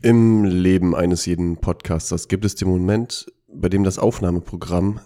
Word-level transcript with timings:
Im 0.00 0.44
Leben 0.44 0.94
eines 0.94 1.26
jeden 1.26 1.56
Podcasters 1.56 2.28
gibt 2.28 2.44
es 2.44 2.54
den 2.54 2.68
Moment, 2.68 3.26
bei 3.52 3.68
dem 3.68 3.82
das 3.82 3.98
Aufnahmeprogramm 3.98 5.00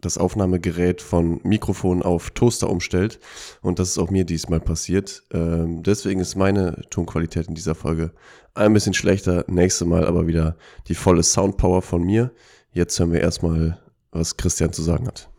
das 0.00 0.18
Aufnahmegerät 0.18 1.00
von 1.00 1.40
Mikrofon 1.44 2.02
auf 2.02 2.30
Toaster 2.30 2.68
umstellt. 2.68 3.20
Und 3.62 3.78
das 3.78 3.90
ist 3.90 3.98
auch 3.98 4.10
mir 4.10 4.24
diesmal 4.24 4.60
passiert. 4.60 5.22
Ähm, 5.32 5.82
deswegen 5.82 6.20
ist 6.20 6.34
meine 6.36 6.82
Tonqualität 6.90 7.48
in 7.48 7.54
dieser 7.54 7.74
Folge 7.74 8.12
ein 8.54 8.74
bisschen 8.74 8.94
schlechter. 8.94 9.44
Nächstes 9.48 9.86
Mal 9.86 10.06
aber 10.06 10.26
wieder 10.26 10.56
die 10.88 10.94
volle 10.94 11.22
Soundpower 11.22 11.80
von 11.80 12.02
mir. 12.02 12.32
Jetzt 12.72 12.98
hören 12.98 13.12
wir 13.12 13.20
erstmal, 13.20 13.80
was 14.10 14.36
Christian 14.36 14.72
zu 14.72 14.82
sagen 14.82 15.06
hat. 15.06 15.30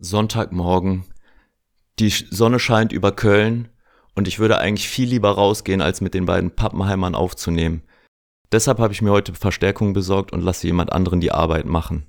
Sonntagmorgen. 0.00 1.04
Die 1.98 2.08
Sonne 2.08 2.58
scheint 2.58 2.92
über 2.92 3.12
Köln 3.12 3.68
und 4.14 4.26
ich 4.26 4.38
würde 4.38 4.58
eigentlich 4.58 4.88
viel 4.88 5.08
lieber 5.08 5.30
rausgehen, 5.30 5.80
als 5.80 6.00
mit 6.00 6.14
den 6.14 6.26
beiden 6.26 6.50
Pappenheimern 6.50 7.14
aufzunehmen. 7.14 7.82
Deshalb 8.52 8.78
habe 8.78 8.92
ich 8.92 9.00
mir 9.00 9.10
heute 9.10 9.32
Verstärkung 9.34 9.94
besorgt 9.94 10.32
und 10.32 10.42
lasse 10.42 10.66
jemand 10.66 10.92
anderen 10.92 11.20
die 11.20 11.32
Arbeit 11.32 11.64
machen. 11.64 12.06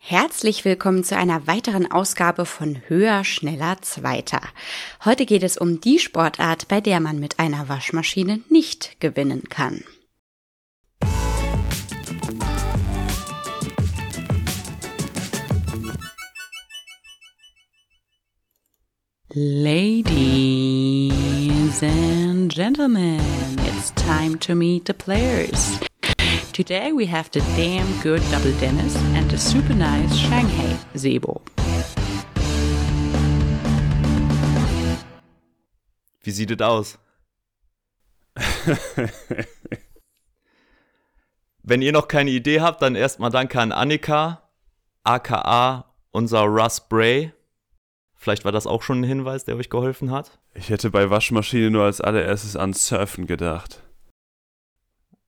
Herzlich 0.00 0.64
willkommen 0.64 1.02
zu 1.02 1.16
einer 1.16 1.46
weiteren 1.46 1.90
Ausgabe 1.90 2.46
von 2.46 2.80
Höher, 2.86 3.24
Schneller, 3.24 3.78
Zweiter. 3.82 4.40
Heute 5.04 5.26
geht 5.26 5.42
es 5.42 5.58
um 5.58 5.80
die 5.80 5.98
Sportart, 5.98 6.68
bei 6.68 6.80
der 6.80 7.00
man 7.00 7.18
mit 7.18 7.38
einer 7.40 7.68
Waschmaschine 7.68 8.40
nicht 8.48 9.00
gewinnen 9.00 9.44
kann. 9.48 9.82
Ladies 19.34 21.12
and 21.82 22.50
gentlemen, 22.50 23.20
it's 23.58 23.90
time 23.90 24.38
to 24.38 24.54
meet 24.54 24.86
the 24.86 24.94
players. 24.94 25.78
Today 26.58 26.90
we 26.92 27.06
have 27.06 27.30
the 27.30 27.38
damn 27.56 27.86
good 28.02 28.20
Double 28.32 28.50
Dennis 28.58 28.96
and 29.14 29.30
the 29.30 29.38
super 29.38 29.74
nice 29.74 30.12
Shanghai 30.16 30.76
Sebo. 30.92 31.40
Wie 36.20 36.32
sieht 36.32 36.50
es 36.50 36.60
aus? 36.60 36.98
Wenn 41.62 41.80
ihr 41.80 41.92
noch 41.92 42.08
keine 42.08 42.32
Idee 42.32 42.60
habt, 42.60 42.82
dann 42.82 42.96
erstmal 42.96 43.30
danke 43.30 43.60
an 43.60 43.70
Annika, 43.70 44.42
aka 45.04 45.84
unser 46.10 46.40
Russ 46.40 46.80
Bray. 46.88 47.32
Vielleicht 48.16 48.44
war 48.44 48.50
das 48.50 48.66
auch 48.66 48.82
schon 48.82 49.02
ein 49.02 49.04
Hinweis, 49.04 49.44
der 49.44 49.54
euch 49.54 49.70
geholfen 49.70 50.10
hat. 50.10 50.40
Ich 50.54 50.70
hätte 50.70 50.90
bei 50.90 51.08
Waschmaschine 51.08 51.70
nur 51.70 51.84
als 51.84 52.00
allererstes 52.00 52.56
an 52.56 52.72
Surfen 52.72 53.28
gedacht. 53.28 53.84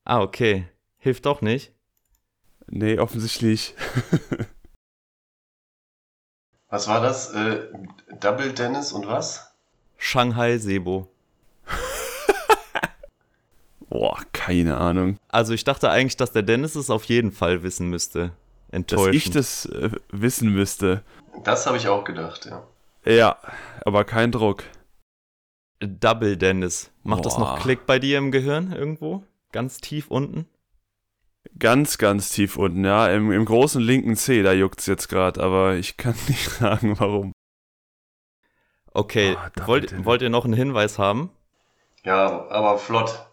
Ah, 0.05 0.23
okay. 0.23 0.67
Hilft 1.01 1.25
doch 1.25 1.41
nicht. 1.41 1.73
Nee, 2.69 2.99
offensichtlich. 2.99 3.75
was 6.69 6.89
war 6.89 7.01
das? 7.01 7.31
Äh, 7.31 7.69
Double 8.21 8.53
Dennis 8.53 8.93
und 8.93 9.09
was? 9.09 9.51
Shanghai 9.97 10.59
Sebo. 10.59 11.09
Boah, 13.89 14.19
keine 14.33 14.77
Ahnung. 14.77 15.19
Also 15.29 15.55
ich 15.55 15.65
dachte 15.65 15.91
eigentlich, 15.91 16.19
dass 16.19 16.33
der 16.33 16.43
Dennis 16.43 16.75
es 16.75 16.91
auf 16.91 17.05
jeden 17.05 17.33
Fall 17.33 17.63
wissen 17.63 17.89
müsste. 17.89 18.33
Enttäuschend. 18.71 19.09
Dass 19.09 19.17
ich 19.17 19.31
das 19.31 19.67
äh, 19.67 19.91
wissen 20.13 20.51
müsste. 20.51 21.03
Das 21.45 21.67
habe 21.67 21.79
ich 21.79 21.89
auch 21.89 22.05
gedacht, 22.05 22.45
ja. 22.45 22.63
Ja, 23.07 23.39
aber 23.87 24.05
kein 24.05 24.33
Druck. 24.33 24.65
Double 25.81 26.37
Dennis. 26.37 26.91
Macht 27.03 27.23
Boah. 27.23 27.29
das 27.29 27.39
noch 27.39 27.59
Klick 27.59 27.87
bei 27.87 27.99
dir 27.99 28.19
im 28.19 28.31
Gehirn 28.31 28.73
irgendwo? 28.73 29.25
Ganz 29.51 29.79
tief 29.79 30.09
unten? 30.09 30.47
Ganz, 31.59 31.99
ganz 31.99 32.31
tief 32.31 32.57
unten, 32.57 32.85
ja. 32.85 33.09
Im, 33.11 33.33
im 33.33 33.45
großen 33.45 33.81
linken 33.81 34.17
C, 34.17 34.43
da 34.43 34.53
juckt 34.53 34.81
es 34.81 34.87
jetzt 34.87 35.09
gerade, 35.09 35.43
aber 35.43 35.75
ich 35.75 35.97
kann 35.97 36.15
nicht 36.29 36.51
sagen, 36.51 36.99
warum. 36.99 37.33
Okay, 38.93 39.37
oh, 39.37 39.67
wollt, 39.67 40.05
wollt 40.05 40.23
ihr 40.23 40.31
noch 40.31 40.45
einen 40.45 40.55
Hinweis 40.55 40.99
haben? 40.99 41.31
Ja, 42.05 42.49
aber 42.49 42.79
flott. 42.79 43.27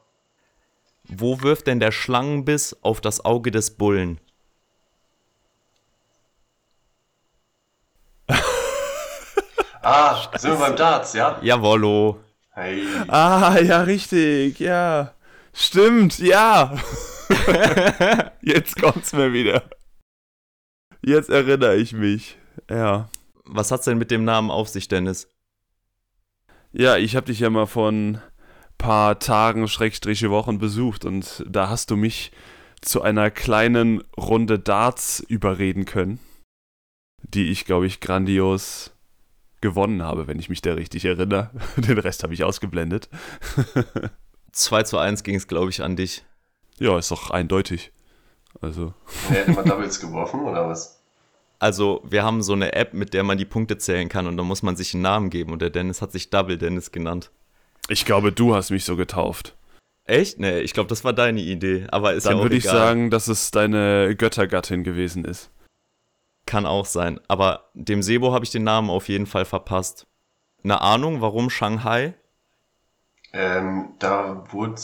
Wo 1.06 1.42
wirft 1.42 1.68
denn 1.68 1.80
der 1.80 1.92
Schlangenbiss 1.92 2.78
auf 2.82 3.02
das 3.02 3.24
Auge 3.24 3.50
des 3.50 3.78
Bullen? 3.78 4.20
Ah, 9.90 10.28
sind 10.38 10.52
wir 10.52 10.60
beim 10.60 10.76
Darts, 10.76 11.14
ja? 11.14 11.40
Jawollo. 11.42 12.20
Hey. 12.52 12.84
Ah, 13.08 13.58
ja, 13.58 13.84
richtig, 13.84 14.60
ja. 14.60 15.14
Stimmt, 15.54 16.20
ja. 16.20 16.74
Jetzt 18.42 18.80
kommt's 18.80 19.14
mir 19.14 19.34
wieder. 19.34 19.70
Jetzt 21.02 21.30
erinnere 21.30 21.76
ich 21.76 21.94
mich. 21.94 22.38
Ja. 22.70 23.10
Was 23.46 23.72
hat's 23.72 23.86
denn 23.86 23.98
mit 23.98 24.12
dem 24.12 24.26
Namen 24.26 24.52
auf 24.52 24.68
sich, 24.68 24.88
Dennis? 24.88 25.30
Ja, 26.74 26.98
ich 26.98 27.16
habe 27.16 27.28
dich 27.28 27.40
ja 27.40 27.50
mal 27.50 27.66
von 27.66 28.20
paar 28.78 29.20
Tagen, 29.20 29.68
Schrägstriche 29.68 30.30
Wochen 30.30 30.60
besucht 30.60 31.06
und 31.06 31.44
da 31.48 31.70
hast 31.70 31.90
du 31.90 31.96
mich 31.96 32.32
zu 32.82 33.02
einer 33.02 33.32
kleinen 33.32 34.04
Runde 34.18 34.60
Darts 34.60 35.20
überreden 35.20 35.86
können, 35.86 36.20
die 37.24 37.50
ich, 37.50 37.66
glaube 37.66 37.88
ich, 37.88 38.00
grandios 38.00 38.92
gewonnen 39.62 40.04
habe, 40.04 40.28
wenn 40.28 40.40
ich 40.40 40.50
mich 40.50 40.62
da 40.62 40.74
richtig 40.74 41.06
erinnere. 41.06 41.50
Den 41.78 41.98
Rest 41.98 42.24
habe 42.24 42.34
ich 42.34 42.44
ausgeblendet. 42.44 43.10
2 44.52 44.84
zu 44.84 44.98
1 44.98 45.24
ging 45.24 45.36
es, 45.36 45.48
glaube 45.48 45.70
ich, 45.70 45.82
an 45.82 45.96
dich. 45.96 46.24
Ja, 46.80 46.98
ist 46.98 47.12
doch 47.12 47.32
eindeutig. 47.32 47.92
Also. 48.62 48.94
Er 49.30 49.36
hätte 49.36 49.52
man 49.52 49.66
Doubles 49.66 50.00
geworfen, 50.00 50.42
oder 50.42 50.68
was? 50.70 51.02
Also, 51.60 52.02
wir 52.08 52.24
haben 52.24 52.44
so 52.44 52.54
eine 52.54 52.74
App, 52.74 52.94
mit 52.94 53.14
der 53.14 53.24
man 53.24 53.38
die 53.38 53.46
Punkte 53.46 53.78
zählen 53.78 54.10
kann 54.10 54.28
und 54.28 54.38
da 54.38 54.44
muss 54.44 54.62
man 54.62 54.76
sich 54.76 54.94
einen 54.94 55.04
Namen 55.04 55.30
geben 55.30 55.52
und 55.52 55.62
der 55.62 55.72
Dennis 55.72 56.02
hat 56.02 56.12
sich 56.12 56.30
Double 56.30 56.58
Dennis 56.58 56.92
genannt. 56.92 57.32
Ich 57.90 58.06
glaube, 58.06 58.32
du 58.32 58.54
hast 58.56 58.70
mich 58.70 58.86
so 58.86 58.96
getauft. 58.96 59.56
Echt? 60.06 60.40
Nee, 60.40 60.60
ich 60.60 60.74
glaube, 60.74 60.88
das 60.88 61.04
war 61.04 61.14
deine 61.14 61.42
Idee, 61.42 61.88
aber 61.90 62.14
ist 62.14 62.26
Dann 62.26 62.34
ja 62.34 62.40
auch 62.40 62.44
würde 62.44 62.56
ich 62.56 62.66
egal. 62.66 62.78
sagen, 62.78 63.10
dass 63.10 63.28
es 63.28 63.52
deine 63.52 64.16
Göttergattin 64.16 64.84
gewesen 64.84 65.26
ist. 65.26 65.50
Kann 66.46 66.66
auch 66.66 66.86
sein. 66.86 67.20
Aber 67.28 67.70
dem 67.74 68.02
Sebo 68.02 68.34
habe 68.34 68.46
ich 68.46 68.52
den 68.52 68.64
Namen 68.64 68.90
auf 68.90 69.10
jeden 69.10 69.26
Fall 69.26 69.46
verpasst. 69.46 70.08
Eine 70.64 70.82
Ahnung, 70.82 71.22
warum 71.22 71.50
Shanghai? 71.50 72.14
Ähm, 73.34 73.90
da 74.00 74.46
wurde 74.52 74.76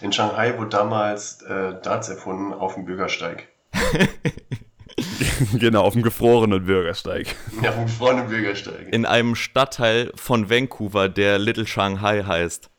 in 0.00 0.12
Shanghai 0.12 0.58
wurde 0.58 0.70
damals 0.70 1.42
äh, 1.42 1.80
Darts 1.82 2.08
erfunden 2.08 2.52
auf 2.52 2.74
dem 2.74 2.84
Bürgersteig. 2.84 3.48
genau, 5.58 5.82
auf 5.82 5.92
dem 5.94 6.02
gefrorenen 6.02 6.64
Bürgersteig. 6.64 7.34
Ja, 7.62 7.70
auf 7.70 7.76
dem 7.76 7.86
gefrorenen 7.86 8.28
Bürgersteig. 8.28 8.92
In 8.92 9.06
einem 9.06 9.34
Stadtteil 9.34 10.12
von 10.14 10.50
Vancouver, 10.50 11.08
der 11.08 11.38
Little 11.38 11.66
Shanghai 11.66 12.22
heißt. 12.24 12.70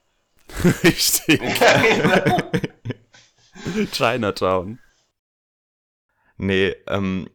Richtig. 0.84 1.42
Ja, 1.60 1.82
genau. 1.82 2.52
Chinatown. 3.92 4.80
Nee, 6.38 6.76
ähm, 6.88 7.30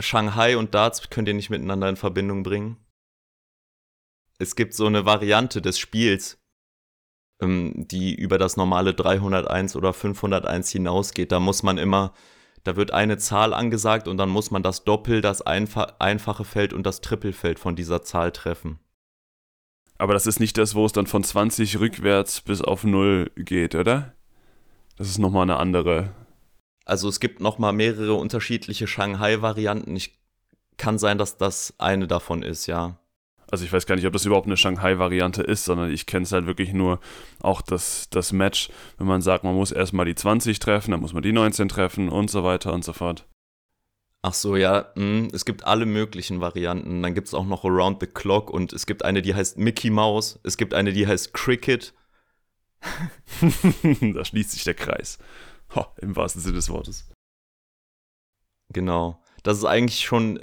Shanghai 0.00 0.56
und 0.56 0.74
Darts 0.74 1.08
könnt 1.10 1.28
ihr 1.28 1.34
nicht 1.34 1.50
miteinander 1.50 1.88
in 1.88 1.96
Verbindung 1.96 2.42
bringen. 2.42 2.78
Es 4.38 4.56
gibt 4.56 4.74
so 4.74 4.86
eine 4.86 5.06
Variante 5.06 5.62
des 5.62 5.78
Spiels, 5.78 6.38
die 7.46 8.14
über 8.14 8.38
das 8.38 8.56
normale 8.56 8.94
301 8.94 9.76
oder 9.76 9.92
501 9.92 10.70
hinausgeht. 10.70 11.32
Da 11.32 11.40
muss 11.40 11.62
man 11.62 11.78
immer, 11.78 12.12
da 12.64 12.76
wird 12.76 12.92
eine 12.92 13.18
Zahl 13.18 13.54
angesagt 13.54 14.08
und 14.08 14.16
dann 14.16 14.28
muss 14.28 14.50
man 14.50 14.62
das 14.62 14.84
Doppel, 14.84 15.20
das 15.20 15.42
Einfa 15.42 15.94
einfache 15.98 16.44
Feld 16.44 16.72
und 16.72 16.84
das 16.84 17.00
Trippelfeld 17.00 17.58
von 17.58 17.76
dieser 17.76 18.02
Zahl 18.02 18.32
treffen. 18.32 18.78
Aber 19.98 20.12
das 20.12 20.26
ist 20.26 20.40
nicht 20.40 20.58
das, 20.58 20.74
wo 20.74 20.84
es 20.86 20.92
dann 20.92 21.06
von 21.06 21.22
20 21.22 21.78
rückwärts 21.78 22.40
bis 22.40 22.60
auf 22.60 22.84
0 22.84 23.30
geht, 23.36 23.74
oder? 23.74 24.14
Das 24.96 25.08
ist 25.08 25.18
nochmal 25.18 25.42
eine 25.42 25.56
andere 25.56 26.14
also 26.84 27.08
es 27.08 27.20
gibt 27.20 27.40
noch 27.40 27.58
mal 27.58 27.72
mehrere 27.72 28.14
unterschiedliche 28.14 28.86
Shanghai-Varianten. 28.86 29.96
Ich 29.96 30.18
kann 30.76 30.98
sein, 30.98 31.18
dass 31.18 31.36
das 31.36 31.74
eine 31.78 32.06
davon 32.06 32.42
ist, 32.42 32.66
ja. 32.66 32.98
Also 33.54 33.64
ich 33.64 33.72
weiß 33.72 33.86
gar 33.86 33.94
nicht, 33.94 34.04
ob 34.04 34.12
das 34.12 34.24
überhaupt 34.24 34.48
eine 34.48 34.56
Shanghai-Variante 34.56 35.40
ist, 35.40 35.64
sondern 35.64 35.88
ich 35.88 36.06
kenne 36.06 36.24
es 36.24 36.32
halt 36.32 36.46
wirklich 36.46 36.72
nur 36.72 36.98
auch 37.40 37.62
das, 37.62 38.08
das 38.10 38.32
Match, 38.32 38.68
wenn 38.98 39.06
man 39.06 39.22
sagt, 39.22 39.44
man 39.44 39.54
muss 39.54 39.70
erstmal 39.70 40.06
die 40.06 40.16
20 40.16 40.58
treffen, 40.58 40.90
dann 40.90 40.98
muss 40.98 41.12
man 41.12 41.22
die 41.22 41.30
19 41.30 41.68
treffen 41.68 42.08
und 42.08 42.28
so 42.28 42.42
weiter 42.42 42.72
und 42.72 42.84
so 42.84 42.92
fort. 42.92 43.28
Ach 44.22 44.34
so, 44.34 44.56
ja, 44.56 44.90
hm, 44.96 45.28
es 45.32 45.44
gibt 45.44 45.62
alle 45.62 45.86
möglichen 45.86 46.40
Varianten. 46.40 47.00
Dann 47.00 47.14
gibt 47.14 47.28
es 47.28 47.34
auch 47.34 47.46
noch 47.46 47.64
Around 47.64 48.00
the 48.00 48.08
Clock 48.08 48.50
und 48.50 48.72
es 48.72 48.86
gibt 48.86 49.04
eine, 49.04 49.22
die 49.22 49.36
heißt 49.36 49.56
Mickey 49.56 49.88
Mouse, 49.88 50.40
es 50.42 50.56
gibt 50.56 50.74
eine, 50.74 50.92
die 50.92 51.06
heißt 51.06 51.32
Cricket. 51.32 51.94
da 54.14 54.24
schließt 54.24 54.50
sich 54.50 54.64
der 54.64 54.74
Kreis. 54.74 55.18
Ho, 55.76 55.86
Im 55.98 56.16
wahrsten 56.16 56.42
Sinne 56.42 56.56
des 56.56 56.70
Wortes. 56.70 57.08
Genau. 58.72 59.22
Das 59.44 59.58
ist 59.58 59.64
eigentlich 59.64 60.04
schon 60.04 60.40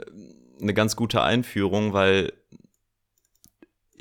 eine 0.61 0.73
ganz 0.73 0.95
gute 0.95 1.21
Einführung, 1.23 1.91
weil 1.91 2.31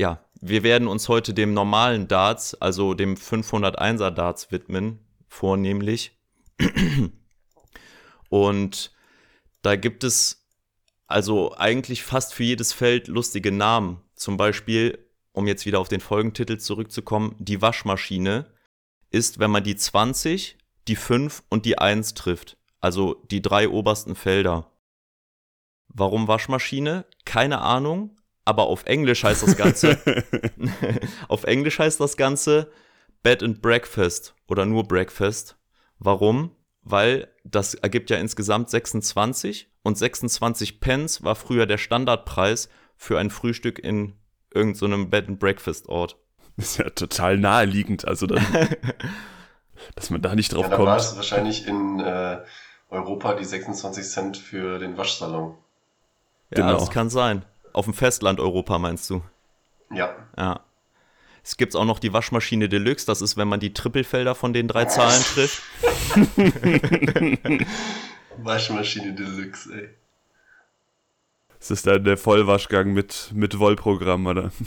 ja, 0.00 0.25
wir 0.41 0.62
werden 0.62 0.88
uns 0.88 1.11
heute 1.11 1.35
dem 1.35 1.52
normalen 1.52 2.08
Darts, 2.08 2.55
also 2.55 2.94
dem 2.94 3.17
501er 3.17 4.11
Darts 4.11 4.50
widmen. 4.50 4.99
vornehmlich. 5.29 6.19
Und 8.31 8.93
da 9.62 9.76
gibt 9.76 10.02
es 10.02 10.49
also 11.06 11.55
eigentlich 11.55 12.02
fast 12.02 12.32
für 12.32 12.44
jedes 12.44 12.73
Feld 12.73 13.08
lustige 13.08 13.52
Namen. 13.52 14.00
Zum 14.14 14.38
Beispiel, 14.38 15.06
um 15.32 15.47
jetzt 15.47 15.67
wieder 15.67 15.79
auf 15.79 15.88
den 15.88 16.00
Folgentitel 16.00 16.56
zurückzukommen, 16.56 17.37
die 17.38 17.61
Waschmaschine 17.61 18.46
ist, 19.11 19.38
wenn 19.38 19.50
man 19.50 19.64
die 19.64 19.76
20, 19.76 20.56
die 20.88 20.96
5 20.96 21.43
und 21.50 21.67
die 21.67 21.79
1 21.79 22.14
trifft. 22.14 22.56
Also 22.81 23.23
die 23.31 23.43
drei 23.43 23.69
obersten 23.69 24.14
Felder. 24.14 24.73
Warum 25.88 26.26
Waschmaschine? 26.26 27.05
Keine 27.26 27.61
Ahnung, 27.61 28.17
aber 28.50 28.64
auf 28.64 28.85
Englisch 28.85 29.23
heißt 29.23 29.44
das 29.44 29.56
Ganze. 29.56 29.97
auf 31.29 31.44
Englisch 31.44 31.79
heißt 31.79 32.00
das 32.00 32.17
Ganze 32.17 32.69
Bed 33.23 33.44
and 33.44 33.62
Breakfast 33.62 34.35
oder 34.49 34.67
nur 34.67 34.88
Breakfast. 34.88 35.56
Warum? 36.00 36.50
Weil 36.82 37.29
das 37.44 37.75
ergibt 37.75 38.11
ja 38.11 38.17
insgesamt 38.17 38.69
26 38.69 39.70
und 39.85 39.97
26 39.97 40.81
Pence 40.81 41.23
war 41.23 41.37
früher 41.37 41.67
der 41.67 41.79
Standardpreis 41.79 42.69
für 42.97 43.20
ein 43.20 43.31
Frühstück 43.31 43.79
in 43.79 44.14
irgendeinem 44.53 45.03
so 45.05 45.06
Bed 45.06 45.29
and 45.29 45.38
Breakfast 45.38 45.88
Ort. 45.88 46.17
Ist 46.56 46.79
ja 46.79 46.91
total 46.91 47.38
naheliegend, 47.38 48.08
also 48.08 48.26
dann, 48.26 48.44
dass 49.94 50.11
man 50.11 50.20
da 50.20 50.35
nicht 50.35 50.53
drauf 50.53 50.64
ja, 50.64 50.70
da 50.70 50.76
kommt. 50.76 50.88
war 50.88 50.96
es 50.96 51.14
wahrscheinlich 51.14 51.69
in 51.69 52.00
äh, 52.00 52.41
Europa 52.88 53.35
die 53.35 53.44
26 53.44 54.05
Cent 54.05 54.37
für 54.37 54.81
den 54.81 54.96
Waschsalon. 54.99 55.56
Ja, 56.50 56.67
Genau. 56.67 56.81
das 56.81 56.91
kann 56.91 57.11
sein. 57.11 57.44
Auf 57.72 57.84
dem 57.84 57.94
Festland 57.94 58.40
Europa 58.40 58.78
meinst 58.78 59.08
du? 59.11 59.22
Ja. 59.93 60.14
Ja. 60.37 60.61
Es 61.43 61.56
gibt 61.56 61.75
auch 61.75 61.84
noch 61.84 61.99
die 61.99 62.12
Waschmaschine 62.12 62.69
Deluxe, 62.69 63.06
das 63.06 63.22
ist, 63.22 63.37
wenn 63.37 63.49
man 63.49 63.61
die 63.61 63.72
Trippelfelder 63.72 64.34
von 64.34 64.52
den 64.52 64.69
drei 64.69 64.84
Zahlen 64.84 65.22
trifft. 65.22 65.62
Waschmaschine 68.37 69.14
Deluxe, 69.14 69.72
ey. 69.75 69.88
Das 71.58 71.70
ist 71.70 71.87
dann 71.87 72.05
der 72.05 72.17
Vollwaschgang 72.17 72.93
mit, 72.93 73.31
mit 73.34 73.58
Wollprogramm, 73.58 74.26
oder? 74.26 74.50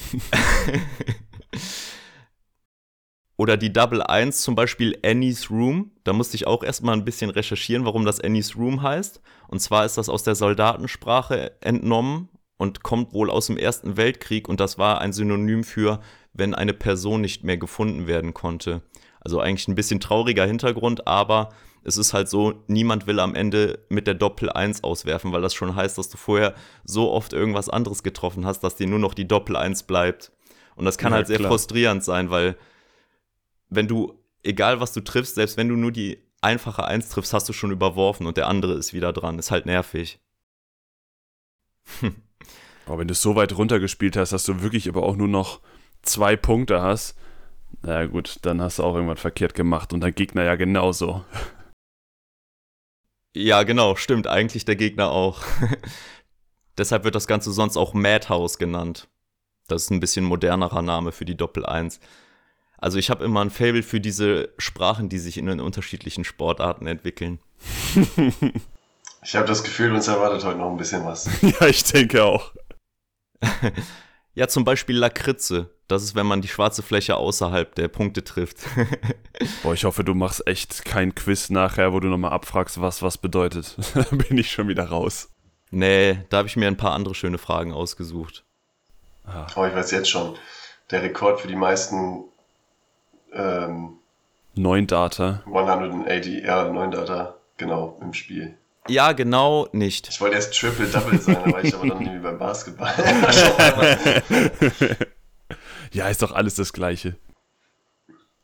Oder 3.36 3.58
die 3.58 3.74
Double 3.74 4.04
1, 4.04 4.42
zum 4.42 4.54
Beispiel 4.54 4.98
Annie's 5.04 5.50
Room. 5.50 5.92
Da 6.04 6.14
musste 6.14 6.36
ich 6.36 6.46
auch 6.46 6.64
erstmal 6.64 6.96
ein 6.96 7.04
bisschen 7.04 7.32
recherchieren, 7.32 7.84
warum 7.84 8.06
das 8.06 8.22
Annie's 8.22 8.56
Room 8.56 8.84
heißt. 8.84 9.22
Und 9.48 9.60
zwar 9.60 9.86
ist 9.86 9.98
das 9.98 10.08
aus 10.08 10.24
der 10.24 10.36
Soldatensprache 10.36 11.60
entnommen 11.62 12.30
und 12.58 12.84
kommt 12.84 13.14
wohl 13.14 13.30
aus 13.30 13.48
dem 13.48 13.58
Ersten 13.58 13.98
Weltkrieg. 13.98 14.48
Und 14.48 14.60
das 14.60 14.78
war 14.78 15.02
ein 15.02 15.14
Synonym 15.14 15.64
für, 15.64 16.00
wenn 16.34 16.56
eine 16.56 16.74
Person 16.74 17.22
nicht 17.22 17.44
mehr 17.44 17.58
gefunden 17.58 18.08
werden 18.08 18.34
konnte. 18.34 18.82
Also 19.20 19.40
eigentlich 19.40 19.68
ein 19.68 19.76
bisschen 19.76 20.00
trauriger 20.00 20.46
Hintergrund, 20.46 21.08
aber 21.08 21.50
es 21.84 21.98
ist 21.98 22.14
halt 22.14 22.30
so, 22.30 22.64
niemand 22.68 23.08
will 23.08 23.20
am 23.20 23.36
Ende 23.36 23.80
mit 23.90 24.08
der 24.08 24.14
Doppel 24.14 24.50
1 24.50 24.84
auswerfen, 24.84 25.32
weil 25.32 25.42
das 25.42 25.54
schon 25.54 25.76
heißt, 25.76 25.98
dass 25.98 26.10
du 26.10 26.18
vorher 26.18 26.56
so 26.86 27.12
oft 27.12 27.34
irgendwas 27.34 27.70
anderes 27.70 28.04
getroffen 28.04 28.46
hast, 28.46 28.62
dass 28.62 28.76
dir 28.76 28.88
nur 28.88 29.00
noch 29.00 29.14
die 29.14 29.28
Doppel 29.28 29.56
1 29.58 29.84
bleibt. 29.84 30.32
Und 30.76 30.86
das 30.86 30.98
kann 30.98 31.12
Ja, 31.12 31.18
halt 31.18 31.28
sehr 31.28 31.38
klar. 31.38 31.52
frustrierend 31.52 32.04
sein, 32.04 32.30
weil 32.30 32.58
wenn 33.70 33.88
du, 33.88 34.18
egal 34.44 34.80
was 34.80 34.94
du 34.94 35.02
triffst, 35.02 35.36
selbst 35.36 35.58
wenn 35.58 35.70
du 35.70 35.76
nur 35.76 35.92
die 35.92 36.20
einfache 36.42 36.86
1 36.86 37.10
triffst, 37.10 37.34
hast 37.34 37.48
du 37.50 37.54
schon 37.54 37.72
überworfen 37.72 38.26
und 38.28 38.38
der 38.38 38.48
andere 38.48 38.74
ist 38.74 38.94
wieder 38.94 39.14
dran. 39.14 39.40
Ist 39.40 39.52
halt 39.52 39.66
nervig. 39.66 40.20
Aber 42.86 43.00
wenn 43.00 43.08
du 43.08 43.14
es 43.14 43.22
so 43.22 43.36
weit 43.36 43.58
runtergespielt 43.58 44.18
hast, 44.18 44.34
dass 44.34 44.44
du 44.46 44.62
wirklich 44.62 44.90
aber 44.90 45.04
auch 45.04 45.16
nur 45.16 45.28
noch 45.28 45.62
zwei 46.02 46.36
Punkte 46.36 46.82
hast, 46.82 47.16
na 47.82 48.06
gut, 48.06 48.38
dann 48.44 48.62
hast 48.62 48.80
du 48.80 48.84
auch 48.84 48.96
irgendwas 48.96 49.20
verkehrt 49.20 49.56
gemacht 49.56 49.94
und 49.94 50.02
dein 50.02 50.16
Gegner 50.16 50.44
ja 50.44 50.56
genauso. 50.56 51.24
Ja, 53.36 53.64
genau, 53.64 53.96
stimmt. 53.96 54.28
Eigentlich 54.28 54.64
der 54.64 54.76
Gegner 54.76 55.10
auch. 55.10 55.42
Deshalb 56.78 57.04
wird 57.04 57.16
das 57.16 57.26
Ganze 57.26 57.52
sonst 57.52 57.78
auch 57.78 57.96
Madhouse 57.96 58.60
genannt. 58.60 59.08
Das 59.68 59.86
ist 59.86 59.90
ein 59.90 60.00
bisschen 60.00 60.24
modernerer 60.24 60.84
Name 60.84 61.12
für 61.12 61.26
die 61.26 61.36
Doppel 61.36 61.66
1. 61.66 62.00
Also 62.78 63.00
ich 63.00 63.10
habe 63.10 63.26
immer 63.26 63.42
ein 63.42 63.50
Fable 63.50 63.82
für 63.82 64.00
diese 64.00 64.54
Sprachen, 64.60 65.10
die 65.10 65.18
sich 65.18 65.40
in 65.40 65.48
den 65.48 65.62
unterschiedlichen 65.62 66.26
Sportarten 66.26 66.86
entwickeln. 66.86 67.40
Ich 69.26 69.36
habe 69.36 69.48
das 69.48 69.64
Gefühl, 69.64 69.94
uns 69.94 70.10
erwartet 70.10 70.44
heute 70.44 70.58
noch 70.58 70.70
ein 70.70 70.76
bisschen 70.76 71.06
was. 71.06 71.30
ja, 71.42 71.66
ich 71.68 71.84
denke 71.86 72.26
auch. 72.26 72.52
Ja, 74.36 74.48
zum 74.48 74.66
Beispiel 74.66 74.98
Lakritze. 74.98 75.70
Das 75.88 76.04
ist, 76.04 76.16
wenn 76.16 76.26
man 76.26 76.42
die 76.42 76.48
schwarze 76.48 76.82
Fläche 76.82 77.18
außerhalb 77.18 77.76
der 77.76 77.88
Punkte 77.88 78.24
trifft. 78.24 78.58
Boah, 79.64 79.74
ich 79.74 79.86
hoffe, 79.86 80.04
du 80.04 80.16
machst 80.16 80.48
echt 80.48 80.86
kein 80.86 81.14
Quiz 81.14 81.52
nachher, 81.52 81.94
wo 81.94 82.00
du 82.00 82.08
nochmal 82.08 82.32
abfragst, 82.32 82.82
was 82.82 83.04
was 83.04 83.20
bedeutet. 83.20 83.78
da 83.94 84.04
bin 84.10 84.38
ich 84.38 84.52
schon 84.52 84.68
wieder 84.68 84.86
raus. 84.86 85.30
nee, 85.70 86.18
da 86.30 86.38
habe 86.38 86.48
ich 86.48 86.56
mir 86.56 86.68
ein 86.68 86.78
paar 86.78 86.94
andere 86.94 87.14
schöne 87.14 87.38
Fragen 87.38 87.74
ausgesucht. 87.74 88.44
Aber 89.24 89.68
ich 89.68 89.76
weiß 89.76 89.92
jetzt 89.92 90.10
schon, 90.10 90.36
der 90.90 91.04
Rekord 91.04 91.40
für 91.40 91.48
die 91.48 91.56
meisten 91.56 92.26
ähm, 93.34 94.00
Neun 94.56 94.88
Data. 94.88 95.44
180, 95.46 96.44
ja, 96.44 96.72
9 96.72 96.92
Data, 96.92 97.36
genau, 97.58 97.98
im 98.02 98.14
Spiel. 98.14 98.58
Ja, 98.88 99.14
genau 99.14 99.70
nicht. 99.72 100.10
Ich 100.10 100.20
wollte 100.20 100.36
erst 100.36 100.60
Triple-Double 100.60 101.20
sein, 101.20 101.38
da 101.46 101.52
war 101.52 101.64
ich 101.64 101.74
aber 101.74 101.88
dann 101.88 102.02
irgendwie 102.02 102.20
beim 102.20 102.38
Basketball. 102.38 102.94
ja, 105.94 106.10
ist 106.10 106.22
doch 106.22 106.34
alles 106.34 106.56
das 106.56 106.74
Gleiche. 106.74 107.16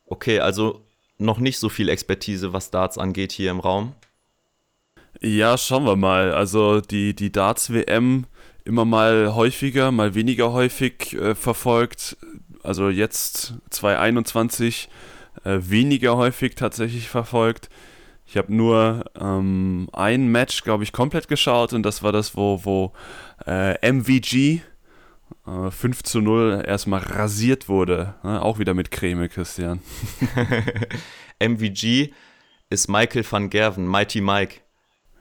Okay, 0.05 0.39
also 0.39 0.85
noch 1.17 1.39
nicht 1.39 1.59
so 1.59 1.67
viel 1.67 1.89
Expertise, 1.89 2.53
was 2.53 2.71
Darts 2.71 2.97
angeht 2.97 3.33
hier 3.33 3.51
im 3.51 3.59
Raum. 3.59 3.95
Ja, 5.19 5.57
schauen 5.57 5.83
wir 5.83 5.97
mal. 5.97 6.33
Also 6.33 6.79
die, 6.79 7.13
die 7.13 7.31
Darts-WM 7.31 8.25
immer 8.63 8.85
mal 8.85 9.35
häufiger, 9.35 9.91
mal 9.91 10.15
weniger 10.15 10.53
häufig 10.53 11.15
äh, 11.15 11.35
verfolgt. 11.35 12.15
Also 12.63 12.89
jetzt 12.89 13.55
2021 13.71 14.87
äh, 15.43 15.59
weniger 15.61 16.15
häufig 16.15 16.55
tatsächlich 16.55 17.09
verfolgt. 17.09 17.69
Ich 18.29 18.37
habe 18.37 18.53
nur 18.53 19.05
ähm, 19.19 19.89
ein 19.91 20.27
Match, 20.27 20.63
glaube 20.63 20.83
ich, 20.83 20.91
komplett 20.91 21.27
geschaut 21.27 21.73
und 21.73 21.81
das 21.81 22.03
war 22.03 22.11
das, 22.11 22.37
wo, 22.37 22.63
wo 22.63 22.93
äh, 23.47 23.73
MVG 23.91 24.61
äh, 25.47 25.71
5 25.71 26.03
zu 26.03 26.21
0 26.21 26.63
erstmal 26.63 26.99
rasiert 26.99 27.67
wurde. 27.67 28.13
Ne? 28.21 28.39
Auch 28.39 28.59
wieder 28.59 28.75
mit 28.75 28.91
Creme, 28.91 29.27
Christian. 29.29 29.79
MVG 31.39 32.13
ist 32.69 32.87
Michael 32.87 33.25
van 33.27 33.49
Gerven, 33.49 33.87
Mighty 33.87 34.21
Mike, 34.21 34.57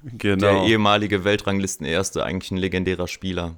Genau. 0.03 0.37
der 0.37 0.62
ehemalige 0.65 1.25
Weltranglistenerste, 1.25 2.23
eigentlich 2.23 2.50
ein 2.50 2.59
legendärer 2.59 3.09
Spieler. 3.09 3.57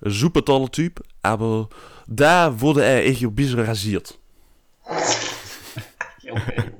super 0.00 0.44
toller 0.44 0.70
Typ, 0.70 1.02
aber 1.22 1.70
da 2.06 2.60
wurde 2.60 2.84
er 2.84 3.04
echt 3.04 3.24
ein 3.24 3.34
bisschen 3.34 3.58
rasiert. 3.58 4.16
Junge. 6.22 6.73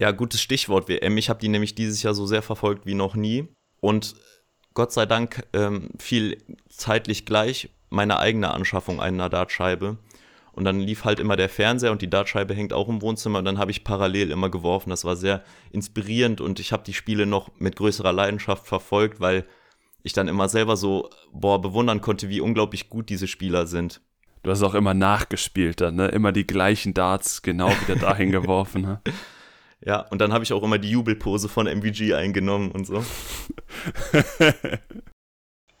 Ja, 0.00 0.12
gutes 0.12 0.40
Stichwort 0.40 0.88
WM. 0.88 1.18
Ich 1.18 1.28
habe 1.28 1.40
die 1.40 1.48
nämlich 1.48 1.74
dieses 1.74 2.02
Jahr 2.04 2.14
so 2.14 2.24
sehr 2.24 2.42
verfolgt 2.42 2.86
wie 2.86 2.94
noch 2.94 3.16
nie. 3.16 3.48
Und 3.80 4.14
Gott 4.72 4.92
sei 4.92 5.06
Dank 5.06 5.44
ähm, 5.52 5.90
fiel 5.98 6.38
zeitlich 6.68 7.26
gleich 7.26 7.70
meine 7.90 8.20
eigene 8.20 8.52
Anschaffung 8.52 9.00
einer 9.00 9.28
Dartscheibe. 9.28 9.98
Und 10.52 10.64
dann 10.64 10.78
lief 10.78 11.04
halt 11.04 11.18
immer 11.18 11.36
der 11.36 11.48
Fernseher 11.48 11.90
und 11.90 12.00
die 12.00 12.10
Dartscheibe 12.10 12.54
hängt 12.54 12.72
auch 12.72 12.88
im 12.88 13.02
Wohnzimmer. 13.02 13.40
Und 13.40 13.44
dann 13.44 13.58
habe 13.58 13.72
ich 13.72 13.82
parallel 13.82 14.30
immer 14.30 14.50
geworfen. 14.50 14.90
Das 14.90 15.04
war 15.04 15.16
sehr 15.16 15.42
inspirierend 15.72 16.40
und 16.40 16.60
ich 16.60 16.72
habe 16.72 16.84
die 16.84 16.94
Spiele 16.94 17.26
noch 17.26 17.50
mit 17.58 17.74
größerer 17.74 18.12
Leidenschaft 18.12 18.68
verfolgt, 18.68 19.18
weil 19.18 19.46
ich 20.04 20.12
dann 20.12 20.28
immer 20.28 20.48
selber 20.48 20.76
so, 20.76 21.10
boah, 21.32 21.60
bewundern 21.60 22.00
konnte, 22.00 22.28
wie 22.28 22.40
unglaublich 22.40 22.88
gut 22.88 23.08
diese 23.08 23.26
Spieler 23.26 23.66
sind. 23.66 24.00
Du 24.44 24.50
hast 24.52 24.62
auch 24.62 24.74
immer 24.74 24.94
nachgespielt 24.94 25.80
dann, 25.80 25.96
ne? 25.96 26.06
Immer 26.08 26.30
die 26.30 26.46
gleichen 26.46 26.94
Darts 26.94 27.42
genau 27.42 27.70
wieder 27.70 27.96
dahin 27.96 28.30
geworfen, 28.32 28.82
ne? 28.82 29.00
Ja, 29.80 30.00
und 30.00 30.20
dann 30.20 30.32
habe 30.32 30.44
ich 30.44 30.52
auch 30.52 30.62
immer 30.62 30.78
die 30.78 30.90
Jubelpose 30.90 31.48
von 31.48 31.66
MVG 31.66 32.14
eingenommen 32.14 32.72
und 32.72 32.86
so. 32.86 33.04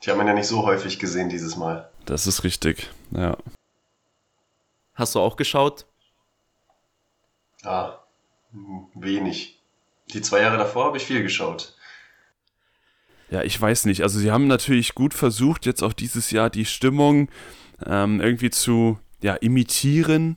Ich 0.00 0.08
habe 0.08 0.20
ihn 0.22 0.28
ja 0.28 0.34
nicht 0.34 0.46
so 0.46 0.64
häufig 0.64 0.98
gesehen 0.98 1.28
dieses 1.28 1.56
Mal. 1.56 1.90
Das 2.04 2.26
ist 2.26 2.44
richtig, 2.44 2.88
ja. 3.10 3.36
Hast 4.94 5.14
du 5.14 5.20
auch 5.20 5.36
geschaut? 5.36 5.86
Ah, 7.64 7.98
wenig. 8.94 9.60
Die 10.12 10.22
zwei 10.22 10.40
Jahre 10.40 10.56
davor 10.56 10.86
habe 10.86 10.96
ich 10.96 11.04
viel 11.04 11.22
geschaut. 11.22 11.74
Ja, 13.30 13.42
ich 13.42 13.60
weiß 13.60 13.84
nicht. 13.84 14.02
Also 14.02 14.18
sie 14.18 14.30
haben 14.30 14.46
natürlich 14.46 14.94
gut 14.94 15.14
versucht, 15.14 15.66
jetzt 15.66 15.82
auch 15.82 15.92
dieses 15.92 16.30
Jahr 16.30 16.48
die 16.48 16.64
Stimmung 16.64 17.28
ähm, 17.84 18.20
irgendwie 18.20 18.50
zu 18.50 18.98
ja, 19.20 19.34
imitieren, 19.34 20.36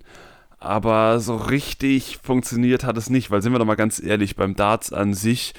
aber 0.61 1.19
so 1.19 1.35
richtig 1.35 2.19
funktioniert 2.21 2.83
hat 2.83 2.95
es 2.95 3.09
nicht, 3.09 3.31
weil 3.31 3.41
sind 3.41 3.51
wir 3.51 3.59
doch 3.59 3.65
mal 3.65 3.75
ganz 3.75 4.01
ehrlich, 4.01 4.35
beim 4.35 4.55
Darts 4.55 4.93
an 4.93 5.15
sich, 5.15 5.53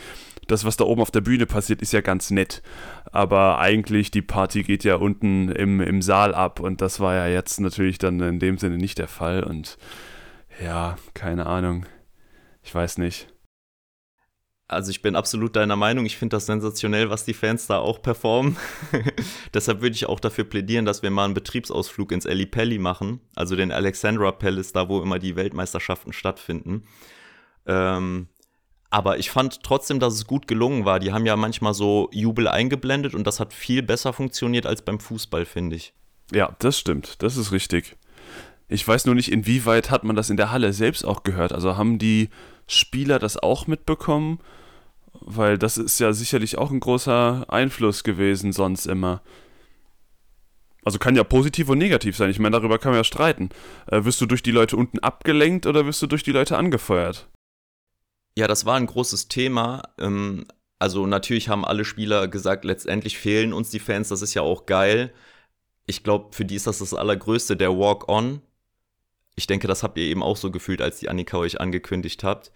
das, 0.47 0.65
was 0.65 0.77
da 0.77 0.85
oben 0.85 1.03
auf 1.03 1.11
der 1.11 1.21
Bühne 1.21 1.45
passiert, 1.47 1.83
ist 1.83 1.93
ja 1.93 2.01
ganz 2.01 2.31
nett. 2.31 2.63
Aber 3.11 3.59
eigentlich, 3.59 4.13
die 4.13 4.23
Party 4.23 4.63
geht 4.63 4.85
ja 4.85 4.97
unten 4.97 5.49
im, 5.51 5.81
im 5.81 6.03
Saal 6.03 6.35
ab 6.35 6.61
und 6.61 6.81
das 6.81 7.01
war 7.01 7.15
ja 7.15 7.27
jetzt 7.27 7.59
natürlich 7.61 7.99
dann 7.99 8.21
in 8.21 8.39
dem 8.39 8.59
Sinne 8.59 8.77
nicht 8.77 8.99
der 8.99 9.09
Fall. 9.09 9.43
Und 9.43 9.77
Ja, 10.63 10.97
keine 11.15 11.47
Ahnung. 11.47 11.85
Ich 12.63 12.73
weiß 12.73 12.99
nicht. 12.99 13.32
Also 14.73 14.91
ich 14.91 15.03
bin 15.03 15.17
absolut 15.17 15.57
deiner 15.57 15.77
Meinung. 15.77 16.07
Ich 16.07 16.17
finde 16.17 16.37
das 16.37 16.47
sensationell, 16.47 17.11
was 17.11 17.25
die 17.25 17.35
Fans 17.35 17.67
da 17.67 17.79
auch 17.79 18.03
performen. 18.03 18.57
Deshalb 19.55 19.81
würde 19.81 19.95
ich 19.95 20.07
auch 20.07 20.21
dafür 20.21 20.45
plädieren, 20.45 20.85
dass 20.85 21.03
wir 21.03 21.11
mal 21.11 21.27
einen 21.27 21.35
Betriebsausflug 21.35 22.13
ins 22.13 22.25
Eli 22.25 22.47
Pelli 22.47 22.79
machen, 22.79 23.21
also 23.37 23.57
den 23.57 23.73
Alexandra 23.73 24.33
Palace, 24.33 24.73
da 24.73 24.89
wo 24.89 25.01
immer 25.01 25.19
die 25.19 25.37
Weltmeisterschaften 25.37 26.13
stattfinden. 26.13 26.85
Ähm, 27.67 28.29
aber 28.91 29.19
ich 29.19 29.31
fand 29.31 29.63
trotzdem, 29.63 30.01
dass 30.01 30.15
es 30.15 30.27
gut 30.27 30.47
gelungen 30.47 30.85
war. 30.85 30.99
Die 30.99 31.13
haben 31.13 31.25
ja 31.25 31.37
manchmal 31.37 31.73
so 31.73 32.11
Jubel 32.13 32.47
eingeblendet 32.47 33.15
und 33.15 33.27
das 33.27 33.41
hat 33.41 33.55
viel 33.55 33.83
besser 33.83 34.13
funktioniert 34.13 34.67
als 34.67 34.83
beim 34.83 35.01
Fußball, 35.01 35.47
finde 35.47 35.77
ich. 35.77 35.95
Ja, 36.31 36.55
das 36.59 36.79
stimmt. 36.79 37.23
Das 37.23 37.37
ist 37.37 37.53
richtig. 37.53 37.97
Ich 38.69 38.87
weiß 38.87 39.07
nur 39.07 39.15
nicht, 39.15 39.33
inwieweit 39.33 39.91
hat 39.91 40.05
man 40.05 40.17
das 40.17 40.31
in 40.31 40.37
der 40.37 40.51
Halle 40.51 40.73
selbst 40.73 41.05
auch 41.05 41.23
gehört. 41.25 41.53
Also 41.53 41.77
haben 41.77 41.99
die 41.99 42.31
Spieler 42.67 43.19
das 43.19 43.37
auch 43.37 43.67
mitbekommen? 43.67 44.41
Weil 45.25 45.59
das 45.59 45.79
ist 45.79 45.99
ja 46.01 46.13
sicherlich 46.13 46.59
auch 46.59 46.71
ein 46.71 46.81
großer 46.81 47.47
Einfluss 47.49 48.05
gewesen 48.05 48.53
sonst 48.53 48.87
immer. 48.87 49.23
Also 50.85 50.99
kann 50.99 51.15
ja 51.15 51.25
positiv 51.25 51.69
und 51.69 51.79
negativ 51.79 52.17
sein. 52.17 52.31
Ich 52.31 52.39
meine, 52.39 52.57
darüber 52.57 52.79
kann 52.79 52.91
man 52.91 52.99
ja 52.99 53.05
streiten. 53.05 53.51
Äh, 53.87 54.05
wirst 54.05 54.21
du 54.21 54.27
durch 54.27 54.43
die 54.43 54.51
Leute 54.51 54.77
unten 54.77 54.99
abgelenkt 54.99 55.67
oder 55.67 55.87
wirst 55.87 56.03
du 56.03 56.07
durch 56.07 56.25
die 56.25 56.33
Leute 56.33 56.57
angefeuert? 56.59 57.29
Ja, 58.37 58.49
das 58.49 58.67
war 58.67 58.77
ein 58.77 58.87
großes 58.87 59.29
Thema. 59.29 59.83
Ähm, 59.99 60.47
also 60.79 61.07
natürlich 61.07 61.49
haben 61.49 61.65
alle 61.65 61.85
Spieler 61.85 62.27
gesagt, 62.27 62.65
letztendlich 62.65 63.17
fehlen 63.17 63.53
uns 63.53 63.71
die 63.71 63.79
Fans, 63.79 64.09
das 64.09 64.23
ist 64.23 64.35
ja 64.35 64.43
auch 64.43 64.67
geil. 64.67 65.13
Ich 65.87 66.03
glaube, 66.03 66.35
für 66.35 66.45
die 66.45 66.57
ist 66.57 66.67
das 66.67 66.79
das 66.79 66.95
Allergrößte, 66.95 67.57
der 67.57 67.71
Walk-On. 67.79 68.41
Ich 69.37 69.47
denke, 69.47 69.69
das 69.69 69.85
habt 69.85 69.97
ihr 69.99 70.05
eben 70.05 70.23
auch 70.23 70.37
so 70.37 70.51
gefühlt, 70.51 70.83
als 70.83 70.99
die 70.99 71.09
Annika 71.09 71.37
euch 71.39 71.61
angekündigt 71.61 72.25
habt. 72.25 72.51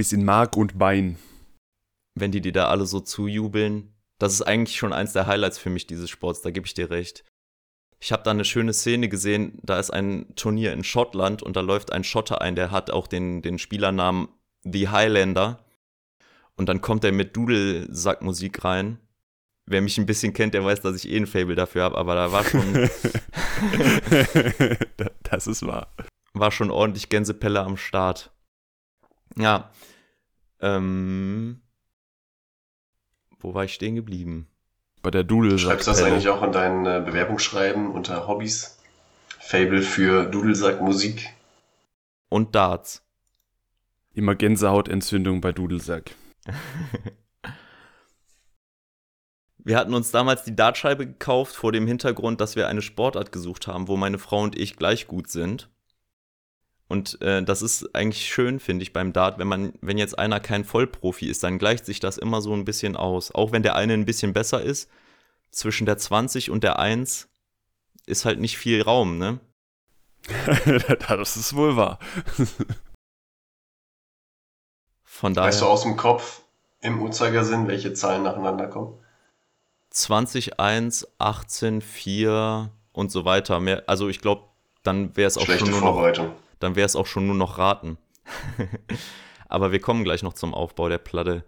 Bis 0.00 0.12
in 0.12 0.24
Mark 0.24 0.56
und 0.56 0.78
Bein. 0.78 1.18
Wenn 2.14 2.32
die 2.32 2.40
dir 2.40 2.52
da 2.52 2.68
alle 2.68 2.86
so 2.86 3.00
zujubeln, 3.00 3.92
das 4.18 4.32
ist 4.32 4.40
eigentlich 4.40 4.78
schon 4.78 4.94
eins 4.94 5.12
der 5.12 5.26
Highlights 5.26 5.58
für 5.58 5.68
mich 5.68 5.86
dieses 5.86 6.08
Sports, 6.08 6.40
da 6.40 6.50
gebe 6.50 6.66
ich 6.66 6.72
dir 6.72 6.88
recht. 6.88 7.22
Ich 7.98 8.10
habe 8.10 8.22
da 8.22 8.30
eine 8.30 8.46
schöne 8.46 8.72
Szene 8.72 9.10
gesehen, 9.10 9.58
da 9.62 9.78
ist 9.78 9.90
ein 9.90 10.34
Turnier 10.36 10.72
in 10.72 10.84
Schottland 10.84 11.42
und 11.42 11.54
da 11.54 11.60
läuft 11.60 11.92
ein 11.92 12.02
Schotter 12.02 12.40
ein, 12.40 12.56
der 12.56 12.70
hat 12.70 12.90
auch 12.90 13.08
den, 13.08 13.42
den 13.42 13.58
Spielernamen 13.58 14.28
The 14.62 14.88
Highlander. 14.88 15.66
Und 16.56 16.70
dann 16.70 16.80
kommt 16.80 17.04
er 17.04 17.12
mit 17.12 17.36
Dudelsackmusik 17.36 18.64
rein. 18.64 19.00
Wer 19.66 19.82
mich 19.82 19.98
ein 19.98 20.06
bisschen 20.06 20.32
kennt, 20.32 20.54
der 20.54 20.64
weiß, 20.64 20.80
dass 20.80 20.96
ich 20.96 21.10
eh 21.10 21.18
ein 21.18 21.26
Fable 21.26 21.56
dafür 21.56 21.82
habe, 21.82 21.98
aber 21.98 22.14
da 22.14 22.32
war 22.32 22.44
schon. 22.44 22.72
das 25.24 25.46
ist 25.46 25.66
wahr. 25.66 25.94
War 26.32 26.52
schon 26.52 26.70
ordentlich 26.70 27.10
Gänsepelle 27.10 27.60
am 27.60 27.76
Start. 27.76 28.32
Ja. 29.36 29.70
Ähm, 30.60 31.60
wo 33.38 33.54
war 33.54 33.64
ich 33.64 33.74
stehen 33.74 33.94
geblieben? 33.94 34.48
Bei 35.02 35.10
der 35.10 35.24
Dudel. 35.24 35.58
Schreibst 35.58 35.86
du 35.86 35.92
das 35.92 36.02
eigentlich 36.02 36.28
auch 36.28 36.42
in 36.42 36.52
deinen 36.52 36.84
äh, 36.86 37.02
Bewerbungsschreiben 37.04 37.90
unter 37.90 38.28
Hobbys? 38.28 38.78
Fable 39.38 39.82
für 39.82 40.26
Dudelsack-Musik? 40.26 41.30
Und 42.28 42.54
Darts. 42.54 43.02
Immer 44.12 44.34
Gänsehautentzündung 44.34 45.40
bei 45.40 45.52
Dudelsack. 45.52 46.10
wir 49.58 49.76
hatten 49.78 49.94
uns 49.94 50.10
damals 50.10 50.44
die 50.44 50.54
Dartscheibe 50.54 51.06
gekauft 51.06 51.54
vor 51.54 51.72
dem 51.72 51.86
Hintergrund, 51.86 52.40
dass 52.40 52.56
wir 52.56 52.68
eine 52.68 52.82
Sportart 52.82 53.32
gesucht 53.32 53.66
haben, 53.66 53.88
wo 53.88 53.96
meine 53.96 54.18
Frau 54.18 54.42
und 54.42 54.58
ich 54.58 54.76
gleich 54.76 55.06
gut 55.06 55.30
sind. 55.30 55.70
Und 56.90 57.22
äh, 57.22 57.40
das 57.44 57.62
ist 57.62 57.94
eigentlich 57.94 58.26
schön, 58.26 58.58
finde 58.58 58.82
ich, 58.82 58.92
beim 58.92 59.12
Dart, 59.12 59.38
wenn 59.38 59.46
man, 59.46 59.72
wenn 59.80 59.96
jetzt 59.96 60.18
einer 60.18 60.40
kein 60.40 60.64
Vollprofi 60.64 61.30
ist, 61.30 61.44
dann 61.44 61.60
gleicht 61.60 61.86
sich 61.86 62.00
das 62.00 62.18
immer 62.18 62.42
so 62.42 62.52
ein 62.52 62.64
bisschen 62.64 62.96
aus. 62.96 63.32
Auch 63.32 63.52
wenn 63.52 63.62
der 63.62 63.76
eine 63.76 63.92
ein 63.94 64.06
bisschen 64.06 64.32
besser 64.32 64.60
ist, 64.60 64.90
zwischen 65.52 65.86
der 65.86 65.98
20 65.98 66.50
und 66.50 66.64
der 66.64 66.80
1 66.80 67.28
ist 68.06 68.24
halt 68.24 68.40
nicht 68.40 68.58
viel 68.58 68.82
Raum, 68.82 69.18
ne? 69.18 69.38
das 71.08 71.36
ist 71.36 71.54
wohl 71.54 71.76
wahr. 71.76 72.00
Von 75.04 75.34
daher. 75.34 75.46
Weißt 75.46 75.60
du 75.60 75.66
aus 75.66 75.84
dem 75.84 75.96
Kopf 75.96 76.42
im 76.80 77.00
Uhrzeigersinn, 77.00 77.68
welche 77.68 77.92
Zahlen 77.92 78.24
nacheinander 78.24 78.66
kommen? 78.66 78.98
20, 79.90 80.58
1, 80.58 81.06
18, 81.18 81.82
4 81.82 82.72
und 82.90 83.12
so 83.12 83.24
weiter. 83.24 83.60
Mehr, 83.60 83.84
also 83.86 84.08
ich 84.08 84.20
glaube, 84.20 84.42
dann 84.82 85.16
wäre 85.16 85.28
es 85.28 85.38
auch 85.38 85.44
Schlechte 85.44 85.66
schon 85.66 85.70
nur 85.70 85.80
Vorbereitung. 85.82 86.32
Dann 86.60 86.76
wäre 86.76 86.86
es 86.86 86.96
auch 86.96 87.06
schon 87.06 87.26
nur 87.26 87.34
noch 87.34 87.58
raten. 87.58 87.98
Aber 89.48 89.72
wir 89.72 89.80
kommen 89.80 90.04
gleich 90.04 90.22
noch 90.22 90.34
zum 90.34 90.54
Aufbau 90.54 90.88
der 90.88 90.98
Platte. 90.98 91.44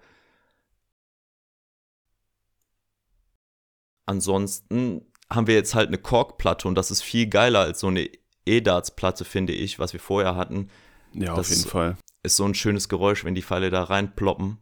Ansonsten 4.07 5.07
haben 5.31 5.47
wir 5.47 5.55
jetzt 5.55 5.75
halt 5.75 5.89
eine 5.89 5.99
Korkplatte 5.99 6.67
und 6.67 6.75
das 6.75 6.91
ist 6.91 7.03
viel 7.03 7.29
geiler 7.29 7.61
als 7.61 7.81
so 7.81 7.87
eine 7.87 8.11
E-Darts-Platte, 8.45 9.25
finde 9.25 9.53
ich, 9.53 9.79
was 9.79 9.93
wir 9.93 10.01
vorher 10.01 10.35
hatten. 10.35 10.69
Ja, 11.13 11.37
das 11.37 11.39
auf 11.39 11.57
jeden 11.57 11.69
Fall. 11.69 11.97
Ist 12.25 12.37
so 12.37 12.45
ein 12.45 12.55
schönes 12.55 12.89
Geräusch, 12.89 13.25
wenn 13.25 13.35
die 13.35 13.43
Pfeile 13.43 13.71
da 13.71 13.85
reinploppen. 13.85 14.59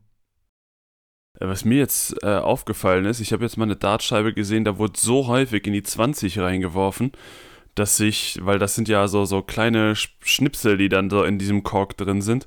Äh, 1.38 1.49
Was 1.49 1.64
mir 1.64 1.78
jetzt 1.78 2.23
äh, 2.23 2.37
aufgefallen 2.37 3.04
ist, 3.04 3.21
ich 3.21 3.33
habe 3.33 3.45
jetzt 3.45 3.57
mal 3.57 3.64
eine 3.64 3.76
Dartscheibe 3.76 4.35
gesehen, 4.35 4.64
da 4.64 4.78
wurde 4.78 4.99
so 4.99 5.26
häufig 5.26 5.66
in 5.66 5.73
die 5.73 5.83
20 5.83 6.38
reingeworfen, 6.38 7.12
dass 7.75 7.97
sich, 7.97 8.39
weil 8.43 8.59
das 8.59 8.75
sind 8.75 8.89
ja 8.89 9.09
so, 9.09 9.25
so 9.25 9.43
kleine 9.43 9.95
Schnipsel, 9.97 10.77
die 10.77 10.89
dann 10.89 11.11
so 11.11 11.25
in 11.25 11.39
diesem 11.39 11.62
Kork 11.62 11.97
drin 11.97 12.23
sind, 12.23 12.47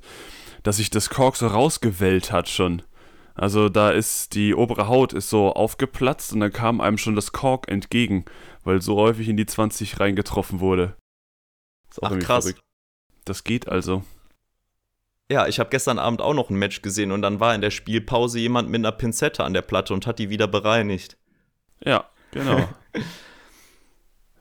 dass 0.62 0.76
sich 0.78 0.90
das 0.90 1.10
Kork 1.10 1.36
so 1.36 1.46
rausgewellt 1.46 2.32
hat 2.32 2.48
schon. 2.48 2.82
Also 3.34 3.68
da 3.68 3.90
ist 3.90 4.34
die 4.34 4.54
obere 4.54 4.86
Haut 4.86 5.12
ist 5.12 5.28
so 5.28 5.52
aufgeplatzt 5.52 6.32
und 6.32 6.40
dann 6.40 6.52
kam 6.52 6.80
einem 6.80 6.98
schon 6.98 7.16
das 7.16 7.32
Kork 7.32 7.68
entgegen, 7.68 8.24
weil 8.62 8.80
so 8.80 8.96
häufig 8.96 9.28
in 9.28 9.36
die 9.36 9.46
20 9.46 9.98
reingetroffen 9.98 10.60
wurde. 10.60 10.96
Ist 11.90 12.02
auch 12.02 12.12
Ach, 12.12 12.18
krass. 12.18 12.44
verrückt. 12.44 12.60
Das 13.24 13.42
geht 13.42 13.68
also. 13.68 14.04
Ja, 15.30 15.46
ich 15.48 15.58
habe 15.58 15.70
gestern 15.70 15.98
Abend 15.98 16.20
auch 16.20 16.34
noch 16.34 16.50
ein 16.50 16.56
Match 16.56 16.82
gesehen 16.82 17.10
und 17.10 17.22
dann 17.22 17.40
war 17.40 17.54
in 17.54 17.60
der 17.60 17.70
Spielpause 17.70 18.38
jemand 18.38 18.68
mit 18.68 18.80
einer 18.80 18.92
Pinzette 18.92 19.42
an 19.42 19.54
der 19.54 19.62
Platte 19.62 19.94
und 19.94 20.06
hat 20.06 20.18
die 20.18 20.30
wieder 20.30 20.46
bereinigt. 20.46 21.16
Ja, 21.82 22.08
genau. 22.30 22.68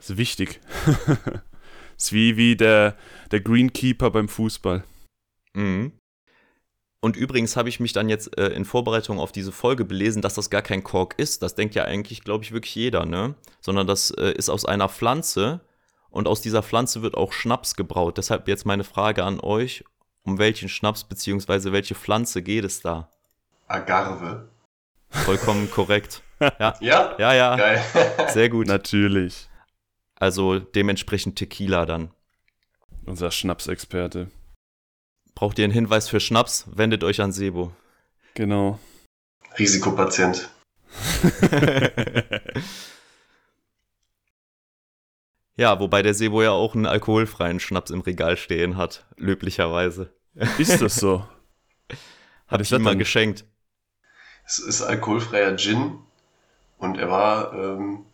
ist 0.09 0.17
wichtig. 0.17 0.59
ist 1.97 2.13
wie, 2.13 2.37
wie 2.37 2.55
der, 2.55 2.95
der 3.31 3.41
Greenkeeper 3.41 4.11
beim 4.11 4.27
Fußball. 4.27 4.83
Mhm. 5.53 5.93
Und 7.01 7.17
übrigens 7.17 7.57
habe 7.57 7.67
ich 7.67 7.81
mich 7.81 7.91
dann 7.91 8.07
jetzt 8.07 8.37
äh, 8.37 8.47
in 8.49 8.63
Vorbereitung 8.63 9.19
auf 9.19 9.33
diese 9.33 9.51
Folge 9.51 9.83
belesen, 9.83 10.21
dass 10.21 10.35
das 10.35 10.49
gar 10.49 10.61
kein 10.61 10.83
Kork 10.85 11.15
ist. 11.17 11.43
Das 11.43 11.53
denkt 11.53 11.75
ja 11.75 11.83
eigentlich, 11.83 12.23
glaube 12.23 12.45
ich, 12.45 12.53
wirklich 12.53 12.75
jeder, 12.75 13.05
ne? 13.05 13.35
Sondern 13.59 13.87
das 13.87 14.11
äh, 14.11 14.31
ist 14.31 14.49
aus 14.49 14.63
einer 14.63 14.87
Pflanze 14.87 15.59
und 16.09 16.29
aus 16.29 16.39
dieser 16.39 16.63
Pflanze 16.63 17.01
wird 17.01 17.15
auch 17.15 17.33
Schnaps 17.33 17.75
gebraut. 17.75 18.17
Deshalb 18.17 18.47
jetzt 18.47 18.65
meine 18.65 18.85
Frage 18.85 19.25
an 19.25 19.41
euch: 19.41 19.83
Um 20.23 20.37
welchen 20.37 20.69
Schnaps 20.69 21.03
bzw. 21.03 21.73
welche 21.73 21.93
Pflanze 21.93 22.41
geht 22.41 22.63
es 22.63 22.79
da? 22.79 23.09
Agave. 23.67 24.47
Vollkommen 25.09 25.69
korrekt. 25.69 26.21
Ja, 26.59 26.75
Ja? 26.81 27.15
ja, 27.17 27.33
ja. 27.33 27.55
Geil. 27.55 27.81
Sehr 28.27 28.49
gut. 28.49 28.67
Natürlich. 28.67 29.47
Also 30.23 30.57
dementsprechend 30.57 31.35
Tequila 31.35 31.85
dann. 31.85 32.09
Unser 33.05 33.29
Schnapsexperte. 33.29 34.31
Braucht 35.35 35.59
ihr 35.59 35.65
einen 35.65 35.73
Hinweis 35.73 36.07
für 36.07 36.21
Schnaps? 36.21 36.63
Wendet 36.73 37.03
euch 37.03 37.19
an 37.19 37.33
Sebo. 37.33 37.73
Genau. 38.33 38.79
Risikopatient. 39.59 40.49
Ja, 45.55 45.79
wobei 45.79 46.01
der 46.01 46.15
Sebo 46.15 46.41
ja 46.41 46.49
auch 46.49 46.73
einen 46.73 46.87
alkoholfreien 46.87 47.59
Schnaps 47.59 47.91
im 47.91 48.01
Regal 48.01 48.37
stehen 48.37 48.75
hat, 48.75 49.05
löblicherweise. 49.17 50.11
Ist 50.57 50.81
das 50.81 50.95
so? 50.95 51.27
Hab 52.47 52.59
ich 52.59 52.69
das 52.69 52.79
ihm 52.79 52.81
mal 52.83 52.97
geschenkt. 52.97 53.45
Es 54.47 54.57
ist 54.57 54.81
alkoholfreier 54.81 55.55
Gin 55.57 55.99
und 56.79 56.97
er 56.97 57.11
war 57.11 57.53
ähm, 57.53 58.05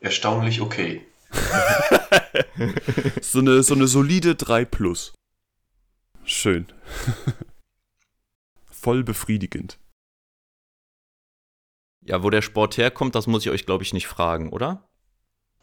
erstaunlich 0.00 0.62
okay. 0.62 1.06
So 3.20 3.40
eine, 3.40 3.62
so 3.62 3.74
eine 3.74 3.86
solide 3.86 4.34
3 4.34 4.64
Plus. 4.64 5.12
Schön. 6.24 6.66
Voll 8.70 9.04
befriedigend. 9.04 9.78
Ja, 12.00 12.22
wo 12.22 12.30
der 12.30 12.42
Sport 12.42 12.78
herkommt, 12.78 13.14
das 13.14 13.26
muss 13.26 13.44
ich 13.44 13.50
euch, 13.50 13.66
glaube 13.66 13.82
ich, 13.82 13.92
nicht 13.92 14.06
fragen, 14.06 14.50
oder? 14.50 14.88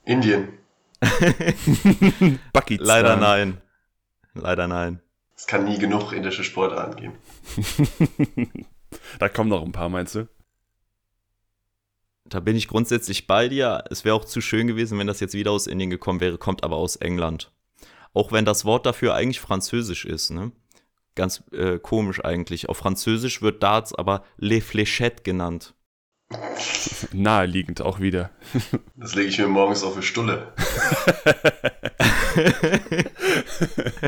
Indien. 0.04 0.50
Pakistan. 2.54 2.86
Leider 2.86 3.16
nein. 3.16 3.62
Leider 4.34 4.68
nein. 4.68 5.02
Es 5.36 5.48
kann 5.48 5.64
nie 5.64 5.78
genug 5.80 6.12
indische 6.12 6.44
Sportarten 6.44 6.96
geben. 6.98 8.68
da 9.20 9.30
kommen 9.30 9.50
noch 9.50 9.64
ein 9.64 9.72
paar, 9.72 9.90
meinst 9.90 10.16
du? 10.16 10.28
Da 12.34 12.40
bin 12.40 12.56
ich 12.56 12.68
grundsätzlich 12.68 13.28
bei 13.28 13.48
dir. 13.48 13.84
Es 13.92 14.06
wäre 14.06 14.16
auch 14.16 14.26
zu 14.26 14.42
schön 14.42 14.66
gewesen, 14.66 14.98
wenn 14.98 15.06
das 15.06 15.20
jetzt 15.20 15.36
wieder 15.36 15.52
aus 15.52 15.68
Indien 15.68 15.92
gekommen 15.92 16.20
wäre, 16.20 16.40
kommt 16.40 16.64
aber 16.64 16.78
aus 16.78 16.96
England. 16.96 17.52
Auch 18.12 18.32
wenn 18.32 18.44
das 18.44 18.66
Wort 18.66 18.88
dafür 18.88 19.14
eigentlich 19.14 19.40
französisch 19.40 20.04
ist, 20.04 20.32
ne? 20.32 20.52
Ganz 21.14 21.44
äh, 21.52 21.78
komisch 21.78 22.26
eigentlich. 22.26 22.70
Auf 22.70 22.78
Französisch 22.78 23.44
wird 23.44 23.62
Darts 23.62 23.94
aber 23.94 24.24
Les 24.38 24.64
Fléchettes 24.64 25.22
genannt. 25.22 25.76
Naheliegend 27.12 27.82
auch 27.82 28.00
wieder. 28.00 28.32
Das 28.96 29.14
lege 29.14 29.30
ich 29.30 29.38
mir 29.38 29.48
morgens 29.48 29.84
auf 29.84 29.94
eine 29.94 30.02
Stulle. 30.02 30.54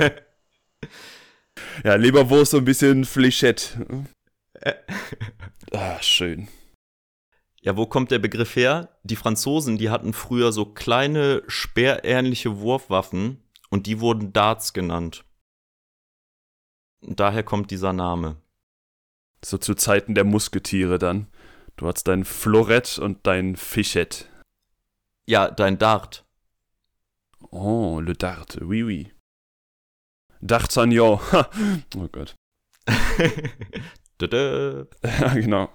ja, 1.84 1.94
Leberwurst 1.94 2.50
so 2.52 2.58
ein 2.58 2.66
bisschen 2.66 3.06
Fléchette. 3.06 3.78
ah, 5.74 6.02
schön. 6.02 6.48
Ja, 7.66 7.76
wo 7.76 7.88
kommt 7.88 8.12
der 8.12 8.20
Begriff 8.20 8.56
her? 8.56 8.96
Die 9.02 9.16
Franzosen, 9.16 9.80
die 9.80 9.90
hatten 9.90 10.14
früher 10.14 10.52
so 10.52 10.66
kleine, 10.66 11.42
speerähnliche 11.48 12.60
Wurfwaffen 12.60 13.44
und 13.72 13.88
die 13.88 14.00
wurden 14.00 14.34
Darts 14.34 14.72
genannt. 14.72 15.26
Und 17.02 17.20
daher 17.20 17.42
kommt 17.42 17.72
dieser 17.72 17.92
Name. 17.92 18.40
So 19.44 19.58
zu 19.58 19.74
Zeiten 19.74 20.14
der 20.14 20.26
Musketiere 20.26 21.00
dann. 21.00 21.26
Du 21.76 21.88
hast 21.88 22.04
dein 22.04 22.24
Florett 22.24 23.00
und 23.00 23.26
dein 23.26 23.56
Fischett. 23.56 24.30
Ja, 25.26 25.50
dein 25.50 25.80
Dart. 25.80 26.24
Oh, 27.50 28.00
le 28.00 28.14
Dart, 28.14 28.60
oui, 28.62 28.84
oui. 28.84 29.12
D'Artagnan. 30.40 31.20
oh 31.98 32.08
Gott. 32.12 32.36
ja, 34.22 35.34
genau. 35.34 35.70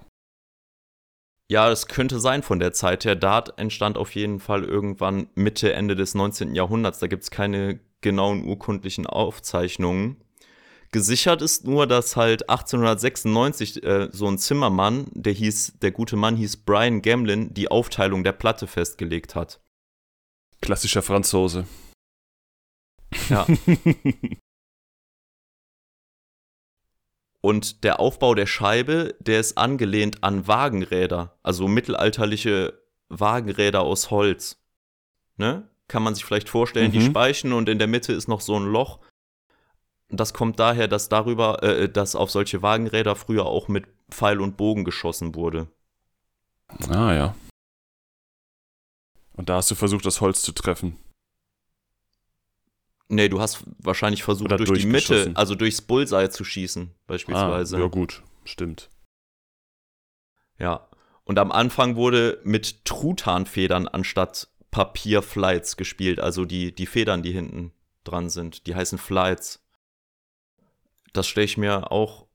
Ja, 1.51 1.69
es 1.69 1.87
könnte 1.87 2.21
sein 2.21 2.43
von 2.43 2.59
der 2.59 2.71
Zeit 2.71 3.03
her. 3.03 3.17
Dart 3.17 3.59
entstand 3.59 3.97
auf 3.97 4.15
jeden 4.15 4.39
Fall 4.39 4.63
irgendwann 4.63 5.27
Mitte, 5.35 5.73
Ende 5.73 5.97
des 5.97 6.15
19. 6.15 6.55
Jahrhunderts. 6.55 6.99
Da 6.99 7.07
gibt 7.07 7.23
es 7.23 7.29
keine 7.29 7.81
genauen 7.99 8.45
urkundlichen 8.45 9.05
Aufzeichnungen. 9.05 10.23
Gesichert 10.93 11.41
ist 11.41 11.65
nur, 11.65 11.87
dass 11.87 12.15
halt 12.15 12.49
1896 12.49 13.83
äh, 13.83 14.07
so 14.13 14.29
ein 14.29 14.37
Zimmermann, 14.37 15.07
der 15.11 15.33
hieß, 15.33 15.79
der 15.81 15.91
gute 15.91 16.15
Mann 16.15 16.37
hieß 16.37 16.55
Brian 16.63 17.01
Gamlin, 17.01 17.53
die 17.53 17.69
Aufteilung 17.69 18.23
der 18.23 18.31
Platte 18.31 18.65
festgelegt 18.65 19.35
hat. 19.35 19.59
Klassischer 20.61 21.01
Franzose. 21.01 21.65
Ja. 23.29 23.45
Und 27.41 27.83
der 27.83 27.99
Aufbau 27.99 28.35
der 28.35 28.45
Scheibe, 28.45 29.15
der 29.19 29.39
ist 29.39 29.57
angelehnt 29.57 30.23
an 30.23 30.47
Wagenräder, 30.47 31.37
also 31.41 31.67
mittelalterliche 31.67 32.79
Wagenräder 33.09 33.81
aus 33.81 34.11
Holz. 34.11 34.63
Ne? 35.37 35.67
Kann 35.87 36.03
man 36.03 36.13
sich 36.13 36.23
vielleicht 36.23 36.49
vorstellen, 36.49 36.89
mhm. 36.89 36.93
die 36.93 37.01
Speichen 37.01 37.51
und 37.51 37.67
in 37.67 37.79
der 37.79 37.87
Mitte 37.87 38.13
ist 38.13 38.27
noch 38.27 38.41
so 38.41 38.57
ein 38.57 38.65
Loch. 38.65 38.99
Das 40.09 40.33
kommt 40.33 40.59
daher, 40.59 40.87
dass 40.87 41.09
darüber, 41.09 41.63
äh, 41.63 41.89
dass 41.89 42.15
auf 42.15 42.29
solche 42.29 42.61
Wagenräder 42.61 43.15
früher 43.15 43.45
auch 43.45 43.67
mit 43.67 43.85
Pfeil 44.11 44.39
und 44.39 44.55
Bogen 44.55 44.83
geschossen 44.83 45.35
wurde. 45.35 45.67
Ah 46.89 47.13
ja. 47.13 47.35
Und 49.33 49.49
da 49.49 49.55
hast 49.55 49.71
du 49.71 49.75
versucht, 49.75 50.05
das 50.05 50.21
Holz 50.21 50.41
zu 50.41 50.51
treffen. 50.51 50.97
Nee, 53.11 53.27
du 53.27 53.41
hast 53.41 53.65
wahrscheinlich 53.79 54.23
versucht, 54.23 54.53
Oder 54.53 54.57
durch 54.57 54.79
die 54.79 54.87
Mitte, 54.87 55.31
also 55.35 55.53
durchs 55.53 55.81
Bullseye 55.81 56.29
zu 56.29 56.45
schießen, 56.45 56.91
beispielsweise. 57.07 57.75
Ah, 57.75 57.79
ja, 57.81 57.87
gut, 57.87 58.23
stimmt. 58.45 58.89
Ja. 60.57 60.87
Und 61.25 61.37
am 61.37 61.51
Anfang 61.51 61.97
wurde 61.97 62.39
mit 62.45 62.85
Truthahnfedern 62.85 63.89
anstatt 63.89 64.47
Papierflights 64.71 65.75
gespielt, 65.75 66.21
also 66.21 66.45
die, 66.45 66.73
die 66.73 66.85
Federn, 66.85 67.21
die 67.21 67.33
hinten 67.33 67.73
dran 68.05 68.29
sind. 68.29 68.65
Die 68.65 68.75
heißen 68.75 68.97
Flights. 68.97 69.61
Das 71.11 71.27
stelle 71.27 71.45
ich 71.45 71.57
mir 71.57 71.91
auch 71.91 72.27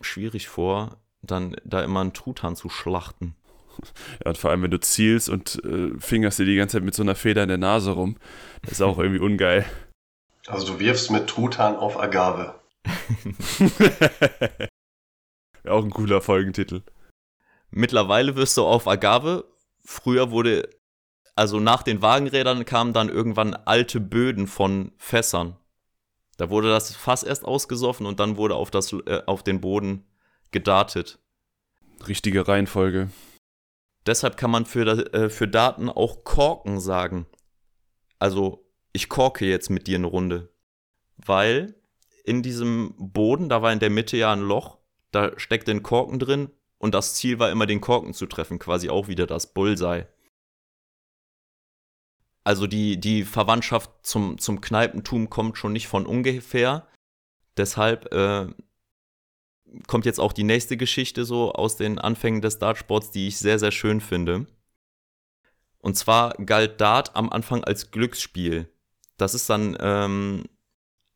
schwierig 0.00 0.46
vor, 0.46 1.02
dann 1.22 1.56
da 1.64 1.82
immer 1.82 2.02
einen 2.02 2.12
Truthahn 2.12 2.54
zu 2.54 2.68
schlachten. 2.68 3.34
Ja, 4.24 4.30
und 4.30 4.38
vor 4.38 4.50
allem, 4.50 4.62
wenn 4.62 4.70
du 4.70 4.80
zielst 4.80 5.28
und 5.28 5.62
äh, 5.64 5.90
fingerst 5.98 6.38
dir 6.38 6.44
die 6.46 6.56
ganze 6.56 6.76
Zeit 6.76 6.84
mit 6.84 6.94
so 6.94 7.02
einer 7.02 7.14
Feder 7.14 7.42
in 7.42 7.48
der 7.48 7.58
Nase 7.58 7.92
rum, 7.92 8.16
das 8.62 8.72
ist 8.72 8.82
auch 8.82 8.98
irgendwie 8.98 9.20
ungeil. 9.20 9.64
Also 10.46 10.72
du 10.72 10.80
wirfst 10.80 11.10
mit 11.10 11.28
Truthahn 11.28 11.76
auf 11.76 11.98
Agave. 11.98 12.54
Wäre 15.62 15.74
auch 15.74 15.84
ein 15.84 15.90
cooler 15.90 16.20
Folgentitel. 16.20 16.82
Mittlerweile 17.70 18.36
wirst 18.36 18.56
du 18.56 18.64
auf 18.64 18.88
Agave. 18.88 19.44
Früher 19.84 20.30
wurde, 20.30 20.68
also 21.34 21.60
nach 21.60 21.82
den 21.82 22.02
Wagenrädern 22.02 22.64
kamen 22.64 22.92
dann 22.92 23.08
irgendwann 23.08 23.54
alte 23.54 24.00
Böden 24.00 24.46
von 24.46 24.92
Fässern. 24.98 25.56
Da 26.36 26.50
wurde 26.50 26.70
das 26.70 26.94
Fass 26.94 27.22
erst 27.22 27.44
ausgesoffen 27.44 28.06
und 28.06 28.18
dann 28.18 28.36
wurde 28.36 28.56
auf, 28.56 28.70
das, 28.70 28.92
äh, 28.92 29.22
auf 29.26 29.42
den 29.42 29.60
Boden 29.60 30.04
gedartet. 30.50 31.18
Richtige 32.08 32.48
Reihenfolge. 32.48 33.10
Deshalb 34.06 34.36
kann 34.36 34.50
man 34.50 34.66
für, 34.66 34.86
äh, 35.14 35.30
für 35.30 35.48
Daten 35.48 35.88
auch 35.88 36.24
Korken 36.24 36.80
sagen. 36.80 37.26
Also, 38.18 38.66
ich 38.92 39.08
korke 39.08 39.46
jetzt 39.46 39.70
mit 39.70 39.86
dir 39.86 39.96
eine 39.96 40.06
Runde. 40.06 40.52
Weil 41.16 41.74
in 42.24 42.42
diesem 42.42 42.94
Boden, 42.98 43.48
da 43.48 43.62
war 43.62 43.72
in 43.72 43.78
der 43.78 43.90
Mitte 43.90 44.16
ja 44.16 44.32
ein 44.32 44.40
Loch, 44.40 44.78
da 45.10 45.38
steckte 45.38 45.70
ein 45.70 45.82
Korken 45.82 46.18
drin 46.18 46.50
und 46.78 46.94
das 46.94 47.14
Ziel 47.14 47.38
war 47.38 47.50
immer, 47.50 47.66
den 47.66 47.80
Korken 47.80 48.14
zu 48.14 48.26
treffen, 48.26 48.58
quasi 48.58 48.90
auch 48.90 49.08
wieder 49.08 49.26
das 49.26 49.52
Bullseye. 49.52 50.06
Also 52.44 52.66
die, 52.66 52.98
die 52.98 53.24
Verwandtschaft 53.24 53.90
zum, 54.02 54.38
zum 54.38 54.60
Kneipentum 54.60 55.30
kommt 55.30 55.56
schon 55.56 55.72
nicht 55.72 55.86
von 55.86 56.06
ungefähr. 56.06 56.88
Deshalb 57.56 58.12
äh, 58.12 58.48
kommt 59.86 60.06
jetzt 60.06 60.20
auch 60.20 60.32
die 60.32 60.44
nächste 60.44 60.76
Geschichte 60.76 61.24
so 61.24 61.52
aus 61.52 61.76
den 61.76 61.98
Anfängen 61.98 62.40
des 62.40 62.58
Dartsports, 62.58 63.10
die 63.10 63.28
ich 63.28 63.38
sehr, 63.38 63.58
sehr 63.58 63.72
schön 63.72 64.00
finde. 64.00 64.46
Und 65.78 65.96
zwar 65.96 66.34
galt 66.34 66.80
Dart 66.80 67.16
am 67.16 67.30
Anfang 67.30 67.64
als 67.64 67.90
Glücksspiel. 67.90 68.68
Das 69.16 69.34
ist 69.34 69.50
dann, 69.50 69.76
ähm, 69.80 70.44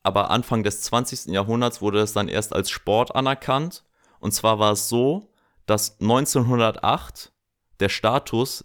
aber 0.03 0.31
Anfang 0.31 0.62
des 0.64 0.83
20. 0.83 1.33
Jahrhunderts 1.33 1.81
wurde 1.81 2.01
es 2.01 2.12
dann 2.12 2.29
erst 2.29 2.53
als 2.53 2.71
Sport 2.71 3.14
anerkannt. 3.14 3.85
Und 4.19 4.33
zwar 4.33 4.59
war 4.59 4.73
es 4.73 4.88
so, 4.88 5.33
dass 5.66 6.01
1908 6.01 7.33
der 7.81 7.88
Status 7.88 8.64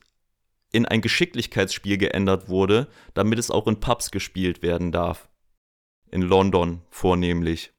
in 0.71 0.85
ein 0.85 1.01
Geschicklichkeitsspiel 1.01 1.97
geändert 1.97 2.49
wurde, 2.49 2.87
damit 3.13 3.39
es 3.39 3.51
auch 3.51 3.67
in 3.67 3.79
Pubs 3.79 4.11
gespielt 4.11 4.61
werden 4.61 4.91
darf. 4.91 5.29
In 6.09 6.21
London 6.21 6.81
vornehmlich. 6.89 7.73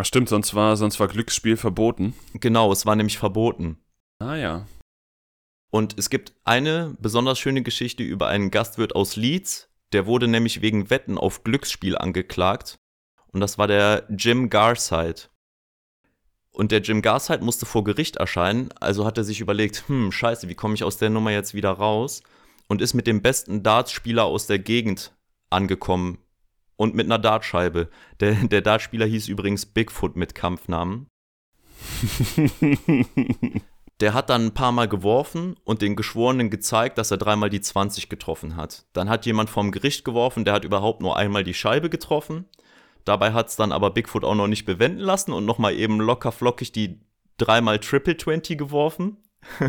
Ach 0.00 0.04
stimmt, 0.04 0.28
sonst 0.28 0.54
war, 0.54 0.76
sonst 0.76 1.00
war 1.00 1.08
Glücksspiel 1.08 1.56
verboten. 1.56 2.14
Genau, 2.34 2.70
es 2.70 2.86
war 2.86 2.94
nämlich 2.94 3.18
verboten. 3.18 3.78
Ah 4.20 4.36
ja. 4.36 4.68
Und 5.70 5.98
es 5.98 6.08
gibt 6.08 6.34
eine 6.44 6.96
besonders 7.00 7.40
schöne 7.40 7.64
Geschichte 7.64 8.04
über 8.04 8.28
einen 8.28 8.52
Gastwirt 8.52 8.94
aus 8.94 9.16
Leeds, 9.16 9.68
der 9.92 10.06
wurde 10.06 10.28
nämlich 10.28 10.62
wegen 10.62 10.88
Wetten 10.88 11.18
auf 11.18 11.42
Glücksspiel 11.42 11.98
angeklagt. 11.98 12.78
Und 13.32 13.40
das 13.40 13.58
war 13.58 13.66
der 13.66 14.06
Jim 14.08 14.50
Garside. 14.50 15.22
Und 16.52 16.70
der 16.70 16.80
Jim 16.80 17.02
Garside 17.02 17.44
musste 17.44 17.66
vor 17.66 17.82
Gericht 17.82 18.16
erscheinen, 18.16 18.70
also 18.78 19.04
hat 19.04 19.18
er 19.18 19.24
sich 19.24 19.40
überlegt, 19.40 19.88
hm, 19.88 20.12
scheiße, 20.12 20.48
wie 20.48 20.54
komme 20.54 20.74
ich 20.74 20.84
aus 20.84 20.98
der 20.98 21.10
Nummer 21.10 21.32
jetzt 21.32 21.54
wieder 21.54 21.72
raus? 21.72 22.22
Und 22.68 22.82
ist 22.82 22.94
mit 22.94 23.08
dem 23.08 23.20
besten 23.20 23.64
Dartspieler 23.64 24.26
aus 24.26 24.46
der 24.46 24.60
Gegend 24.60 25.12
angekommen 25.50 26.18
und 26.78 26.94
mit 26.94 27.06
einer 27.06 27.18
Dartscheibe. 27.18 27.90
Der, 28.20 28.32
der 28.34 28.62
Dartspieler 28.62 29.04
hieß 29.04 29.28
übrigens 29.28 29.66
Bigfoot 29.66 30.16
mit 30.16 30.34
Kampfnamen. 30.34 31.08
der 34.00 34.14
hat 34.14 34.30
dann 34.30 34.46
ein 34.46 34.54
paar 34.54 34.72
Mal 34.72 34.88
geworfen 34.88 35.56
und 35.64 35.82
den 35.82 35.96
Geschworenen 35.96 36.50
gezeigt, 36.50 36.96
dass 36.96 37.10
er 37.10 37.18
dreimal 37.18 37.50
die 37.50 37.60
20 37.60 38.08
getroffen 38.08 38.56
hat. 38.56 38.86
Dann 38.92 39.10
hat 39.10 39.26
jemand 39.26 39.50
vom 39.50 39.72
Gericht 39.72 40.04
geworfen, 40.04 40.44
der 40.44 40.54
hat 40.54 40.64
überhaupt 40.64 41.02
nur 41.02 41.16
einmal 41.16 41.44
die 41.44 41.54
Scheibe 41.54 41.90
getroffen. 41.90 42.46
Dabei 43.04 43.32
hat 43.32 43.48
es 43.48 43.56
dann 43.56 43.72
aber 43.72 43.90
Bigfoot 43.90 44.24
auch 44.24 44.36
noch 44.36 44.46
nicht 44.46 44.64
bewenden 44.64 45.00
lassen 45.00 45.32
und 45.32 45.44
nochmal 45.44 45.74
eben 45.74 45.98
locker 45.98 46.30
flockig 46.30 46.72
die 46.72 47.00
dreimal 47.38 47.80
Triple 47.80 48.16
20 48.16 48.56
geworfen. 48.56 49.16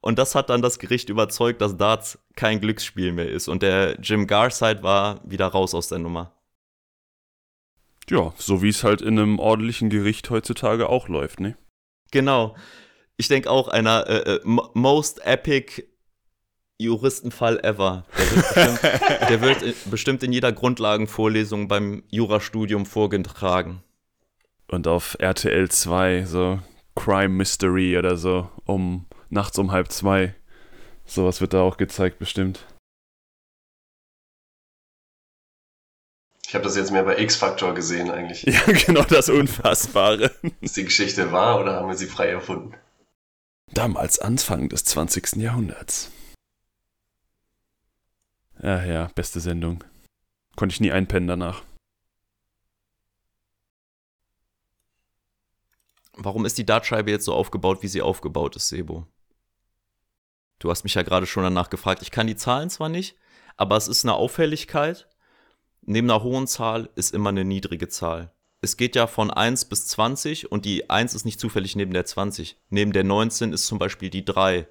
Und 0.00 0.18
das 0.18 0.34
hat 0.34 0.48
dann 0.48 0.62
das 0.62 0.78
Gericht 0.78 1.10
überzeugt, 1.10 1.60
dass 1.60 1.76
Darts 1.76 2.18
kein 2.34 2.60
Glücksspiel 2.60 3.12
mehr 3.12 3.28
ist. 3.28 3.48
Und 3.48 3.62
der 3.62 3.98
Jim 4.00 4.26
Garside 4.26 4.82
war 4.82 5.20
wieder 5.24 5.46
raus 5.46 5.74
aus 5.74 5.88
der 5.88 5.98
Nummer. 5.98 6.32
Ja, 8.08 8.32
so 8.38 8.62
wie 8.62 8.70
es 8.70 8.82
halt 8.82 9.02
in 9.02 9.18
einem 9.18 9.38
ordentlichen 9.38 9.90
Gericht 9.90 10.30
heutzutage 10.30 10.88
auch 10.88 11.08
läuft, 11.08 11.40
ne? 11.40 11.56
Genau. 12.10 12.56
Ich 13.16 13.28
denke 13.28 13.50
auch 13.50 13.68
einer 13.68 14.06
äh, 14.08 14.36
äh, 14.36 14.40
most 14.44 15.24
epic 15.24 15.84
Juristenfall 16.78 17.60
ever. 17.62 18.06
Der 18.16 18.30
wird, 18.32 18.54
bestimmt, 18.54 18.82
der 19.28 19.40
wird 19.42 19.90
bestimmt 19.90 20.22
in 20.22 20.32
jeder 20.32 20.50
Grundlagenvorlesung 20.50 21.68
beim 21.68 22.02
Jurastudium 22.08 22.86
vorgetragen. 22.86 23.82
Und 24.66 24.88
auf 24.88 25.16
RTL 25.20 25.68
2 25.70 26.24
so 26.24 26.58
Crime 26.96 27.28
Mystery 27.28 27.98
oder 27.98 28.16
so 28.16 28.48
um 28.64 29.06
nachts 29.30 29.58
um 29.58 29.72
halb 29.72 29.90
zwei. 29.90 30.34
Sowas 31.06 31.40
wird 31.40 31.54
da 31.54 31.62
auch 31.62 31.76
gezeigt, 31.76 32.18
bestimmt. 32.18 32.66
Ich 36.46 36.54
habe 36.54 36.64
das 36.64 36.76
jetzt 36.76 36.90
mehr 36.90 37.04
bei 37.04 37.16
X-Factor 37.18 37.74
gesehen 37.74 38.10
eigentlich. 38.10 38.42
Ja, 38.42 38.60
genau 38.86 39.04
das 39.04 39.28
Unfassbare. 39.28 40.32
Ist 40.60 40.76
die 40.76 40.84
Geschichte 40.84 41.30
wahr 41.30 41.60
oder 41.60 41.76
haben 41.76 41.88
wir 41.88 41.96
sie 41.96 42.06
frei 42.06 42.28
erfunden? 42.28 42.74
Damals 43.72 44.18
Anfang 44.18 44.68
des 44.68 44.84
20. 44.84 45.36
Jahrhunderts. 45.36 46.10
Ja, 48.60 48.84
ja, 48.84 49.10
beste 49.14 49.38
Sendung. 49.38 49.84
Konnte 50.56 50.72
ich 50.72 50.80
nie 50.80 50.90
einpennen 50.90 51.28
danach. 51.28 51.62
Warum 56.14 56.44
ist 56.44 56.58
die 56.58 56.66
Dartscheibe 56.66 57.10
jetzt 57.12 57.24
so 57.24 57.32
aufgebaut, 57.32 57.82
wie 57.82 57.88
sie 57.88 58.02
aufgebaut 58.02 58.56
ist, 58.56 58.68
Sebo? 58.68 59.06
Du 60.60 60.70
hast 60.70 60.84
mich 60.84 60.94
ja 60.94 61.02
gerade 61.02 61.26
schon 61.26 61.42
danach 61.42 61.70
gefragt. 61.70 62.02
Ich 62.02 62.12
kann 62.12 62.28
die 62.28 62.36
Zahlen 62.36 62.70
zwar 62.70 62.88
nicht, 62.88 63.16
aber 63.56 63.76
es 63.76 63.88
ist 63.88 64.04
eine 64.04 64.14
Auffälligkeit 64.14 65.08
neben 65.82 66.10
einer 66.10 66.22
hohen 66.22 66.46
Zahl 66.46 66.90
ist 66.94 67.14
immer 67.14 67.30
eine 67.30 67.44
niedrige 67.44 67.88
Zahl. 67.88 68.32
Es 68.60 68.76
geht 68.76 68.94
ja 68.94 69.06
von 69.06 69.30
1 69.30 69.66
bis 69.66 69.86
20 69.88 70.52
und 70.52 70.64
die 70.64 70.90
1 70.90 71.14
ist 71.14 71.24
nicht 71.24 71.40
zufällig 71.40 71.76
neben 71.76 71.92
der 71.92 72.04
20. 72.04 72.58
Neben 72.68 72.92
der 72.92 73.04
19 73.04 73.52
ist 73.52 73.66
zum 73.66 73.78
Beispiel 73.78 74.10
die 74.10 74.24
3 74.24 74.68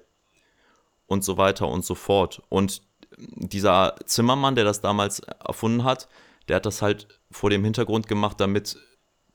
und 1.06 1.24
so 1.24 1.36
weiter 1.36 1.68
und 1.68 1.84
so 1.84 1.94
fort. 1.94 2.42
Und 2.48 2.82
dieser 3.18 3.96
Zimmermann, 4.06 4.54
der 4.54 4.64
das 4.64 4.80
damals 4.80 5.20
erfunden 5.20 5.84
hat, 5.84 6.08
der 6.48 6.56
hat 6.56 6.66
das 6.66 6.82
halt 6.82 7.20
vor 7.30 7.50
dem 7.50 7.64
Hintergrund 7.64 8.06
gemacht, 8.06 8.40
damit 8.40 8.78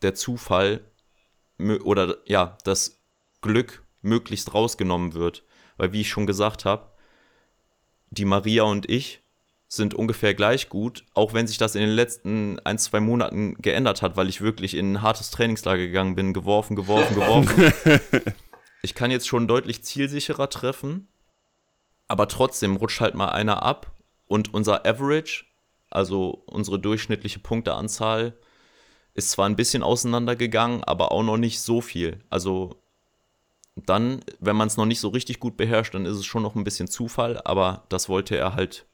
der 0.01 0.15
Zufall 0.15 0.81
oder 1.83 2.17
ja, 2.25 2.57
das 2.63 3.01
Glück 3.41 3.83
möglichst 4.01 4.53
rausgenommen 4.53 5.13
wird. 5.13 5.43
Weil, 5.77 5.93
wie 5.93 6.01
ich 6.01 6.09
schon 6.09 6.27
gesagt 6.27 6.65
habe, 6.65 6.91
die 8.09 8.25
Maria 8.25 8.63
und 8.63 8.89
ich, 8.89 9.21
sind 9.67 9.93
ungefähr 9.93 10.33
gleich 10.33 10.69
gut, 10.69 11.05
auch 11.13 11.33
wenn 11.33 11.47
sich 11.47 11.57
das 11.57 11.75
in 11.75 11.81
den 11.81 11.89
letzten 11.89 12.59
ein, 12.59 12.77
zwei 12.77 12.99
Monaten 12.99 13.55
geändert 13.55 14.01
hat, 14.01 14.15
weil 14.15 14.29
ich 14.29 14.41
wirklich 14.41 14.75
in 14.75 14.93
ein 14.93 15.01
hartes 15.01 15.31
Trainingslager 15.31 15.85
gegangen 15.85 16.15
bin, 16.15 16.33
geworfen, 16.33 16.75
geworfen, 16.75 17.15
geworfen. 17.15 17.73
ich 18.81 18.93
kann 18.95 19.11
jetzt 19.11 19.27
schon 19.27 19.47
deutlich 19.47 19.83
zielsicherer 19.83 20.49
treffen, 20.49 21.07
aber 22.07 22.27
trotzdem 22.27 22.75
rutscht 22.75 23.01
halt 23.01 23.15
mal 23.15 23.29
einer 23.29 23.63
ab 23.63 23.91
und 24.27 24.53
unser 24.53 24.85
Average, 24.85 25.45
also 25.89 26.43
unsere 26.45 26.79
durchschnittliche 26.79 27.39
Punkteanzahl, 27.39 28.37
ist 29.15 29.31
zwar 29.31 29.47
ein 29.47 29.55
bisschen 29.55 29.81
auseinandergegangen, 29.81 30.83
aber 30.83 31.11
auch 31.11 31.23
noch 31.23 31.37
nicht 31.37 31.61
so 31.61 31.81
viel. 31.81 32.19
Also 32.29 32.81
dann, 33.75 34.21
wenn 34.39 34.55
man 34.55 34.67
es 34.67 34.77
noch 34.77 34.85
nicht 34.85 34.99
so 34.99 35.09
richtig 35.09 35.39
gut 35.39 35.57
beherrscht, 35.57 35.93
dann 35.93 36.05
ist 36.05 36.17
es 36.17 36.25
schon 36.25 36.43
noch 36.43 36.55
ein 36.55 36.63
bisschen 36.63 36.87
Zufall, 36.87 37.41
aber 37.43 37.83
das 37.89 38.07
wollte 38.09 38.37
er 38.37 38.55
halt 38.55 38.85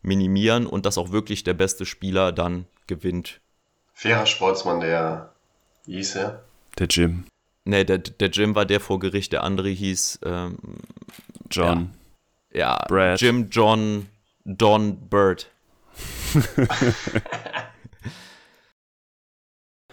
minimieren 0.00 0.66
und 0.66 0.86
dass 0.86 0.96
auch 0.96 1.10
wirklich 1.10 1.42
der 1.44 1.54
beste 1.54 1.84
Spieler 1.84 2.32
dann 2.32 2.66
gewinnt. 2.86 3.40
Fairer 3.94 4.26
Sportsmann, 4.26 4.80
der 4.80 5.32
hieß 5.86 6.16
er? 6.16 6.44
Der 6.78 6.86
Jim. 6.86 7.24
Nee, 7.64 7.84
der, 7.84 7.98
der 7.98 8.30
Jim 8.30 8.54
war 8.54 8.64
der 8.64 8.80
vor 8.80 9.00
Gericht, 9.00 9.32
der 9.32 9.42
andere 9.42 9.68
hieß 9.68 10.20
ähm, 10.24 10.56
John. 11.50 11.90
Ja, 12.52 12.58
ja 12.58 12.84
Brad. 12.86 13.20
Jim, 13.20 13.48
John, 13.50 14.06
Don, 14.44 15.08
Bird. 15.08 15.50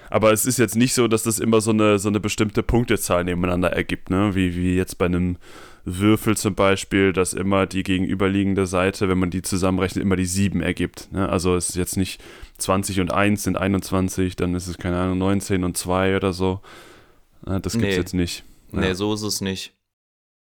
Aber 0.10 0.32
es 0.32 0.46
ist 0.46 0.60
jetzt 0.60 0.76
nicht 0.76 0.94
so, 0.94 1.08
dass 1.08 1.24
das 1.24 1.40
immer 1.40 1.62
so 1.62 1.72
eine, 1.72 2.00
so 2.00 2.10
eine 2.10 2.20
bestimmte 2.20 2.64
Punktezahl 2.64 3.24
nebeneinander 3.24 3.72
ergibt, 3.72 4.10
ne? 4.10 4.36
Wie, 4.36 4.56
wie 4.56 4.76
jetzt 4.76 4.98
bei 4.98 5.06
einem 5.06 5.38
Würfel 5.86 6.36
zum 6.36 6.56
Beispiel, 6.56 7.14
dass 7.14 7.34
immer 7.34 7.68
die 7.68 7.84
gegenüberliegende 7.84 8.66
Seite, 8.66 9.08
wenn 9.08 9.20
man 9.20 9.30
die 9.30 9.44
zusammenrechnet, 9.44 10.04
immer 10.04 10.16
die 10.16 10.26
7 10.26 10.62
ergibt. 10.62 11.12
Ne? 11.12 11.30
Also 11.30 11.56
es 11.56 11.70
ist 11.70 11.76
jetzt 11.76 11.96
nicht 11.96 12.22
20 12.58 13.02
und 13.02 13.14
1 13.14 13.44
sind 13.44 13.56
21, 13.56 14.36
dann 14.36 14.56
ist 14.56 14.68
es, 14.68 14.80
keine 14.80 14.98
Ahnung, 14.98 15.20
19 15.20 15.64
und 15.64 15.78
2 15.78 16.16
oder 16.16 16.34
so. 16.34 16.60
Das 17.44 17.74
gibt 17.74 17.86
es 17.86 17.92
nee. 17.92 17.96
jetzt 17.96 18.14
nicht. 18.14 18.44
Ja. 18.72 18.80
Nee, 18.80 18.94
so 18.94 19.14
ist 19.14 19.22
es 19.22 19.42
nicht. 19.42 19.74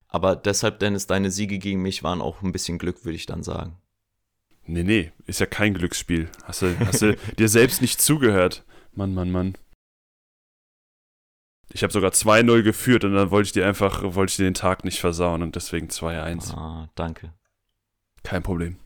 Aber 0.08 0.38
deshalb, 0.38 0.80
Dennis, 0.80 1.08
deine 1.08 1.30
Siege 1.30 1.60
gegen 1.60 1.82
mich 1.82 2.04
waren 2.04 2.22
auch 2.22 2.42
ein 2.42 2.54
bisschen 2.54 2.78
Glück, 2.78 3.04
würde 3.04 3.16
ich 3.16 3.26
dann 3.26 3.44
sagen. 3.44 3.76
Nee, 4.66 4.84
nee, 4.84 5.12
ist 5.26 5.42
ja 5.42 5.46
kein 5.46 5.74
Glücksspiel. 5.74 6.30
Hast 6.44 6.62
du, 6.62 6.80
hast 6.80 7.02
du 7.02 7.18
dir 7.38 7.50
selbst 7.50 7.82
nicht 7.82 8.02
zugehört? 8.02 8.64
Mann, 8.96 9.14
Mann, 9.14 9.32
Mann. 9.32 9.58
Ich 11.72 11.82
habe 11.82 11.92
sogar 11.92 12.12
2-0 12.12 12.62
geführt 12.62 13.04
und 13.04 13.14
dann 13.14 13.32
wollte 13.32 13.48
ich 13.48 13.52
dir 13.54 13.68
einfach, 13.68 14.04
wollte 14.16 14.32
ich 14.32 14.38
dir 14.38 14.44
den 14.44 14.54
Tag 14.54 14.84
nicht 14.86 15.00
versauen 15.00 15.42
und 15.42 15.56
deswegen 15.56 15.88
2-1. 15.88 16.54
Ah, 16.54 16.90
danke. 16.96 17.34
Kein 18.22 18.44
Problem. 18.44 18.78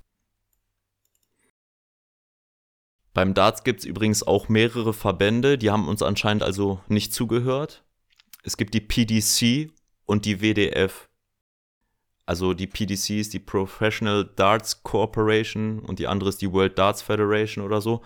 Beim 3.13 3.33
Darts 3.33 3.63
gibt 3.63 3.79
es 3.79 3.85
übrigens 3.85 4.21
auch 4.21 4.47
mehrere 4.47 4.93
Verbände, 4.93 5.57
die 5.57 5.71
haben 5.71 5.87
uns 5.87 6.03
anscheinend 6.03 6.43
also 6.43 6.79
nicht 6.87 7.13
zugehört. 7.13 7.83
Es 8.43 8.57
gibt 8.57 8.73
die 8.73 8.79
PDC 8.79 9.71
und 10.05 10.25
die 10.25 10.39
WDF. 10.39 11.09
Also 12.27 12.53
die 12.53 12.67
PDC 12.67 13.11
ist 13.11 13.33
die 13.33 13.39
Professional 13.39 14.23
Darts 14.35 14.83
Corporation 14.83 15.79
und 15.79 15.99
die 15.99 16.07
andere 16.07 16.29
ist 16.29 16.41
die 16.41 16.51
World 16.51 16.77
Darts 16.77 17.01
Federation 17.01 17.65
oder 17.65 17.81
so. 17.81 18.03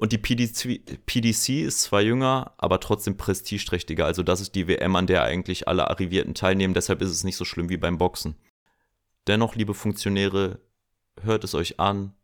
Und 0.00 0.12
die 0.12 0.18
PDC, 0.18 1.04
PDC 1.04 1.60
ist 1.60 1.82
zwar 1.82 2.00
jünger, 2.00 2.54
aber 2.56 2.80
trotzdem 2.80 3.18
prestigeträchtiger. 3.18 4.06
Also 4.06 4.22
das 4.22 4.40
ist 4.40 4.54
die 4.54 4.66
WM, 4.66 4.96
an 4.96 5.06
der 5.06 5.24
eigentlich 5.24 5.68
alle 5.68 5.90
Arrivierten 5.90 6.32
teilnehmen. 6.32 6.72
Deshalb 6.72 7.02
ist 7.02 7.10
es 7.10 7.22
nicht 7.22 7.36
so 7.36 7.44
schlimm 7.44 7.68
wie 7.68 7.76
beim 7.76 7.98
Boxen. 7.98 8.34
Dennoch, 9.26 9.56
liebe 9.56 9.74
Funktionäre, 9.74 10.58
hört 11.20 11.44
es 11.44 11.54
euch 11.54 11.78
an, 11.80 12.14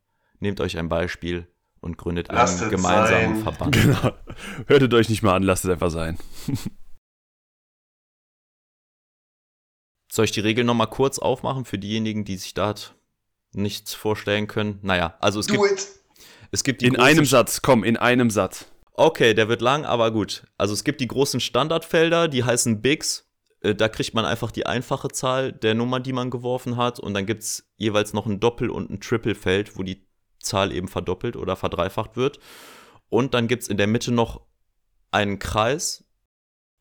nehmt 0.40 0.62
euch 0.62 0.78
ein 0.78 0.88
Beispiel 0.88 1.48
und 1.80 1.98
gründet 1.98 2.28
lasst 2.32 2.62
einen 2.62 2.70
gemeinsamen 2.70 3.34
sein. 3.34 3.42
Verband. 3.42 3.74
Genau. 3.74 4.12
Hörtet 4.68 4.94
euch 4.94 5.10
nicht 5.10 5.22
mal 5.22 5.34
an, 5.34 5.42
lasst 5.42 5.66
es 5.66 5.70
einfach 5.70 5.90
sein. 5.90 6.16
Soll 10.10 10.24
ich 10.24 10.32
die 10.32 10.40
Regeln 10.40 10.66
nochmal 10.66 10.88
kurz 10.88 11.18
aufmachen 11.18 11.66
für 11.66 11.78
diejenigen, 11.78 12.24
die 12.24 12.38
sich 12.38 12.54
da 12.54 12.74
nichts 13.52 13.92
vorstellen 13.92 14.46
können? 14.46 14.78
Naja, 14.80 15.18
also 15.20 15.40
es 15.40 15.46
Do 15.46 15.60
gibt. 15.60 15.72
It. 15.72 15.88
Es 16.50 16.64
gibt 16.64 16.82
in 16.82 16.96
einem 16.96 17.24
Satz, 17.24 17.62
komm, 17.62 17.84
in 17.84 17.96
einem 17.96 18.30
Satz. 18.30 18.66
Okay, 18.92 19.34
der 19.34 19.48
wird 19.48 19.60
lang, 19.60 19.84
aber 19.84 20.10
gut. 20.10 20.44
Also 20.56 20.72
es 20.72 20.82
gibt 20.82 21.00
die 21.00 21.08
großen 21.08 21.40
Standardfelder, 21.40 22.28
die 22.28 22.44
heißen 22.44 22.80
Bigs. 22.80 23.28
Äh, 23.60 23.74
da 23.74 23.88
kriegt 23.88 24.14
man 24.14 24.24
einfach 24.24 24.50
die 24.50 24.66
einfache 24.66 25.08
Zahl 25.08 25.52
der 25.52 25.74
Nummer, 25.74 26.00
die 26.00 26.12
man 26.12 26.30
geworfen 26.30 26.76
hat. 26.76 26.98
Und 26.98 27.14
dann 27.14 27.26
gibt 27.26 27.42
es 27.42 27.70
jeweils 27.76 28.12
noch 28.14 28.26
ein 28.26 28.40
Doppel- 28.40 28.70
und 28.70 28.90
ein 28.90 29.00
Triple-Feld, 29.00 29.76
wo 29.76 29.82
die 29.82 30.06
Zahl 30.40 30.72
eben 30.72 30.88
verdoppelt 30.88 31.36
oder 31.36 31.56
verdreifacht 31.56 32.16
wird. 32.16 32.38
Und 33.08 33.34
dann 33.34 33.48
gibt 33.48 33.64
es 33.64 33.68
in 33.68 33.76
der 33.76 33.86
Mitte 33.86 34.12
noch 34.12 34.40
einen 35.10 35.38
Kreis. 35.38 36.04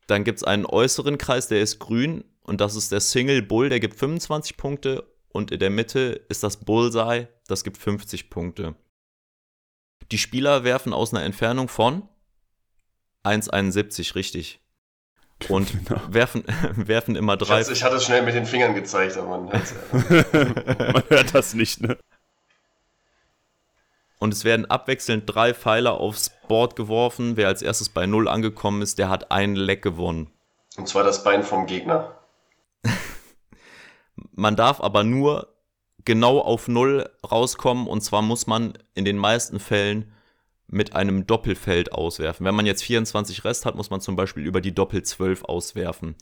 Dann 0.06 0.24
gibt 0.24 0.38
es 0.38 0.44
einen 0.44 0.64
äußeren 0.64 1.18
Kreis, 1.18 1.48
der 1.48 1.60
ist 1.60 1.78
grün. 1.80 2.24
Und 2.42 2.60
das 2.60 2.76
ist 2.76 2.92
der 2.92 3.00
Single 3.00 3.42
Bull, 3.42 3.68
der 3.68 3.80
gibt 3.80 3.96
25 3.96 4.56
Punkte. 4.56 5.04
Und 5.28 5.50
in 5.50 5.58
der 5.58 5.70
Mitte 5.70 6.24
ist 6.28 6.42
das 6.42 6.58
Bullseye, 6.58 7.28
das 7.46 7.62
gibt 7.62 7.76
50 7.76 8.30
Punkte. 8.30 8.74
Die 10.12 10.18
Spieler 10.18 10.64
werfen 10.64 10.92
aus 10.92 11.12
einer 11.12 11.24
Entfernung 11.24 11.68
von 11.68 12.08
1,71, 13.24 14.14
richtig. 14.14 14.60
Und 15.48 15.84
genau. 15.86 16.00
werfen, 16.08 16.44
werfen 16.76 17.16
immer 17.16 17.36
drei. 17.36 17.60
Ich, 17.60 17.68
ich 17.68 17.82
hatte 17.82 17.96
es 17.96 18.04
schnell 18.04 18.22
mit 18.22 18.34
den 18.34 18.46
Fingern 18.46 18.74
gezeigt, 18.74 19.16
aber 19.16 19.38
man, 19.38 19.44
man 19.52 21.02
hört 21.08 21.34
das 21.34 21.54
nicht, 21.54 21.80
ne? 21.80 21.98
Und 24.18 24.32
es 24.32 24.44
werden 24.44 24.64
abwechselnd 24.64 25.24
drei 25.26 25.52
Pfeiler 25.52 26.00
aufs 26.00 26.30
Board 26.48 26.74
geworfen. 26.74 27.36
Wer 27.36 27.48
als 27.48 27.60
erstes 27.60 27.90
bei 27.90 28.06
0 28.06 28.28
angekommen 28.28 28.80
ist, 28.80 28.98
der 28.98 29.10
hat 29.10 29.30
ein 29.30 29.54
Leck 29.54 29.82
gewonnen. 29.82 30.30
Und 30.78 30.88
zwar 30.88 31.04
das 31.04 31.22
Bein 31.22 31.42
vom 31.42 31.66
Gegner. 31.66 32.18
man 34.32 34.56
darf 34.56 34.80
aber 34.80 35.04
nur 35.04 35.54
genau 36.06 36.38
auf 36.38 36.68
Null 36.68 37.10
rauskommen. 37.30 37.86
Und 37.86 38.00
zwar 38.00 38.22
muss 38.22 38.46
man 38.46 38.72
in 38.94 39.04
den 39.04 39.18
meisten 39.18 39.60
Fällen 39.60 40.12
mit 40.68 40.96
einem 40.96 41.26
Doppelfeld 41.26 41.92
auswerfen. 41.92 42.46
Wenn 42.46 42.54
man 42.54 42.66
jetzt 42.66 42.82
24 42.82 43.44
Rest 43.44 43.66
hat, 43.66 43.76
muss 43.76 43.90
man 43.90 44.00
zum 44.00 44.16
Beispiel 44.16 44.44
über 44.44 44.62
die 44.62 44.74
Doppel 44.74 45.02
12 45.02 45.44
auswerfen. 45.44 46.16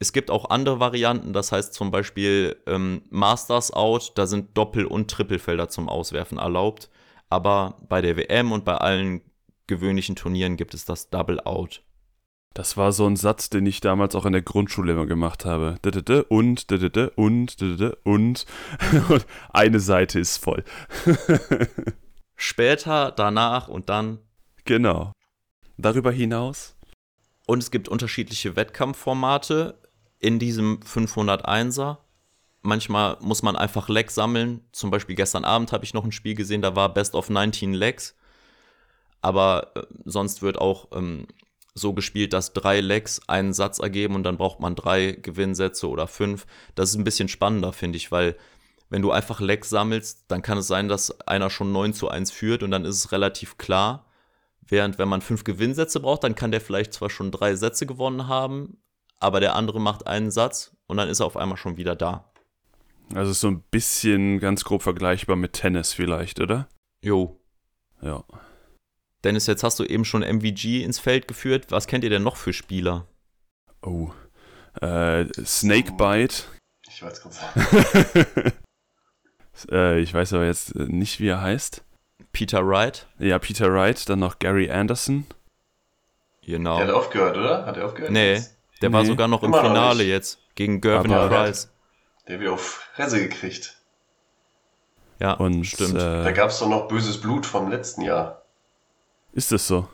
Es 0.00 0.12
gibt 0.12 0.30
auch 0.30 0.50
andere 0.50 0.78
Varianten, 0.78 1.32
das 1.32 1.50
heißt 1.50 1.74
zum 1.74 1.90
Beispiel 1.90 2.56
ähm, 2.66 3.02
Masters 3.10 3.72
Out, 3.72 4.12
da 4.14 4.26
sind 4.26 4.56
Doppel- 4.56 4.86
und 4.86 5.10
Trippelfelder 5.10 5.68
zum 5.68 5.88
Auswerfen 5.88 6.38
erlaubt. 6.38 6.90
Aber 7.30 7.78
bei 7.88 8.00
der 8.00 8.16
WM 8.16 8.52
und 8.52 8.64
bei 8.64 8.76
allen 8.76 9.22
gewöhnlichen 9.66 10.16
Turnieren 10.16 10.56
gibt 10.56 10.74
es 10.74 10.84
das 10.84 11.10
Double 11.10 11.40
Out. 11.40 11.82
Das 12.54 12.76
war 12.76 12.92
so 12.92 13.06
ein 13.06 13.16
Satz, 13.16 13.50
den 13.50 13.66
ich 13.66 13.80
damals 13.80 14.14
auch 14.14 14.26
in 14.26 14.32
der 14.32 14.42
Grundschule 14.42 14.92
immer 14.92 15.06
gemacht 15.06 15.44
habe. 15.44 15.78
Und, 15.84 16.66
und, 17.16 17.62
und, 18.04 18.44
und 19.10 19.26
eine 19.50 19.80
Seite 19.80 20.18
ist 20.18 20.38
voll. 20.38 20.64
Später, 22.36 23.12
danach 23.12 23.68
und 23.68 23.88
dann. 23.88 24.18
Genau. 24.64 25.12
Darüber 25.76 26.10
hinaus. 26.10 26.76
Und 27.46 27.62
es 27.62 27.70
gibt 27.70 27.88
unterschiedliche 27.88 28.56
Wettkampfformate. 28.56 29.78
in 30.20 30.38
diesem 30.38 30.80
501er. 30.80 31.98
Manchmal 32.62 33.16
muss 33.20 33.42
man 33.42 33.56
einfach 33.56 33.88
Legs 33.88 34.14
sammeln. 34.14 34.60
Zum 34.72 34.90
Beispiel 34.90 35.14
gestern 35.14 35.44
Abend 35.44 35.72
habe 35.72 35.84
ich 35.84 35.94
noch 35.94 36.04
ein 36.04 36.12
Spiel 36.12 36.34
gesehen, 36.34 36.60
da 36.60 36.74
war 36.74 36.92
Best 36.92 37.14
of 37.14 37.30
19 37.30 37.72
Legs. 37.72 38.16
Aber 39.20 39.72
äh, 39.76 39.82
sonst 40.04 40.42
wird 40.42 40.58
auch 40.58 40.88
ähm, 40.92 41.26
so 41.78 41.92
gespielt, 41.92 42.32
dass 42.32 42.52
drei 42.52 42.80
Legs 42.80 43.20
einen 43.26 43.52
Satz 43.52 43.78
ergeben 43.78 44.14
und 44.14 44.24
dann 44.24 44.36
braucht 44.36 44.60
man 44.60 44.74
drei 44.74 45.12
Gewinnsätze 45.12 45.88
oder 45.88 46.06
fünf. 46.06 46.46
Das 46.74 46.90
ist 46.90 46.96
ein 46.96 47.04
bisschen 47.04 47.28
spannender, 47.28 47.72
finde 47.72 47.96
ich, 47.96 48.12
weil 48.12 48.36
wenn 48.90 49.02
du 49.02 49.10
einfach 49.10 49.40
Legs 49.40 49.68
sammelst, 49.68 50.24
dann 50.28 50.42
kann 50.42 50.58
es 50.58 50.66
sein, 50.66 50.88
dass 50.88 51.20
einer 51.26 51.50
schon 51.50 51.72
9 51.72 51.92
zu 51.92 52.08
1 52.08 52.30
führt 52.30 52.62
und 52.62 52.70
dann 52.70 52.84
ist 52.84 52.96
es 52.96 53.12
relativ 53.12 53.58
klar. 53.58 54.06
Während 54.66 54.98
wenn 54.98 55.08
man 55.08 55.22
fünf 55.22 55.44
Gewinnsätze 55.44 56.00
braucht, 56.00 56.24
dann 56.24 56.34
kann 56.34 56.50
der 56.50 56.60
vielleicht 56.60 56.92
zwar 56.92 57.10
schon 57.10 57.30
drei 57.30 57.54
Sätze 57.54 57.86
gewonnen 57.86 58.28
haben, 58.28 58.78
aber 59.18 59.40
der 59.40 59.56
andere 59.56 59.80
macht 59.80 60.06
einen 60.06 60.30
Satz 60.30 60.76
und 60.86 60.96
dann 60.96 61.08
ist 61.08 61.20
er 61.20 61.26
auf 61.26 61.36
einmal 61.36 61.56
schon 61.56 61.76
wieder 61.76 61.96
da. 61.96 62.30
Also 63.14 63.32
so 63.32 63.48
ein 63.48 63.62
bisschen 63.70 64.38
ganz 64.38 64.64
grob 64.64 64.82
vergleichbar 64.82 65.36
mit 65.36 65.54
Tennis 65.54 65.92
vielleicht, 65.92 66.40
oder? 66.40 66.68
Jo. 67.02 67.40
Ja. 68.02 68.24
Dennis, 69.28 69.46
jetzt 69.46 69.62
hast 69.62 69.78
du 69.78 69.84
eben 69.84 70.06
schon 70.06 70.22
MVG 70.22 70.82
ins 70.82 70.98
Feld 70.98 71.28
geführt. 71.28 71.66
Was 71.68 71.86
kennt 71.86 72.02
ihr 72.02 72.08
denn 72.08 72.22
noch 72.22 72.36
für 72.36 72.54
Spieler? 72.54 73.06
Oh. 73.82 74.08
Äh, 74.80 75.26
Snakebite. 75.44 76.44
Ich 76.88 77.02
wollte 77.02 77.16
es 77.16 77.22
gerade 77.22 77.34
sagen. 77.34 78.52
äh, 79.70 80.00
ich 80.00 80.14
weiß 80.14 80.32
aber 80.32 80.46
jetzt 80.46 80.74
nicht, 80.76 81.20
wie 81.20 81.28
er 81.28 81.42
heißt. 81.42 81.84
Peter 82.32 82.66
Wright. 82.66 83.06
Ja, 83.18 83.38
Peter 83.38 83.70
Wright. 83.70 84.08
Dann 84.08 84.20
noch 84.20 84.38
Gary 84.38 84.70
Anderson. 84.70 85.26
Genau. 86.42 86.78
Der 86.78 86.86
hat 86.86 86.94
aufgehört, 86.94 87.36
oder? 87.36 87.66
Hat 87.66 87.76
er 87.76 87.84
aufgehört? 87.84 88.10
Nee, 88.12 88.32
jetzt? 88.36 88.56
der 88.80 88.90
war 88.94 89.02
Nee. 89.02 89.08
sogar 89.08 89.28
noch 89.28 89.42
im 89.42 89.50
Immer 89.50 89.62
noch 89.62 89.68
Finale 89.68 89.98
nicht. 89.98 90.08
jetzt 90.08 90.38
gegen 90.54 90.80
Gervin 90.80 91.12
Aber- 91.12 91.28
Price. 91.28 91.70
Der 92.26 92.36
hat 92.36 92.40
wieder 92.40 92.52
auf 92.54 92.86
Fresse 92.94 93.20
gekriegt. 93.20 93.76
Ja, 95.20 95.32
Und 95.34 95.64
stimmt. 95.66 95.96
Da 95.96 96.26
Äh, 96.26 96.32
gab 96.32 96.48
es 96.48 96.60
doch 96.60 96.68
noch 96.70 96.88
böses 96.88 97.20
Blut 97.20 97.44
vom 97.44 97.68
letzten 97.70 98.00
Jahr. 98.00 98.42
Ist 99.32 99.52
das 99.52 99.66
so? 99.66 99.88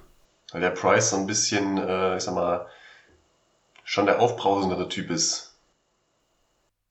Weil 0.52 0.60
der 0.60 0.70
Price 0.70 1.10
so 1.10 1.16
ein 1.16 1.26
bisschen, 1.26 1.78
äh, 1.78 2.16
ich 2.16 2.22
sag 2.22 2.34
mal, 2.34 2.66
schon 3.84 4.06
der 4.06 4.20
aufbrausendere 4.20 4.88
Typ 4.88 5.10
ist. 5.10 5.54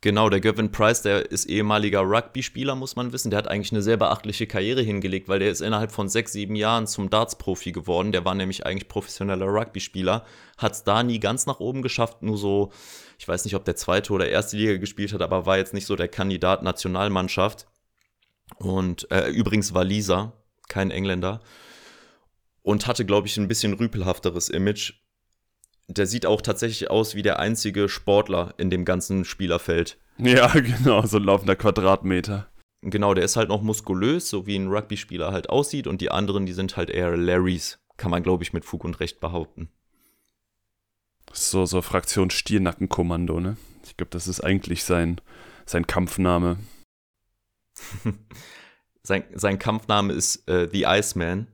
Genau, 0.04 0.28
der 0.28 0.42
Gavin 0.42 0.70
Price, 0.70 1.02
der 1.02 1.32
ist 1.32 1.46
ehemaliger 1.46 2.02
Rugby-Spieler, 2.02 2.76
muss 2.76 2.98
man 2.98 3.14
wissen. 3.14 3.32
Der 3.32 3.38
hat 3.38 3.48
eigentlich 3.48 3.72
eine 3.72 3.82
sehr 3.82 3.96
beachtliche 3.96 4.48
Karriere 4.48 4.82
hingelegt, 4.82 5.30
weil 5.30 5.40
der 5.40 5.50
ist 5.50 5.62
innerhalb 5.62 5.94
von 5.94 6.10
sechs, 6.10 6.34
sieben 6.34 6.58
Jahren 6.58 6.88
zum 6.88 7.10
Darts-Profi 7.10 7.72
geworden. 7.72 8.12
Der 8.12 8.26
war 8.26 8.36
nämlich 8.36 8.66
eigentlich 8.66 8.90
professioneller 8.90 9.46
Rugby-Spieler, 9.46 10.26
hat 10.58 10.74
es 10.74 10.84
da 10.84 11.04
nie 11.04 11.22
ganz 11.22 11.46
nach 11.46 11.62
oben 11.62 11.82
geschafft, 11.82 12.22
nur 12.22 12.38
so, 12.38 12.74
ich 13.18 13.26
weiß 13.26 13.46
nicht, 13.46 13.56
ob 13.56 13.64
der 13.64 13.78
zweite 13.78 14.12
oder 14.12 14.28
erste 14.28 14.58
Liga 14.58 14.76
gespielt 14.76 15.14
hat, 15.14 15.22
aber 15.22 15.46
war 15.46 15.58
jetzt 15.58 15.74
nicht 15.74 15.86
so 15.86 15.96
der 15.96 16.10
Kandidat 16.10 16.64
Nationalmannschaft. 16.64 17.68
Und 18.58 19.10
äh, 19.10 19.30
übrigens 19.30 19.74
war 19.74 19.86
Lisa, 19.86 20.34
kein 20.68 20.92
Engländer. 20.92 21.40
Und 22.64 22.88
hatte, 22.88 23.06
glaube 23.06 23.28
ich, 23.28 23.38
ein 23.38 23.48
bisschen 23.48 23.74
rüpelhafteres 23.74 24.50
Image. 24.50 24.94
Der 25.88 26.08
sieht 26.08 26.26
auch 26.26 26.42
tatsächlich 26.42 26.90
aus 26.90 27.14
wie 27.14 27.22
der 27.22 27.40
einzige 27.40 27.90
Sportler 27.90 28.54
in 28.58 28.70
dem 28.70 28.86
ganzen 28.86 29.26
Spielerfeld. 29.26 29.98
Ja, 30.18 30.48
genau, 30.54 31.06
so 31.06 31.18
ein 31.18 31.24
laufender 31.24 31.56
Quadratmeter. 31.56 32.48
Genau, 32.82 33.14
der 33.14 33.24
ist 33.24 33.36
halt 33.36 33.50
noch 33.50 33.62
muskulös, 33.62 34.30
so 34.30 34.46
wie 34.46 34.58
ein 34.58 34.68
Rugby-Spieler 34.68 35.32
halt 35.32 35.50
aussieht. 35.50 35.88
Und 35.88 36.02
die 36.02 36.12
anderen, 36.12 36.46
die 36.46 36.54
sind 36.54 36.76
halt 36.76 36.90
eher 36.90 37.16
Larrys. 37.16 37.80
Kann 37.96 38.12
man, 38.12 38.24
glaube 38.24 38.44
ich, 38.44 38.54
mit 38.54 38.66
Fug 38.66 38.84
und 38.84 39.00
Recht 39.00 39.20
behaupten. 39.20 39.70
So, 41.32 41.66
so 41.66 41.82
Fraktion 41.82 42.30
Stiernackenkommando, 42.30 43.40
ne? 43.40 43.58
Ich 43.86 43.98
glaube, 43.98 44.12
das 44.12 44.28
ist 44.28 44.42
eigentlich 44.42 44.84
sein, 44.84 45.22
sein 45.66 45.88
Kampfname. 45.88 46.58
sein, 49.04 49.24
sein 49.34 49.60
Kampfname 49.60 50.14
ist 50.14 50.48
äh, 50.48 50.70
The 50.72 50.84
Iceman. 50.86 51.48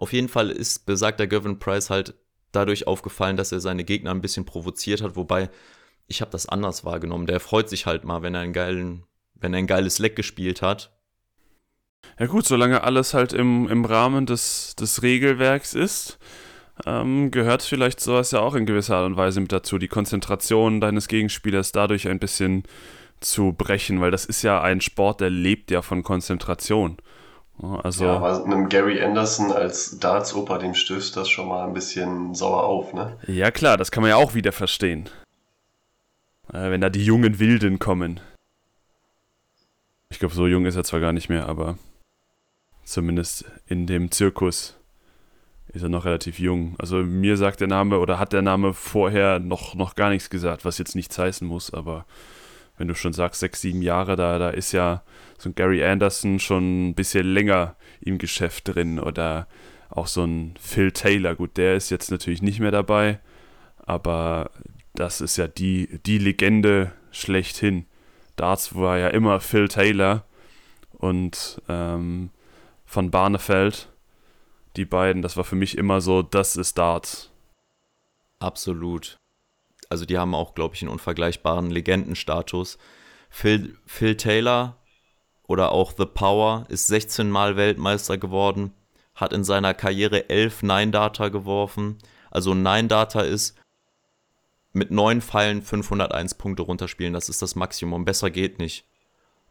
Auf 0.00 0.14
jeden 0.14 0.28
Fall 0.28 0.48
ist 0.48 0.86
besagter 0.86 1.26
Gavin 1.26 1.58
Price 1.58 1.90
halt 1.90 2.14
dadurch 2.52 2.86
aufgefallen, 2.86 3.36
dass 3.36 3.52
er 3.52 3.60
seine 3.60 3.84
Gegner 3.84 4.12
ein 4.12 4.22
bisschen 4.22 4.46
provoziert 4.46 5.02
hat, 5.02 5.14
wobei 5.14 5.50
ich 6.06 6.22
habe 6.22 6.30
das 6.30 6.48
anders 6.48 6.86
wahrgenommen. 6.86 7.26
Der 7.26 7.38
freut 7.38 7.68
sich 7.68 7.84
halt 7.84 8.02
mal, 8.02 8.22
wenn 8.22 8.34
er 8.34 8.40
einen 8.40 8.54
geilen, 8.54 9.04
wenn 9.34 9.52
er 9.52 9.58
ein 9.58 9.66
geiles 9.66 9.98
Leck 9.98 10.16
gespielt 10.16 10.62
hat. 10.62 10.90
Ja 12.18 12.24
gut, 12.24 12.46
solange 12.46 12.82
alles 12.82 13.12
halt 13.12 13.34
im, 13.34 13.68
im 13.68 13.84
Rahmen 13.84 14.24
des, 14.24 14.74
des 14.74 15.02
Regelwerks 15.02 15.74
ist, 15.74 16.18
ähm, 16.86 17.30
gehört 17.30 17.60
vielleicht 17.60 18.00
sowas 18.00 18.30
ja 18.30 18.40
auch 18.40 18.54
in 18.54 18.64
gewisser 18.64 18.96
Art 18.96 19.06
und 19.06 19.18
Weise 19.18 19.42
mit 19.42 19.52
dazu, 19.52 19.76
die 19.76 19.88
Konzentration 19.88 20.80
deines 20.80 21.08
Gegenspielers 21.08 21.72
dadurch 21.72 22.08
ein 22.08 22.20
bisschen 22.20 22.62
zu 23.20 23.52
brechen, 23.52 24.00
weil 24.00 24.10
das 24.10 24.24
ist 24.24 24.40
ja 24.40 24.62
ein 24.62 24.80
Sport, 24.80 25.20
der 25.20 25.28
lebt 25.28 25.70
ja 25.70 25.82
von 25.82 26.02
Konzentration. 26.02 26.96
Ja, 27.62 27.80
Also, 27.80 28.04
Ja, 28.04 28.16
aber 28.16 28.44
einem 28.44 28.68
Gary 28.68 29.02
Anderson 29.02 29.52
als 29.52 29.98
Darts-Oper, 29.98 30.58
dem 30.58 30.74
stößt 30.74 31.16
das 31.16 31.28
schon 31.28 31.48
mal 31.48 31.66
ein 31.66 31.74
bisschen 31.74 32.34
sauer 32.34 32.64
auf, 32.64 32.92
ne? 32.92 33.16
ja 33.26 33.50
klar, 33.50 33.76
das 33.76 33.90
kann 33.90 34.02
man 34.02 34.10
ja 34.10 34.16
auch 34.16 34.34
wieder 34.34 34.52
verstehen. 34.52 35.08
Äh, 36.52 36.70
wenn 36.70 36.80
da 36.80 36.88
die 36.88 37.04
jungen 37.04 37.38
Wilden 37.38 37.78
kommen. 37.78 38.20
Ich 40.08 40.18
glaube, 40.18 40.34
so 40.34 40.46
jung 40.46 40.66
ist 40.66 40.76
er 40.76 40.84
zwar 40.84 41.00
gar 41.00 41.12
nicht 41.12 41.28
mehr, 41.28 41.48
aber 41.48 41.78
zumindest 42.84 43.44
in 43.66 43.86
dem 43.86 44.10
Zirkus 44.10 44.76
ist 45.68 45.82
er 45.82 45.88
noch 45.88 46.04
relativ 46.04 46.40
jung. 46.40 46.74
Also 46.78 46.96
mir 46.96 47.36
sagt 47.36 47.60
der 47.60 47.68
Name 47.68 48.00
oder 48.00 48.18
hat 48.18 48.32
der 48.32 48.42
Name 48.42 48.74
vorher 48.74 49.38
noch, 49.38 49.74
noch 49.76 49.94
gar 49.94 50.10
nichts 50.10 50.28
gesagt, 50.28 50.64
was 50.64 50.78
jetzt 50.78 50.96
nichts 50.96 51.16
heißen 51.16 51.46
muss, 51.46 51.72
aber 51.72 52.06
wenn 52.80 52.88
du 52.88 52.94
schon 52.94 53.12
sagst, 53.12 53.40
sechs, 53.40 53.60
sieben 53.60 53.82
Jahre, 53.82 54.16
da, 54.16 54.38
da 54.38 54.48
ist 54.48 54.72
ja 54.72 55.02
so 55.36 55.50
ein 55.50 55.54
Gary 55.54 55.84
Anderson 55.84 56.40
schon 56.40 56.88
ein 56.88 56.94
bisschen 56.94 57.26
länger 57.26 57.76
im 58.00 58.16
Geschäft 58.16 58.68
drin 58.68 58.98
oder 58.98 59.46
auch 59.90 60.06
so 60.06 60.24
ein 60.24 60.54
Phil 60.58 60.90
Taylor. 60.90 61.34
Gut, 61.34 61.58
der 61.58 61.76
ist 61.76 61.90
jetzt 61.90 62.10
natürlich 62.10 62.40
nicht 62.40 62.58
mehr 62.58 62.70
dabei, 62.70 63.20
aber 63.76 64.50
das 64.94 65.20
ist 65.20 65.36
ja 65.36 65.46
die, 65.46 66.00
die 66.06 66.16
Legende 66.16 66.92
schlechthin. 67.10 67.84
Darts 68.36 68.74
war 68.74 68.96
ja 68.96 69.08
immer 69.08 69.40
Phil 69.40 69.68
Taylor 69.68 70.24
und 70.92 71.60
ähm, 71.68 72.30
von 72.86 73.10
Barnefeld. 73.10 73.92
Die 74.76 74.86
beiden, 74.86 75.20
das 75.20 75.36
war 75.36 75.44
für 75.44 75.56
mich 75.56 75.76
immer 75.76 76.00
so, 76.00 76.22
das 76.22 76.56
ist 76.56 76.78
Darts. 76.78 77.30
Absolut. 78.38 79.19
Also 79.90 80.06
die 80.06 80.16
haben 80.16 80.34
auch, 80.34 80.54
glaube 80.54 80.74
ich, 80.74 80.82
einen 80.82 80.90
unvergleichbaren 80.90 81.70
Legendenstatus. 81.70 82.78
Phil, 83.28 83.76
Phil 83.84 84.16
Taylor 84.16 84.76
oder 85.46 85.72
auch 85.72 85.92
The 85.96 86.06
Power 86.06 86.64
ist 86.68 86.86
16 86.86 87.28
Mal 87.28 87.56
Weltmeister 87.56 88.16
geworden, 88.16 88.72
hat 89.14 89.32
in 89.32 89.44
seiner 89.44 89.74
Karriere 89.74 90.30
11 90.30 90.62
Nine-Data 90.62 91.28
geworfen. 91.28 91.98
Also 92.30 92.54
Nine-Data 92.54 93.20
ist 93.20 93.56
mit 94.72 94.92
neun 94.92 95.20
Pfeilen 95.20 95.62
501 95.62 96.34
Punkte 96.34 96.62
runterspielen. 96.62 97.12
Das 97.12 97.28
ist 97.28 97.42
das 97.42 97.56
Maximum. 97.56 98.04
Besser 98.04 98.30
geht 98.30 98.60
nicht. 98.60 98.84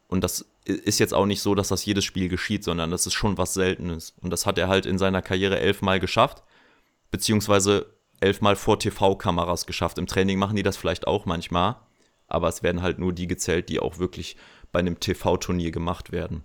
Und 0.08 0.23
das 0.23 0.49
ist 0.63 0.99
jetzt 0.99 1.13
auch 1.13 1.25
nicht 1.25 1.41
so, 1.41 1.54
dass 1.54 1.67
das 1.67 1.86
jedes 1.86 2.06
Spiel 2.06 2.30
geschieht, 2.30 2.63
sondern 2.63 2.91
das 2.91 3.06
ist 3.06 3.13
schon 3.13 3.38
was 3.38 3.54
Seltenes. 3.54 4.13
Und 4.21 4.32
das 4.32 4.45
hat 4.45 4.58
er 4.58 4.67
halt 4.67 4.86
in 4.86 4.97
seiner 4.97 5.21
Karriere 5.21 5.60
elfmal 5.60 5.99
geschafft, 5.99 6.43
beziehungsweise 7.12 7.93
elfmal 8.21 8.55
vor 8.55 8.79
TV-Kameras 8.79 9.65
geschafft. 9.65 9.97
Im 9.97 10.08
Training 10.08 10.38
machen 10.39 10.55
die 10.55 10.63
das 10.63 10.77
vielleicht 10.77 11.08
auch 11.08 11.25
manchmal, 11.25 11.75
aber 12.27 12.47
es 12.47 12.63
werden 12.63 12.82
halt 12.82 12.99
nur 12.99 13.13
die 13.13 13.27
gezählt, 13.27 13.69
die 13.69 13.79
auch 13.79 13.97
wirklich 13.99 14.38
bei 14.71 14.79
einem 14.79 14.99
TV-Turnier 14.99 15.71
gemacht 15.71 16.12
werden. 16.12 16.43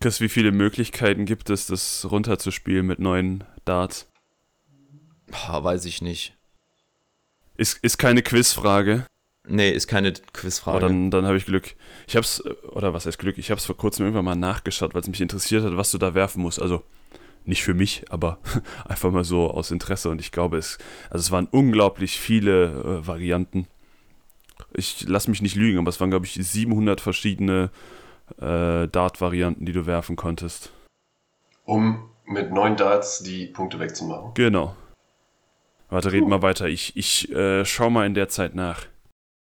Chris, 0.00 0.20
wie 0.20 0.28
viele 0.28 0.52
Möglichkeiten 0.52 1.24
gibt 1.26 1.50
es, 1.50 1.66
das 1.66 2.06
runterzuspielen 2.10 2.86
mit 2.86 2.98
neuen 2.98 3.44
Darts? 3.64 4.08
Ha, 5.32 5.62
weiß 5.62 5.84
ich 5.84 6.02
nicht. 6.02 6.36
Ist, 7.56 7.78
ist 7.84 7.98
keine 7.98 8.22
Quizfrage, 8.22 9.06
Nee, 9.48 9.70
ist 9.70 9.88
keine 9.88 10.12
Quizfrage. 10.12 10.80
dann, 10.80 11.10
dann 11.10 11.26
habe 11.26 11.36
ich 11.36 11.46
Glück. 11.46 11.74
Ich 12.06 12.14
hab's, 12.16 12.42
oder 12.62 12.94
was 12.94 13.06
heißt 13.06 13.18
Glück? 13.18 13.38
Ich 13.38 13.50
hab's 13.50 13.64
vor 13.64 13.76
kurzem 13.76 14.06
irgendwann 14.06 14.24
mal 14.24 14.36
nachgeschaut, 14.36 14.94
weil 14.94 15.02
es 15.02 15.08
mich 15.08 15.20
interessiert 15.20 15.64
hat, 15.64 15.76
was 15.76 15.90
du 15.90 15.98
da 15.98 16.14
werfen 16.14 16.42
musst. 16.42 16.62
Also 16.62 16.84
nicht 17.44 17.62
für 17.62 17.74
mich, 17.74 18.04
aber 18.10 18.38
einfach 18.84 19.10
mal 19.10 19.24
so 19.24 19.50
aus 19.50 19.70
Interesse. 19.70 20.08
Und 20.10 20.20
ich 20.20 20.32
glaube, 20.32 20.58
es, 20.58 20.78
also 21.10 21.20
es 21.20 21.30
waren 21.30 21.46
unglaublich 21.46 22.18
viele 22.18 23.00
äh, 23.02 23.06
Varianten. 23.06 23.66
Ich 24.74 25.04
lass 25.08 25.28
mich 25.28 25.42
nicht 25.42 25.56
lügen, 25.56 25.78
aber 25.78 25.88
es 25.88 26.00
waren, 26.00 26.10
glaube 26.10 26.26
ich, 26.26 26.34
700 26.34 27.00
verschiedene 27.00 27.70
äh, 28.38 28.88
Dart-Varianten, 28.88 29.66
die 29.66 29.72
du 29.72 29.86
werfen 29.86 30.16
konntest. 30.16 30.72
Um 31.64 32.08
mit 32.24 32.52
neun 32.52 32.76
Darts 32.76 33.22
die 33.22 33.46
Punkte 33.46 33.78
wegzumachen. 33.78 34.32
Genau. 34.34 34.76
Warte, 35.88 36.12
red 36.12 36.26
mal 36.26 36.40
weiter. 36.40 36.68
Ich, 36.68 36.96
ich 36.96 37.30
äh, 37.32 37.64
schau 37.64 37.90
mal 37.90 38.06
in 38.06 38.14
der 38.14 38.28
Zeit 38.28 38.54
nach. 38.54 38.86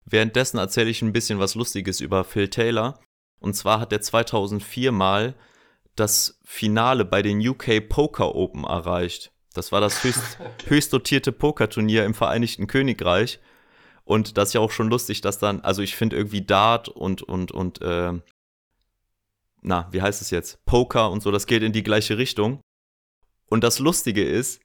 Währenddessen 0.06 0.60
erzähle 0.60 0.92
ich 0.92 1.02
ein 1.02 1.14
bisschen 1.14 1.40
was 1.40 1.56
Lustiges 1.56 2.02
über 2.02 2.24
Phil 2.24 2.50
Taylor. 2.50 3.00
Und 3.40 3.56
zwar 3.56 3.80
hat 3.80 3.92
er 3.92 4.02
2004 4.02 4.92
mal 4.92 5.34
das 5.96 6.40
Finale 6.44 7.06
bei 7.06 7.22
den 7.22 7.46
UK 7.46 7.88
Poker 7.88 8.36
Open 8.36 8.64
erreicht. 8.64 9.32
Das 9.54 9.72
war 9.72 9.82
das 9.82 10.04
höchst, 10.04 10.38
höchst 10.68 10.94
dotierte 10.94 11.32
Pokerturnier 11.32 12.06
im 12.06 12.14
Vereinigten 12.14 12.68
Königreich. 12.68 13.40
Und 14.04 14.38
das 14.38 14.50
ist 14.50 14.54
ja 14.54 14.62
auch 14.62 14.72
schon 14.72 14.90
lustig, 14.90 15.22
dass 15.22 15.40
dann, 15.40 15.62
also 15.62 15.82
ich 15.82 15.96
finde 15.96 16.16
irgendwie 16.16 16.42
Dart 16.42 16.90
und, 16.90 17.24
und, 17.24 17.52
und, 17.52 17.82
äh, 17.82 18.14
na, 19.62 19.88
wie 19.92 20.02
heißt 20.02 20.22
es 20.22 20.30
jetzt? 20.30 20.64
Poker 20.66 21.10
und 21.10 21.24
so, 21.24 21.32
das 21.32 21.48
geht 21.48 21.64
in 21.64 21.74
die 21.74 21.82
gleiche 21.82 22.18
Richtung. 22.18 22.62
Und 23.50 23.64
das 23.64 23.80
Lustige 23.80 24.24
ist, 24.24 24.62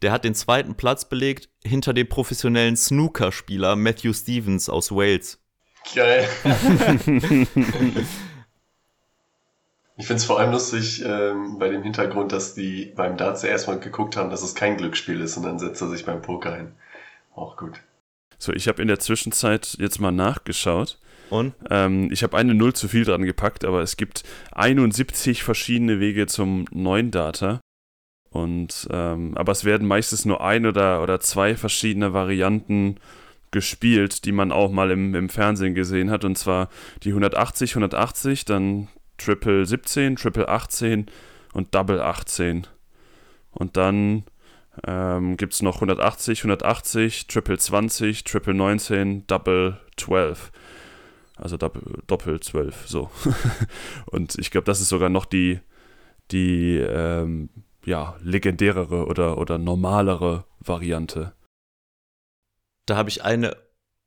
der 0.00 0.10
hat 0.10 0.24
den 0.24 0.34
zweiten 0.34 0.74
Platz 0.74 1.08
belegt 1.08 1.48
hinter 1.62 1.92
dem 1.92 2.08
professionellen 2.08 2.76
Snookerspieler 2.76 3.76
Matthew 3.76 4.14
Stevens 4.14 4.68
aus 4.68 4.90
Wales. 4.90 5.38
Geil. 5.94 6.28
ich 9.96 10.06
finde 10.06 10.20
es 10.20 10.24
vor 10.24 10.38
allem 10.38 10.52
lustig 10.52 11.02
ähm, 11.04 11.58
bei 11.58 11.68
dem 11.68 11.82
Hintergrund, 11.82 12.32
dass 12.32 12.54
die 12.54 12.92
beim 12.96 13.16
Darts 13.16 13.42
ja 13.42 13.50
erstmal 13.50 13.78
geguckt 13.78 14.16
haben, 14.16 14.30
dass 14.30 14.42
es 14.42 14.54
kein 14.54 14.76
Glücksspiel 14.76 15.20
ist 15.20 15.36
und 15.36 15.42
dann 15.42 15.58
setzt 15.58 15.82
er 15.82 15.88
sich 15.88 16.04
beim 16.04 16.22
Poker 16.22 16.52
ein. 16.52 16.72
Auch 17.34 17.56
gut. 17.56 17.80
So, 18.38 18.52
ich 18.52 18.68
habe 18.68 18.82
in 18.82 18.88
der 18.88 18.98
Zwischenzeit 18.98 19.76
jetzt 19.78 20.00
mal 20.00 20.10
nachgeschaut. 20.10 20.98
Und? 21.30 21.54
Ähm, 21.70 22.10
ich 22.12 22.22
habe 22.22 22.36
eine 22.36 22.54
Null 22.54 22.74
zu 22.74 22.88
viel 22.88 23.04
dran 23.04 23.22
gepackt, 23.22 23.64
aber 23.64 23.80
es 23.80 23.96
gibt 23.96 24.22
71 24.52 25.42
verschiedene 25.42 26.00
Wege 26.00 26.26
zum 26.26 26.66
neuen 26.72 27.10
Data. 27.10 27.60
Und 28.30 28.88
ähm, 28.90 29.36
aber 29.36 29.52
es 29.52 29.64
werden 29.64 29.86
meistens 29.86 30.24
nur 30.24 30.42
ein 30.42 30.66
oder, 30.66 31.02
oder 31.02 31.20
zwei 31.20 31.54
verschiedene 31.54 32.12
Varianten 32.12 32.96
gespielt, 33.50 34.24
die 34.24 34.32
man 34.32 34.50
auch 34.50 34.72
mal 34.72 34.90
im, 34.90 35.14
im 35.14 35.28
Fernsehen 35.28 35.74
gesehen 35.74 36.10
hat. 36.10 36.24
Und 36.24 36.36
zwar 36.36 36.68
die 37.02 37.10
180, 37.10 37.72
180, 37.72 38.44
dann 38.46 38.88
Triple 39.22 39.66
17, 39.66 40.16
Triple 40.16 40.48
18 40.48 41.06
und 41.52 41.74
Double 41.74 42.00
18. 42.00 42.66
Und 43.50 43.76
dann 43.76 44.24
ähm, 44.86 45.36
gibt 45.36 45.52
es 45.52 45.62
noch 45.62 45.76
180, 45.76 46.40
180, 46.40 47.26
Triple 47.26 47.58
20, 47.58 48.24
Triple 48.24 48.54
19, 48.54 49.26
Double 49.26 49.78
12. 49.96 50.50
Also 51.36 51.56
Doppel, 51.56 52.02
Doppel 52.06 52.40
12, 52.40 52.88
so. 52.88 53.10
und 54.06 54.38
ich 54.38 54.50
glaube, 54.50 54.64
das 54.64 54.80
ist 54.80 54.88
sogar 54.88 55.08
noch 55.08 55.24
die, 55.24 55.60
die 56.30 56.76
ähm, 56.76 57.50
ja, 57.84 58.16
legendärere 58.22 59.06
oder, 59.06 59.38
oder 59.38 59.58
normalere 59.58 60.44
Variante. 60.60 61.32
Da 62.86 62.96
habe 62.96 63.08
ich 63.08 63.24
eine 63.24 63.56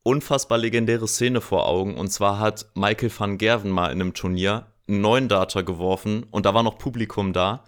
unfassbar 0.03 0.57
legendäre 0.57 1.07
Szene 1.07 1.41
vor 1.41 1.67
Augen. 1.67 1.95
Und 1.95 2.09
zwar 2.09 2.39
hat 2.39 2.67
Michael 2.75 3.11
van 3.15 3.37
Gerven 3.37 3.71
mal 3.71 3.91
in 3.91 4.01
einem 4.01 4.13
Turnier 4.13 4.67
einen 4.87 5.01
neuen 5.01 5.27
Data 5.27 5.61
geworfen 5.61 6.23
und 6.31 6.45
da 6.45 6.53
war 6.53 6.63
noch 6.63 6.77
Publikum 6.77 7.33
da. 7.33 7.63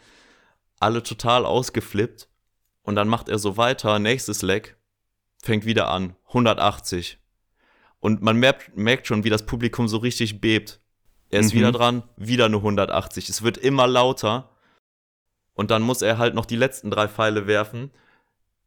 Alle 0.79 1.01
total 1.03 1.45
ausgeflippt. 1.45 2.27
Und 2.83 2.95
dann 2.95 3.07
macht 3.07 3.27
er 3.27 3.37
so 3.39 3.57
weiter, 3.57 3.99
nächstes 3.99 4.41
Leck, 4.43 4.77
fängt 5.41 5.65
wieder 5.65 5.89
an, 5.89 6.15
180. 6.27 7.19
Und 7.99 8.21
man 8.21 8.37
merkt, 8.37 8.77
merkt 8.77 9.07
schon, 9.07 9.23
wie 9.23 9.29
das 9.29 9.45
Publikum 9.45 9.87
so 9.87 9.97
richtig 9.97 10.39
bebt. 10.39 10.79
Er 11.29 11.41
ist 11.41 11.53
Mhm. 11.53 11.57
wieder 11.57 11.71
dran, 11.73 12.03
wieder 12.15 12.45
eine 12.45 12.61
180. 12.61 13.27
Es 13.27 13.41
wird 13.41 13.57
immer 13.57 13.87
lauter. 13.87 14.51
Und 15.53 15.71
dann 15.71 15.81
muss 15.81 16.01
er 16.01 16.17
halt 16.17 16.35
noch 16.35 16.45
die 16.45 16.55
letzten 16.55 16.91
drei 16.91 17.07
Pfeile 17.07 17.47
werfen. 17.47 17.91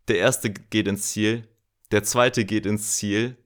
Der 0.09 0.19
erste 0.19 0.51
geht 0.51 0.89
ins 0.89 1.07
Ziel, 1.13 1.47
der 1.93 2.03
zweite 2.03 2.45
geht 2.45 2.67
ins 2.67 2.97
Ziel. 2.97 3.37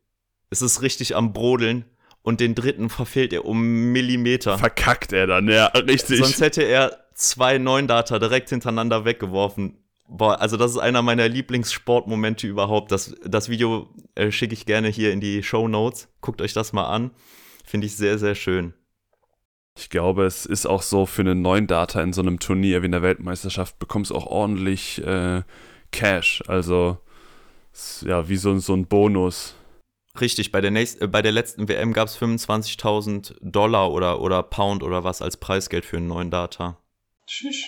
Es 0.51 0.63
ist 0.63 0.83
richtig 0.83 1.15
am 1.15 1.33
Brodeln. 1.33 1.85
Und 2.25 2.41
den 2.41 2.55
dritten 2.55 2.89
verfehlt 2.89 3.35
er 3.35 3.45
um 3.45 3.93
Millimeter. 3.93 4.57
Verkackt 4.59 5.13
er 5.13 5.27
dann, 5.27 5.47
ja, 5.47 5.67
richtig. 5.67 6.19
Sonst 6.19 6.41
hätte 6.41 6.63
er 6.63 7.05
zwei 7.13 7.59
Neun-Data 7.59 8.19
direkt 8.19 8.49
hintereinander 8.49 9.05
weggeworfen. 9.05 9.77
Boah, 10.09 10.41
also 10.41 10.57
das 10.57 10.71
ist 10.71 10.79
einer 10.79 11.03
meiner 11.03 11.29
Lieblingssportmomente 11.29 12.47
überhaupt. 12.47 12.93
Das, 12.93 13.15
das 13.25 13.51
Video 13.51 13.91
äh, 14.15 14.31
schicke 14.31 14.55
ich 14.55 14.65
gerne 14.65 14.89
hier 14.89 15.13
in 15.13 15.21
die 15.21 15.43
Show 15.43 15.69
Notes. 15.69 16.09
Guckt 16.23 16.41
euch 16.41 16.55
das 16.55 16.73
mal 16.73 16.87
an. 16.87 17.11
Finde 17.63 17.87
ich 17.87 17.97
sehr, 17.97 18.19
sehr 18.19 18.35
schön. 18.35 18.73
Ich 19.77 19.91
glaube, 19.91 20.25
es 20.25 20.47
ist 20.47 20.65
auch 20.65 20.83
so 20.83 21.05
für 21.05 21.21
einen 21.21 21.43
neuen 21.43 21.67
Data 21.67 22.01
in 22.01 22.15
so 22.15 22.23
einem 22.23 22.39
Turnier 22.39 22.81
wie 22.81 22.87
in 22.87 22.93
der 22.93 23.03
Weltmeisterschaft 23.03 23.79
bekommst 23.79 24.11
du 24.11 24.15
auch 24.15 24.27
ordentlich 24.27 25.05
äh, 25.05 25.43
Cash. 25.93 26.43
Also 26.47 26.99
ja 28.01 28.31
wie 28.31 28.37
so, 28.37 28.57
so 28.59 28.75
ein 28.75 28.87
Bonus. 28.87 29.57
Richtig, 30.21 30.53
bei 30.53 30.61
der, 30.61 30.71
nächst, 30.71 31.01
äh, 31.03 31.09
bei 31.09 31.23
der 31.23 31.33
letzten 31.33 31.69
WM 31.69 31.93
gab 31.93 32.09
es 32.09 32.17
25.000 32.19 33.35
Dollar 33.41 33.91
oder, 33.91 34.21
oder 34.21 34.43
Pound 34.43 34.83
oder 34.83 35.03
was 35.03 35.23
als 35.23 35.37
Preisgeld 35.37 35.85
für 35.85 35.97
einen 35.97 36.09
neuen 36.09 36.31
Data. 36.31 36.81
Tschüss. 37.27 37.65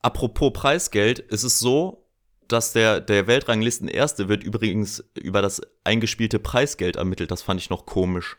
Apropos 0.00 0.52
Preisgeld, 0.52 1.20
ist 1.20 1.44
es 1.44 1.60
so, 1.60 2.10
dass 2.48 2.72
der, 2.72 3.00
der 3.00 3.26
Weltranglisten-Erste 3.26 4.28
wird 4.28 4.42
übrigens 4.42 5.02
über 5.14 5.40
das 5.40 5.62
eingespielte 5.84 6.38
Preisgeld 6.38 6.96
ermittelt. 6.96 7.30
Das 7.30 7.42
fand 7.42 7.60
ich 7.60 7.70
noch 7.70 7.86
komisch. 7.86 8.36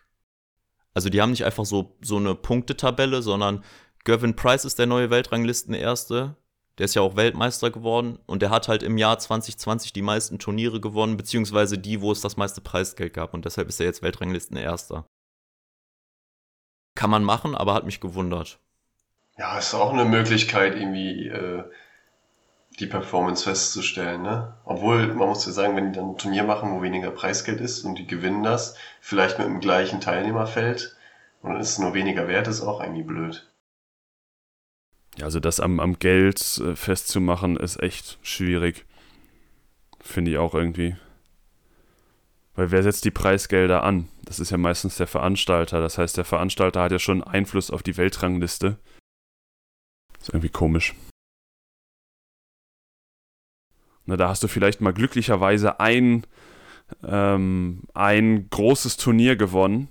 Also 0.93 1.09
die 1.09 1.21
haben 1.21 1.31
nicht 1.31 1.45
einfach 1.45 1.65
so, 1.65 1.97
so 2.01 2.17
eine 2.17 2.35
Punktetabelle, 2.35 3.21
sondern 3.23 3.63
Gervin 4.03 4.35
Price 4.35 4.65
ist 4.65 4.77
der 4.77 4.85
neue 4.85 5.09
Weltranglisten-Erste. 5.09 6.35
Der 6.79 6.85
ist 6.85 6.95
ja 6.95 7.03
auch 7.03 7.15
Weltmeister 7.15 7.69
geworden 7.69 8.17
und 8.25 8.41
der 8.41 8.49
hat 8.49 8.67
halt 8.67 8.81
im 8.81 8.97
Jahr 8.97 9.19
2020 9.19 9.93
die 9.93 10.01
meisten 10.01 10.39
Turniere 10.39 10.81
gewonnen, 10.81 11.17
beziehungsweise 11.17 11.77
die, 11.77 12.01
wo 12.01 12.11
es 12.11 12.21
das 12.21 12.35
meiste 12.35 12.61
Preisgeld 12.61 13.13
gab 13.13 13.33
und 13.33 13.45
deshalb 13.45 13.69
ist 13.69 13.79
er 13.79 13.85
jetzt 13.85 14.01
Weltranglisten-Erster. 14.01 15.05
Kann 16.95 17.09
man 17.09 17.23
machen, 17.23 17.55
aber 17.55 17.73
hat 17.73 17.85
mich 17.85 17.99
gewundert. 17.99 18.59
Ja, 19.37 19.57
ist 19.57 19.73
auch 19.73 19.93
eine 19.93 20.05
Möglichkeit, 20.05 20.75
irgendwie 20.75 21.27
äh, 21.27 21.63
die 22.79 22.87
Performance 22.87 23.43
festzustellen, 23.43 24.21
ne? 24.21 24.55
Obwohl, 24.65 25.07
man 25.07 25.27
muss 25.27 25.45
ja 25.45 25.51
sagen, 25.51 25.75
wenn 25.75 25.91
die 25.91 25.99
dann 25.99 26.11
ein 26.11 26.17
Turnier 26.17 26.43
machen, 26.43 26.71
wo 26.71 26.81
weniger 26.81 27.11
Preisgeld 27.11 27.61
ist 27.61 27.83
und 27.83 27.95
die 27.95 28.07
gewinnen 28.07 28.43
das, 28.43 28.75
vielleicht 28.99 29.37
mit 29.37 29.47
dem 29.47 29.59
gleichen 29.59 30.01
Teilnehmerfeld 30.01 30.95
und 31.41 31.51
dann 31.51 31.61
ist 31.61 31.71
es 31.71 31.79
nur 31.79 31.93
weniger 31.93 32.27
wert, 32.27 32.47
ist 32.47 32.61
auch 32.61 32.81
irgendwie 32.81 33.03
blöd. 33.03 33.47
Ja, 35.17 35.25
also 35.25 35.39
das 35.39 35.59
am, 35.59 35.79
am 35.79 35.99
Geld 35.99 36.57
äh, 36.57 36.75
festzumachen 36.75 37.57
ist 37.57 37.81
echt 37.81 38.17
schwierig. 38.23 38.85
Finde 39.99 40.31
ich 40.31 40.37
auch 40.37 40.53
irgendwie. 40.53 40.95
Weil 42.55 42.71
wer 42.71 42.83
setzt 42.83 43.05
die 43.05 43.11
Preisgelder 43.11 43.83
an? 43.83 44.09
Das 44.25 44.39
ist 44.39 44.51
ja 44.51 44.57
meistens 44.57 44.97
der 44.97 45.07
Veranstalter. 45.07 45.81
Das 45.81 45.97
heißt, 45.97 46.17
der 46.17 46.25
Veranstalter 46.25 46.81
hat 46.81 46.91
ja 46.91 46.99
schon 46.99 47.23
Einfluss 47.23 47.71
auf 47.71 47.83
die 47.83 47.97
Weltrangliste. 47.97 48.77
Ist 50.19 50.29
irgendwie 50.29 50.49
komisch. 50.49 50.93
Na, 54.05 54.17
da 54.17 54.29
hast 54.29 54.43
du 54.43 54.47
vielleicht 54.47 54.81
mal 54.81 54.93
glücklicherweise 54.93 55.79
ein, 55.79 56.25
ähm, 57.03 57.83
ein 57.93 58.49
großes 58.49 58.97
Turnier 58.97 59.35
gewonnen, 59.35 59.89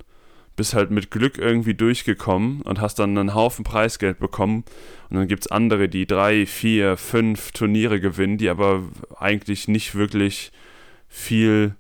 bist 0.57 0.75
halt 0.75 0.91
mit 0.91 1.11
Glück 1.11 1.39
irgendwie 1.39 1.75
durchgekommen 1.75 2.63
und 2.63 2.81
hast 2.81 2.99
dann 2.99 3.17
einen 3.17 3.35
Haufen 3.35 3.65
Preisgeld 3.65 4.19
bekommen. 4.19 4.65
Und 5.09 5.17
dann 5.17 5.29
gibt 5.29 5.45
es 5.45 5.51
andere, 5.51 5.89
die 5.89 6.07
drei, 6.07 6.47
vier, 6.47 6.97
fünf 6.97 7.53
Turniere 7.53 8.01
gewinnen, 8.01 8.39
die 8.39 8.49
aber 8.49 8.83
eigentlich 9.19 9.69
nicht 9.69 9.95
wirklich 9.95 10.53
viel 11.09 11.77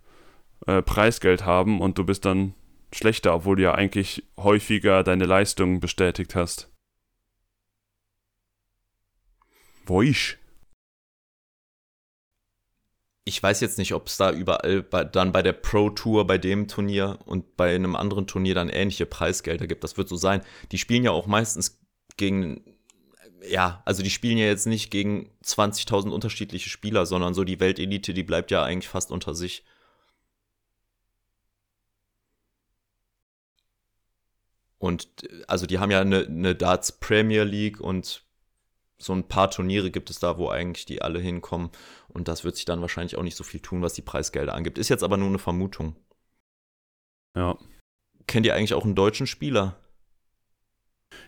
äh, 0.66 0.82
Preisgeld 0.82 1.44
haben 1.44 1.80
und 1.80 1.98
du 1.98 2.04
bist 2.04 2.24
dann 2.24 2.54
schlechter, 2.92 3.34
obwohl 3.34 3.56
du 3.56 3.62
ja 3.62 3.74
eigentlich 3.74 4.24
häufiger 4.36 5.02
deine 5.02 5.24
Leistungen 5.24 5.80
bestätigt 5.80 6.34
hast. 6.34 6.70
Woisch. 9.86 10.38
Ich 13.24 13.40
weiß 13.42 13.60
jetzt 13.60 13.78
nicht, 13.78 13.94
ob 13.94 14.08
es 14.08 14.16
da 14.16 14.32
überall 14.32 14.82
bei, 14.82 15.04
dann 15.04 15.32
bei 15.32 15.42
der 15.42 15.52
Pro 15.52 15.90
Tour, 15.90 16.26
bei 16.26 16.38
dem 16.38 16.66
Turnier 16.66 17.18
und 17.24 17.56
bei 17.56 17.74
einem 17.74 17.94
anderen 17.94 18.26
Turnier 18.26 18.54
dann 18.54 18.68
ähnliche 18.68 19.06
Preisgelder 19.06 19.66
gibt. 19.66 19.84
Das 19.84 19.96
wird 19.96 20.08
so 20.08 20.16
sein. 20.16 20.42
Die 20.72 20.78
spielen 20.78 21.04
ja 21.04 21.12
auch 21.12 21.26
meistens 21.26 21.80
gegen, 22.16 22.64
ja, 23.48 23.82
also 23.84 24.02
die 24.02 24.10
spielen 24.10 24.38
ja 24.38 24.46
jetzt 24.46 24.66
nicht 24.66 24.90
gegen 24.90 25.30
20.000 25.44 26.10
unterschiedliche 26.10 26.68
Spieler, 26.68 27.06
sondern 27.06 27.34
so 27.34 27.44
die 27.44 27.60
Weltelite, 27.60 28.12
die 28.12 28.24
bleibt 28.24 28.50
ja 28.50 28.64
eigentlich 28.64 28.88
fast 28.88 29.12
unter 29.12 29.34
sich. 29.34 29.64
Und 34.78 35.08
äh, 35.22 35.44
also 35.46 35.66
die 35.66 35.78
haben 35.78 35.92
ja 35.92 36.00
eine, 36.00 36.26
eine 36.26 36.54
Darts 36.56 36.92
Premier 36.92 37.44
League 37.44 37.80
und 37.80 38.24
so 39.02 39.12
ein 39.12 39.26
paar 39.26 39.50
Turniere 39.50 39.90
gibt 39.90 40.10
es 40.10 40.18
da, 40.18 40.38
wo 40.38 40.48
eigentlich 40.48 40.86
die 40.86 41.02
alle 41.02 41.18
hinkommen. 41.18 41.70
Und 42.08 42.28
das 42.28 42.44
wird 42.44 42.56
sich 42.56 42.64
dann 42.64 42.80
wahrscheinlich 42.80 43.16
auch 43.16 43.22
nicht 43.22 43.36
so 43.36 43.44
viel 43.44 43.60
tun, 43.60 43.82
was 43.82 43.94
die 43.94 44.02
Preisgelder 44.02 44.54
angibt. 44.54 44.78
Ist 44.78 44.88
jetzt 44.88 45.02
aber 45.02 45.16
nur 45.16 45.28
eine 45.28 45.38
Vermutung. 45.38 45.96
Ja. 47.36 47.56
Kennt 48.26 48.46
ihr 48.46 48.54
eigentlich 48.54 48.74
auch 48.74 48.84
einen 48.84 48.94
deutschen 48.94 49.26
Spieler? 49.26 49.76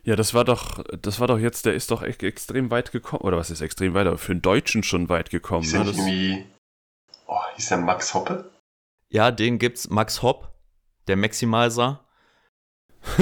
Ja, 0.02 0.16
das 0.16 0.32
war 0.34 0.44
doch, 0.44 0.82
das 1.00 1.20
war 1.20 1.26
doch 1.26 1.38
jetzt, 1.38 1.66
der 1.66 1.74
ist 1.74 1.90
doch 1.90 2.02
echt 2.02 2.22
extrem 2.22 2.70
weit 2.70 2.92
gekommen. 2.92 3.22
Oder 3.22 3.36
was 3.36 3.50
ist 3.50 3.60
extrem 3.60 3.94
weit, 3.94 4.06
aber 4.06 4.18
für 4.18 4.32
einen 4.32 4.42
Deutschen 4.42 4.82
schon 4.82 5.08
weit 5.08 5.30
gekommen. 5.30 5.64
Ist 5.64 5.72
Ne? 5.72 5.78
ja 5.80 5.84
nicht 5.84 5.98
Das, 5.98 6.06
irgendwie, 6.06 6.46
oh, 7.26 7.40
hieß 7.56 7.68
der 7.68 7.78
Max 7.78 8.14
Hoppe? 8.14 8.50
Ja, 9.10 9.30
den 9.30 9.58
gibt's. 9.58 9.90
Max 9.90 10.22
Hopp, 10.22 10.52
der 11.06 11.16
Maximizer. 11.16 12.04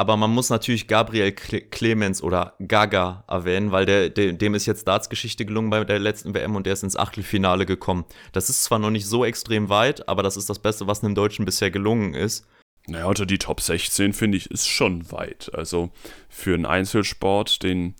Aber 0.00 0.16
man 0.16 0.30
muss 0.30 0.48
natürlich 0.48 0.86
Gabriel 0.86 1.30
Cle 1.32 1.60
Clemens 1.60 2.22
oder 2.22 2.54
Gaga 2.66 3.22
erwähnen, 3.28 3.70
weil 3.70 3.84
der, 3.84 4.08
dem 4.08 4.54
ist 4.54 4.64
jetzt 4.64 4.88
Darts-Geschichte 4.88 5.44
gelungen 5.44 5.68
bei 5.68 5.84
der 5.84 5.98
letzten 5.98 6.34
WM 6.34 6.56
und 6.56 6.64
der 6.64 6.72
ist 6.72 6.82
ins 6.82 6.96
Achtelfinale 6.96 7.66
gekommen. 7.66 8.06
Das 8.32 8.48
ist 8.48 8.64
zwar 8.64 8.78
noch 8.78 8.88
nicht 8.88 9.04
so 9.04 9.26
extrem 9.26 9.68
weit, 9.68 10.08
aber 10.08 10.22
das 10.22 10.38
ist 10.38 10.48
das 10.48 10.58
Beste, 10.58 10.86
was 10.86 11.04
einem 11.04 11.14
Deutschen 11.14 11.44
bisher 11.44 11.70
gelungen 11.70 12.14
ist. 12.14 12.46
Naja, 12.86 13.04
unter 13.04 13.26
die 13.26 13.36
Top 13.36 13.60
16 13.60 14.14
finde 14.14 14.38
ich 14.38 14.50
ist 14.50 14.68
schon 14.68 15.12
weit. 15.12 15.50
Also 15.52 15.90
für 16.30 16.54
einen 16.54 16.64
Einzelsport, 16.64 17.62
den 17.62 17.94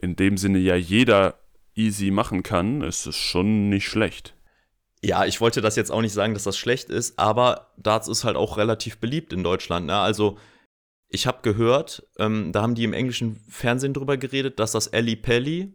in 0.00 0.14
dem 0.14 0.36
Sinne 0.36 0.60
ja 0.60 0.76
jeder 0.76 1.34
easy 1.74 2.12
machen 2.12 2.44
kann, 2.44 2.80
ist 2.82 3.06
es 3.06 3.16
schon 3.16 3.68
nicht 3.68 3.88
schlecht. 3.88 4.34
Ja, 5.02 5.24
ich 5.24 5.40
wollte 5.40 5.60
das 5.62 5.74
jetzt 5.74 5.90
auch 5.90 6.00
nicht 6.00 6.12
sagen, 6.12 6.34
dass 6.34 6.44
das 6.44 6.56
schlecht 6.56 6.90
ist, 6.90 7.18
aber 7.18 7.72
Darts 7.76 8.06
ist 8.06 8.22
halt 8.22 8.36
auch 8.36 8.56
relativ 8.56 8.98
beliebt 8.98 9.32
in 9.32 9.42
Deutschland. 9.42 9.86
Ne? 9.86 9.96
Also 9.96 10.38
ich 11.10 11.26
habe 11.26 11.42
gehört, 11.42 12.06
ähm, 12.18 12.52
da 12.52 12.62
haben 12.62 12.76
die 12.76 12.84
im 12.84 12.92
englischen 12.92 13.44
Fernsehen 13.48 13.92
drüber 13.92 14.16
geredet, 14.16 14.60
dass 14.60 14.72
das 14.72 14.86
Ellie 14.86 15.16
Pelli 15.16 15.74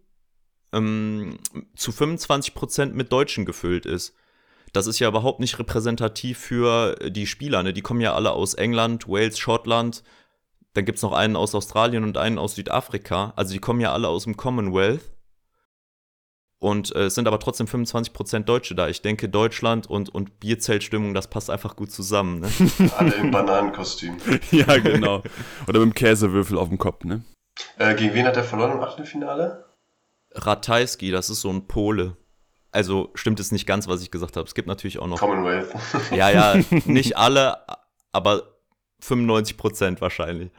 ähm, 0.74 1.38
zu 1.76 1.92
25% 1.92 2.94
mit 2.94 3.12
Deutschen 3.12 3.46
gefüllt 3.46 3.86
ist. 3.86 4.16
Das 4.72 4.88
ist 4.88 5.00
ja 5.00 5.10
überhaupt 5.10 5.40
nicht 5.40 5.60
repräsentativ 5.60 6.38
für 6.38 6.96
die 7.10 7.28
Spieler. 7.28 7.64
Ne? 7.64 7.74
Die 7.74 7.82
kommen 7.82 8.02
ja 8.02 8.14
alle 8.14 8.32
aus 8.32 8.54
England, 8.54 9.08
Wales, 9.08 9.38
Schottland. 9.38 10.04
Dann 10.74 10.86
gibt 10.86 10.98
es 10.98 11.04
noch 11.04 11.14
einen 11.14 11.36
aus 11.36 11.56
Australien 11.56 12.04
und 12.04 12.18
einen 12.18 12.38
aus 12.38 12.56
Südafrika. 12.56 13.34
Also 13.36 13.54
die 13.54 13.60
kommen 13.60 13.80
ja 13.80 13.94
alle 13.94 14.08
aus 14.08 14.24
dem 14.24 14.36
Commonwealth. 14.36 15.15
Und 16.60 16.96
äh, 16.96 17.06
es 17.06 17.16
sind 17.16 17.28
aber 17.28 17.40
trotzdem 17.40 17.68
25% 17.68 18.40
Deutsche 18.44 18.76
da. 18.76 18.88
Ich 18.88 19.02
denke, 19.02 19.30
Deutschland 19.30 19.88
und, 19.88 20.10
und 20.10 20.40
Bierzeltstimmung, 20.40 21.14
das 21.14 21.30
passt 21.30 21.50
einfach 21.50 21.76
gut 21.76 21.92
zusammen. 21.92 22.40
Ne? 22.40 22.50
Alle 22.98 23.14
im 23.16 23.32
Bananenkostüm. 23.32 24.18
ja, 24.52 24.78
genau. 24.78 25.22
Oder 25.68 25.80
mit 25.80 25.90
dem 25.90 25.94
Käsewürfel 25.94 26.58
auf 26.58 26.70
dem 26.70 26.78
Kopf, 26.78 27.04
ne? 27.04 27.24
Äh, 27.78 27.96
gegen 27.96 28.14
wen 28.14 28.26
hat 28.26 28.38
er 28.38 28.44
verloren 28.44 28.72
im 28.72 28.82
Achtelfinale? 28.82 29.66
Ratajski, 30.34 31.12
das 31.12 31.30
ist 31.30 31.42
so 31.42 31.50
ein 31.50 31.68
Pole. 31.68 32.18
Also 32.72 33.12
stimmt 33.16 33.40
es 33.40 33.52
nicht 33.52 33.66
ganz, 33.66 33.88
was 33.88 34.02
ich 34.02 34.12
gesagt 34.12 34.36
habe. 34.36 34.48
Es 34.48 34.54
gibt 34.54 34.68
natürlich 34.68 35.00
auch 35.00 35.08
noch. 35.08 35.20
Commonwealth. 35.20 35.74
Ja, 36.12 36.30
ja, 36.30 36.56
nicht 36.86 37.18
alle, 37.18 37.58
aber 38.12 38.58
95% 39.02 40.02
wahrscheinlich. 40.02 40.52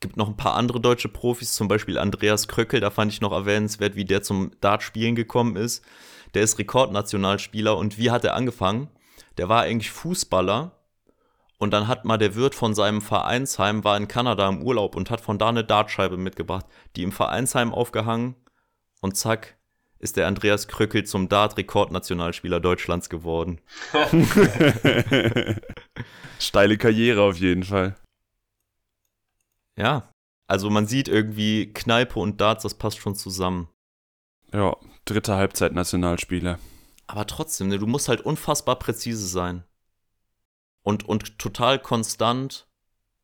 Gibt 0.00 0.16
noch 0.16 0.28
ein 0.28 0.36
paar 0.36 0.54
andere 0.54 0.80
deutsche 0.80 1.08
Profis, 1.08 1.54
zum 1.54 1.68
Beispiel 1.68 1.98
Andreas 1.98 2.48
Kröckel, 2.48 2.80
da 2.80 2.90
fand 2.90 3.12
ich 3.12 3.20
noch 3.20 3.32
erwähnenswert, 3.32 3.96
wie 3.96 4.04
der 4.04 4.22
zum 4.22 4.52
Dartspielen 4.60 5.14
gekommen 5.14 5.56
ist. 5.56 5.84
Der 6.34 6.42
ist 6.42 6.58
Rekordnationalspieler 6.58 7.76
und 7.76 7.98
wie 7.98 8.10
hat 8.10 8.24
er 8.24 8.34
angefangen? 8.34 8.88
Der 9.38 9.48
war 9.48 9.62
eigentlich 9.62 9.90
Fußballer 9.90 10.72
und 11.58 11.72
dann 11.72 11.88
hat 11.88 12.04
mal 12.04 12.18
der 12.18 12.36
Wirt 12.36 12.54
von 12.54 12.74
seinem 12.74 13.00
Vereinsheim, 13.00 13.82
war 13.82 13.96
in 13.96 14.08
Kanada 14.08 14.48
im 14.48 14.62
Urlaub 14.62 14.94
und 14.94 15.10
hat 15.10 15.20
von 15.20 15.38
da 15.38 15.48
eine 15.48 15.64
Dartscheibe 15.64 16.16
mitgebracht, 16.16 16.66
die 16.94 17.02
im 17.02 17.12
Vereinsheim 17.12 17.72
aufgehangen 17.72 18.36
und 19.00 19.16
zack, 19.16 19.56
ist 19.98 20.16
der 20.16 20.28
Andreas 20.28 20.68
Kröckel 20.68 21.04
zum 21.04 21.28
Dart-Rekordnationalspieler 21.28 22.60
Deutschlands 22.60 23.08
geworden. 23.08 23.60
Steile 26.38 26.78
Karriere 26.78 27.22
auf 27.22 27.36
jeden 27.38 27.64
Fall. 27.64 27.96
Ja, 29.78 30.12
also 30.48 30.70
man 30.70 30.88
sieht 30.88 31.06
irgendwie 31.06 31.72
Kneipe 31.72 32.18
und 32.18 32.40
Darts, 32.40 32.64
das 32.64 32.74
passt 32.74 32.98
schon 32.98 33.14
zusammen. 33.14 33.68
Ja, 34.52 34.76
dritte 35.04 35.36
Halbzeit 35.36 35.72
Nationalspieler. 35.72 36.58
Aber 37.06 37.26
trotzdem, 37.26 37.68
ne, 37.68 37.78
du 37.78 37.86
musst 37.86 38.08
halt 38.08 38.20
unfassbar 38.22 38.76
präzise 38.78 39.26
sein. 39.26 39.62
Und, 40.82 41.08
und 41.08 41.38
total 41.38 41.78
konstant 41.78 42.66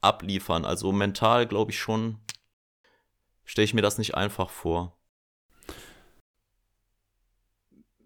abliefern. 0.01 0.65
Also 0.65 0.93
mental, 0.93 1.47
glaube 1.47 1.73
ich 1.73 1.79
schon, 1.79 2.21
stelle 3.45 3.65
ich 3.65 3.75
mir 3.75 3.83
das 3.83 3.99
nicht 3.99 4.15
einfach 4.15 4.51
vor. 4.51 4.97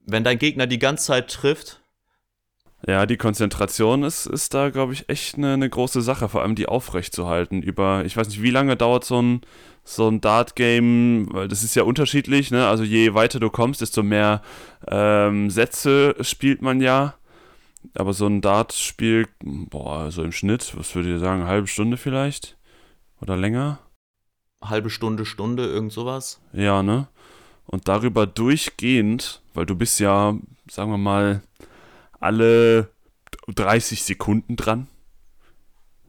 Wenn 0.06 0.24
dein 0.24 0.38
Gegner 0.38 0.66
die 0.66 0.78
ganze 0.78 1.06
Zeit 1.06 1.30
trifft, 1.30 1.82
ja, 2.86 3.06
die 3.06 3.16
Konzentration 3.16 4.04
ist, 4.04 4.26
ist 4.26 4.54
da, 4.54 4.70
glaube 4.70 4.92
ich, 4.92 5.08
echt 5.08 5.36
eine, 5.36 5.54
eine 5.54 5.68
große 5.68 6.00
Sache, 6.00 6.28
vor 6.28 6.42
allem 6.42 6.54
die 6.54 6.68
aufrechtzuerhalten. 6.68 7.60
Über, 7.62 8.04
ich 8.04 8.16
weiß 8.16 8.28
nicht, 8.28 8.42
wie 8.42 8.50
lange 8.50 8.76
dauert 8.76 9.04
so 9.04 9.20
ein, 9.20 9.40
so 9.82 10.08
ein 10.08 10.20
Dart-Game, 10.20 11.28
weil 11.32 11.48
das 11.48 11.64
ist 11.64 11.74
ja 11.74 11.82
unterschiedlich, 11.82 12.50
ne? 12.50 12.68
Also 12.68 12.84
je 12.84 13.14
weiter 13.14 13.40
du 13.40 13.50
kommst, 13.50 13.80
desto 13.80 14.02
mehr 14.02 14.42
ähm, 14.86 15.50
Sätze 15.50 16.14
spielt 16.20 16.62
man 16.62 16.80
ja. 16.80 17.14
Aber 17.94 18.12
so 18.12 18.26
ein 18.26 18.40
Dart-Spiel, 18.40 19.26
boah, 19.42 20.10
so 20.10 20.22
im 20.22 20.32
Schnitt, 20.32 20.76
was 20.76 20.94
würdet 20.94 21.12
ihr 21.12 21.18
sagen, 21.18 21.42
eine 21.42 21.50
halbe 21.50 21.66
Stunde 21.66 21.96
vielleicht? 21.96 22.56
Oder 23.20 23.36
länger? 23.36 23.80
Halbe 24.62 24.90
Stunde, 24.90 25.24
Stunde, 25.24 25.66
irgend 25.66 25.92
sowas? 25.92 26.40
Ja, 26.52 26.82
ne? 26.82 27.08
Und 27.66 27.88
darüber 27.88 28.26
durchgehend, 28.26 29.42
weil 29.54 29.66
du 29.66 29.74
bist 29.74 30.00
ja, 30.00 30.36
sagen 30.70 30.90
wir 30.90 30.98
mal, 30.98 31.42
alle 32.20 32.88
30 33.48 34.02
Sekunden 34.02 34.56
dran. 34.56 34.88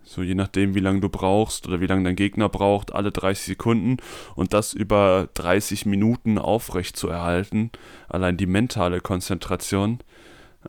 So 0.03 0.23
je 0.23 0.33
nachdem, 0.33 0.73
wie 0.73 0.79
lange 0.79 1.01
du 1.01 1.09
brauchst 1.09 1.67
oder 1.67 1.81
wie 1.81 1.85
lange 1.85 2.03
dein 2.03 2.15
Gegner 2.15 2.49
braucht, 2.49 2.93
alle 2.93 3.11
30 3.11 3.45
Sekunden 3.45 3.97
und 4.35 4.53
das 4.53 4.73
über 4.73 5.29
30 5.35 5.85
Minuten 5.85 6.39
aufrecht 6.39 6.97
zu 6.97 7.09
erhalten. 7.09 7.69
Allein 8.07 8.35
die 8.35 8.47
mentale 8.47 9.01
Konzentration, 9.01 9.99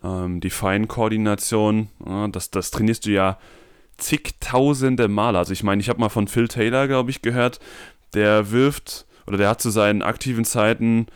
ähm, 0.02 0.40
die 0.40 0.50
Feinkoordination, 0.50 1.88
ja, 2.04 2.28
das, 2.28 2.50
das 2.50 2.70
trainierst 2.70 3.06
du 3.06 3.12
ja 3.12 3.38
zigtausende 3.96 5.08
Male. 5.08 5.38
Also 5.38 5.54
ich 5.54 5.62
meine, 5.62 5.80
ich 5.80 5.88
habe 5.88 6.00
mal 6.00 6.10
von 6.10 6.28
Phil 6.28 6.48
Taylor, 6.48 6.86
glaube 6.86 7.10
ich, 7.10 7.22
gehört, 7.22 7.60
der 8.12 8.50
wirft 8.50 9.06
oder 9.26 9.38
der 9.38 9.48
hat 9.48 9.62
zu 9.62 9.70
seinen 9.70 10.02
aktiven 10.02 10.44
Zeiten 10.44 11.06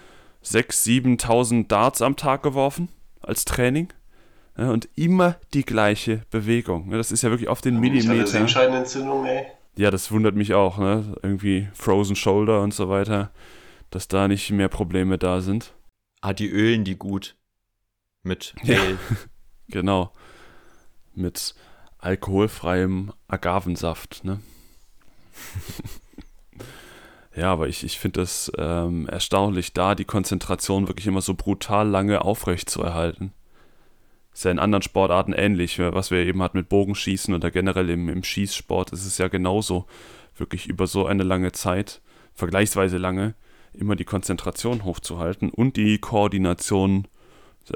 6.000, 0.45 1.19
7.000 1.21 1.69
Darts 1.69 2.01
am 2.01 2.17
Tag 2.17 2.43
geworfen 2.43 2.89
als 3.21 3.45
Training. 3.45 3.89
Ja, 4.57 4.71
und 4.71 4.89
immer 4.95 5.37
die 5.53 5.65
gleiche 5.65 6.23
Bewegung. 6.31 6.91
Das 6.91 7.11
ist 7.11 7.23
ja 7.23 7.31
wirklich 7.31 7.49
auf 7.49 7.61
den 7.61 7.81
Millimeter. 7.81 8.27
Sehenscheidenentzündung, 8.27 9.27
ey. 9.27 9.47
Ja, 9.77 9.91
das 9.91 10.13
wundert 10.13 10.37
mich 10.37 10.55
auch, 10.55 10.79
ne? 10.79 11.17
Irgendwie 11.23 11.69
Frozen 11.75 12.15
Shoulder 12.15 12.63
und 12.63 12.73
so 12.73 12.89
weiter, 12.89 13.33
dass 13.91 14.07
da 14.07 14.29
nicht 14.29 14.51
mehr 14.51 14.69
Probleme 14.69 15.19
da 15.19 15.41
sind. 15.41 15.75
Ah, 16.21 16.33
die 16.33 16.49
ölen 16.49 16.85
die 16.85 16.97
gut. 16.97 17.35
Mit 18.23 18.55
ja, 18.63 18.79
genau. 19.69 20.13
Mit 21.15 21.55
alkoholfreiem 21.99 23.13
Agavensaft, 23.27 24.25
ne? 24.25 24.41
ja, 27.35 27.53
aber 27.53 27.67
ich, 27.67 27.83
ich 27.83 27.99
finde 27.99 28.21
das 28.21 28.53
ähm, 28.57 29.09
erstaunlich, 29.09 29.73
da 29.73 29.97
die 29.97 30.05
Konzentration 30.05 30.87
wirklich 30.87 31.09
immer 31.09 31.23
so 31.23 31.35
brutal 31.35 31.89
lange 31.89 32.23
aufrecht 32.23 32.71
zu 32.71 32.83
erhalten. 32.83 33.33
Ist 34.35 34.45
ja 34.45 34.51
in 34.51 34.59
anderen 34.59 34.83
Sportarten 34.83 35.33
ähnlich, 35.33 35.79
was 35.79 36.11
wir 36.11 36.19
eben 36.19 36.43
hatten 36.43 36.59
mit 36.59 36.69
Bogenschießen 36.69 37.33
oder 37.33 37.53
generell 37.53 37.89
im, 37.89 38.09
im 38.09 38.25
Schießsport 38.25 38.93
ist 38.93 39.07
es 39.07 39.17
ja 39.19 39.29
genauso. 39.29 39.87
Wirklich 40.37 40.67
über 40.67 40.89
so 40.89 41.07
eine 41.07 41.23
lange 41.23 41.53
Zeit, 41.53 42.03
vergleichsweise 42.35 42.99
lange, 42.99 43.35
immer 43.73 43.95
die 43.95 44.05
Konzentration 44.05 44.85
hochzuhalten 44.85 45.51
und 45.51 45.77
die 45.77 45.99
Koordination 45.99 47.07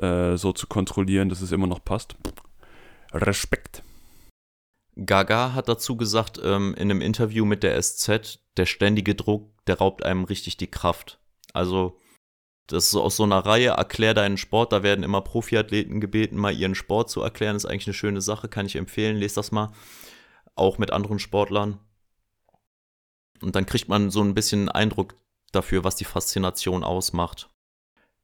äh, 0.00 0.36
so 0.36 0.52
zu 0.52 0.66
kontrollieren, 0.66 1.28
dass 1.28 1.42
es 1.42 1.52
immer 1.52 1.68
noch 1.68 1.84
passt. 1.84 2.16
Respekt. 3.12 3.84
Gaga 4.96 5.54
hat 5.54 5.68
dazu 5.68 5.96
gesagt, 5.96 6.40
ähm, 6.42 6.74
in 6.74 6.90
einem 6.90 7.00
Interview 7.00 7.44
mit 7.44 7.62
der 7.62 7.80
SZ, 7.80 8.40
der 8.56 8.66
ständige 8.66 9.14
Druck, 9.14 9.52
der 9.68 9.78
raubt 9.78 10.04
einem 10.04 10.24
richtig 10.24 10.56
die 10.56 10.66
Kraft. 10.66 11.20
Also 11.52 11.96
das 12.68 12.88
ist 12.88 12.94
aus 12.94 13.16
so 13.16 13.24
einer 13.24 13.38
Reihe, 13.38 13.70
erklär 13.70 14.12
deinen 14.12 14.36
Sport, 14.36 14.72
da 14.72 14.82
werden 14.82 15.02
immer 15.02 15.22
Profiathleten 15.22 16.00
gebeten, 16.00 16.36
mal 16.36 16.54
ihren 16.54 16.74
Sport 16.74 17.08
zu 17.08 17.22
erklären. 17.22 17.54
Das 17.54 17.64
ist 17.64 17.70
eigentlich 17.70 17.86
eine 17.86 17.94
schöne 17.94 18.20
Sache, 18.20 18.48
kann 18.48 18.66
ich 18.66 18.76
empfehlen. 18.76 19.16
Lest 19.16 19.38
das 19.38 19.52
mal. 19.52 19.72
Auch 20.54 20.76
mit 20.76 20.92
anderen 20.92 21.18
Sportlern. 21.18 21.78
Und 23.40 23.56
dann 23.56 23.64
kriegt 23.64 23.88
man 23.88 24.10
so 24.10 24.22
ein 24.22 24.34
bisschen 24.34 24.68
Eindruck 24.68 25.14
dafür, 25.50 25.82
was 25.82 25.96
die 25.96 26.04
Faszination 26.04 26.84
ausmacht. 26.84 27.48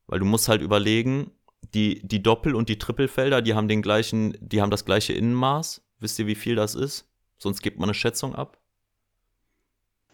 Weil 0.07 0.19
du 0.19 0.27
musst 0.27 0.49
halt 0.49 0.61
überlegen, 0.61 1.31
die, 1.73 2.07
die 2.07 2.23
Doppel- 2.23 2.55
und 2.55 2.69
die 2.69 2.79
Trippelfelder, 2.79 3.41
die 3.41 3.55
haben 3.55 3.69
den 3.69 3.81
gleichen, 3.81 4.37
die 4.41 4.61
haben 4.61 4.71
das 4.71 4.85
gleiche 4.85 5.15
Innenmaß. 5.15 5.81
Wisst 6.01 6.19
ihr, 6.19 6.27
wie 6.27 6.35
viel 6.35 6.55
das 6.55 6.75
ist? 6.75 7.09
Sonst 7.39 7.63
gibt 7.63 7.79
man 7.79 7.89
eine 7.89 7.95
Schätzung 7.95 8.35
ab. 8.35 8.59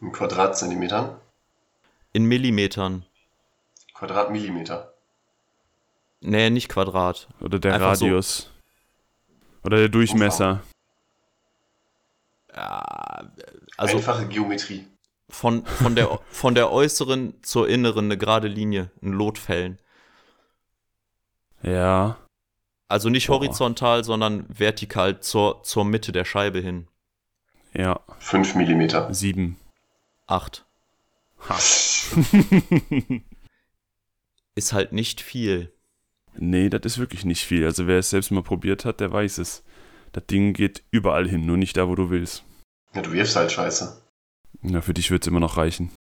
In 0.00 0.12
Quadratzentimetern? 0.12 1.16
In 2.12 2.26
Millimetern. 2.26 3.04
Quadratmillimeter. 4.00 4.94
Nee, 6.22 6.48
nicht 6.48 6.70
Quadrat. 6.70 7.28
Oder 7.40 7.58
der 7.58 7.74
Einfach 7.74 7.88
Radius. 7.88 8.38
So. 8.38 8.48
Oder 9.64 9.76
der 9.76 9.88
Durchmesser. 9.90 10.62
Ja, 12.54 13.30
also 13.76 13.98
Einfache 13.98 14.26
Geometrie. 14.26 14.86
Von, 15.28 15.66
von, 15.66 15.94
der, 15.94 16.18
von 16.30 16.54
der 16.54 16.72
äußeren 16.72 17.34
zur 17.42 17.68
inneren 17.68 18.06
eine 18.06 18.16
gerade 18.16 18.48
Linie, 18.48 18.90
ein 19.02 19.12
Lotfällen. 19.12 19.78
Ja. 21.62 22.16
Also 22.88 23.10
nicht 23.10 23.26
Boah. 23.26 23.34
horizontal, 23.36 24.02
sondern 24.02 24.46
vertikal 24.48 25.20
zur, 25.20 25.62
zur 25.62 25.84
Mitte 25.84 26.10
der 26.10 26.24
Scheibe 26.24 26.60
hin. 26.60 26.88
Ja, 27.74 28.00
5 28.18 28.54
Millimeter. 28.54 29.12
sieben. 29.12 29.58
Acht. 30.26 30.64
Ha. 31.50 31.58
Ist 34.60 34.74
halt 34.74 34.92
nicht 34.92 35.22
viel. 35.22 35.72
nee, 36.36 36.68
das 36.68 36.82
ist 36.84 36.98
wirklich 36.98 37.24
nicht 37.24 37.46
viel. 37.46 37.64
Also 37.64 37.86
wer 37.86 37.98
es 37.98 38.10
selbst 38.10 38.30
mal 38.30 38.42
probiert 38.42 38.84
hat, 38.84 39.00
der 39.00 39.10
weiß 39.10 39.38
es. 39.38 39.64
Das 40.12 40.26
Ding 40.26 40.52
geht 40.52 40.84
überall 40.90 41.26
hin, 41.26 41.46
nur 41.46 41.56
nicht 41.56 41.78
da, 41.78 41.88
wo 41.88 41.94
du 41.94 42.10
willst. 42.10 42.44
Ja, 42.92 43.00
du 43.00 43.10
wirfst 43.10 43.36
halt 43.36 43.50
scheiße. 43.50 44.02
Na, 44.60 44.82
für 44.82 44.92
dich 44.92 45.10
wird 45.10 45.24
es 45.24 45.28
immer 45.28 45.40
noch 45.40 45.56
reichen. 45.56 45.94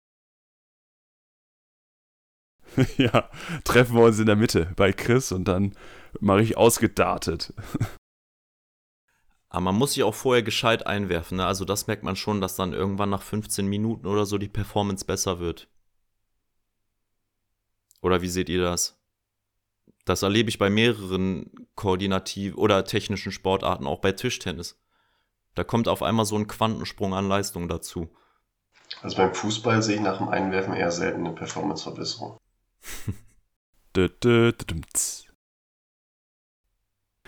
ja, 2.96 3.30
treffen 3.62 3.94
wir 3.94 4.02
uns 4.02 4.18
in 4.18 4.26
der 4.26 4.34
Mitte 4.34 4.72
bei 4.74 4.92
Chris 4.92 5.30
und 5.30 5.46
dann 5.46 5.76
mache 6.18 6.42
ich 6.42 6.56
ausgedartet. 6.56 7.54
Aber 9.50 9.60
man 9.60 9.76
muss 9.76 9.92
sich 9.92 10.02
auch 10.02 10.16
vorher 10.16 10.42
gescheit 10.42 10.84
einwerfen. 10.84 11.36
Ne? 11.36 11.46
Also 11.46 11.64
das 11.64 11.86
merkt 11.86 12.02
man 12.02 12.16
schon, 12.16 12.40
dass 12.40 12.56
dann 12.56 12.72
irgendwann 12.72 13.10
nach 13.10 13.22
15 13.22 13.68
Minuten 13.68 14.08
oder 14.08 14.26
so 14.26 14.36
die 14.36 14.48
Performance 14.48 15.04
besser 15.04 15.38
wird. 15.38 15.68
Oder 18.00 18.22
wie 18.22 18.28
seht 18.28 18.48
ihr 18.48 18.62
das? 18.62 18.98
Das 20.04 20.22
erlebe 20.22 20.48
ich 20.48 20.58
bei 20.58 20.70
mehreren 20.70 21.50
koordinativ 21.74 22.56
oder 22.56 22.84
technischen 22.84 23.32
Sportarten, 23.32 23.86
auch 23.86 24.00
bei 24.00 24.12
Tischtennis. 24.12 24.80
Da 25.54 25.64
kommt 25.64 25.88
auf 25.88 26.02
einmal 26.02 26.24
so 26.24 26.36
ein 26.36 26.46
Quantensprung 26.46 27.14
an 27.14 27.28
Leistung 27.28 27.68
dazu. 27.68 28.08
Also 29.02 29.16
beim 29.16 29.34
Fußball 29.34 29.82
sehe 29.82 29.96
ich 29.96 30.00
nach 30.02 30.18
dem 30.18 30.28
Einwerfen 30.28 30.74
eher 30.74 30.90
selten 30.90 31.26
eine 31.26 31.34
Performanceverbesserung. 31.34 32.38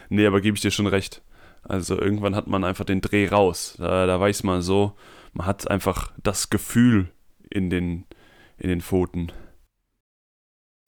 Nee, 0.08 0.26
aber 0.26 0.40
gebe 0.40 0.56
ich 0.56 0.62
dir 0.62 0.70
schon 0.70 0.86
recht. 0.86 1.22
Also 1.62 1.98
irgendwann 1.98 2.34
hat 2.34 2.46
man 2.46 2.64
einfach 2.64 2.84
den 2.84 3.00
Dreh 3.00 3.28
raus. 3.28 3.74
Da, 3.78 4.06
da 4.06 4.18
weiß 4.18 4.42
man 4.44 4.62
so, 4.62 4.96
man 5.32 5.46
hat 5.46 5.70
einfach 5.70 6.12
das 6.22 6.50
Gefühl 6.50 7.12
in 7.50 7.70
den, 7.70 8.06
in 8.58 8.68
den 8.68 8.80
Pfoten. 8.80 9.32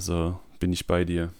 Also 0.02 0.36
bin 0.58 0.72
ich 0.72 0.88
bei 0.88 1.04
dir. 1.04 1.32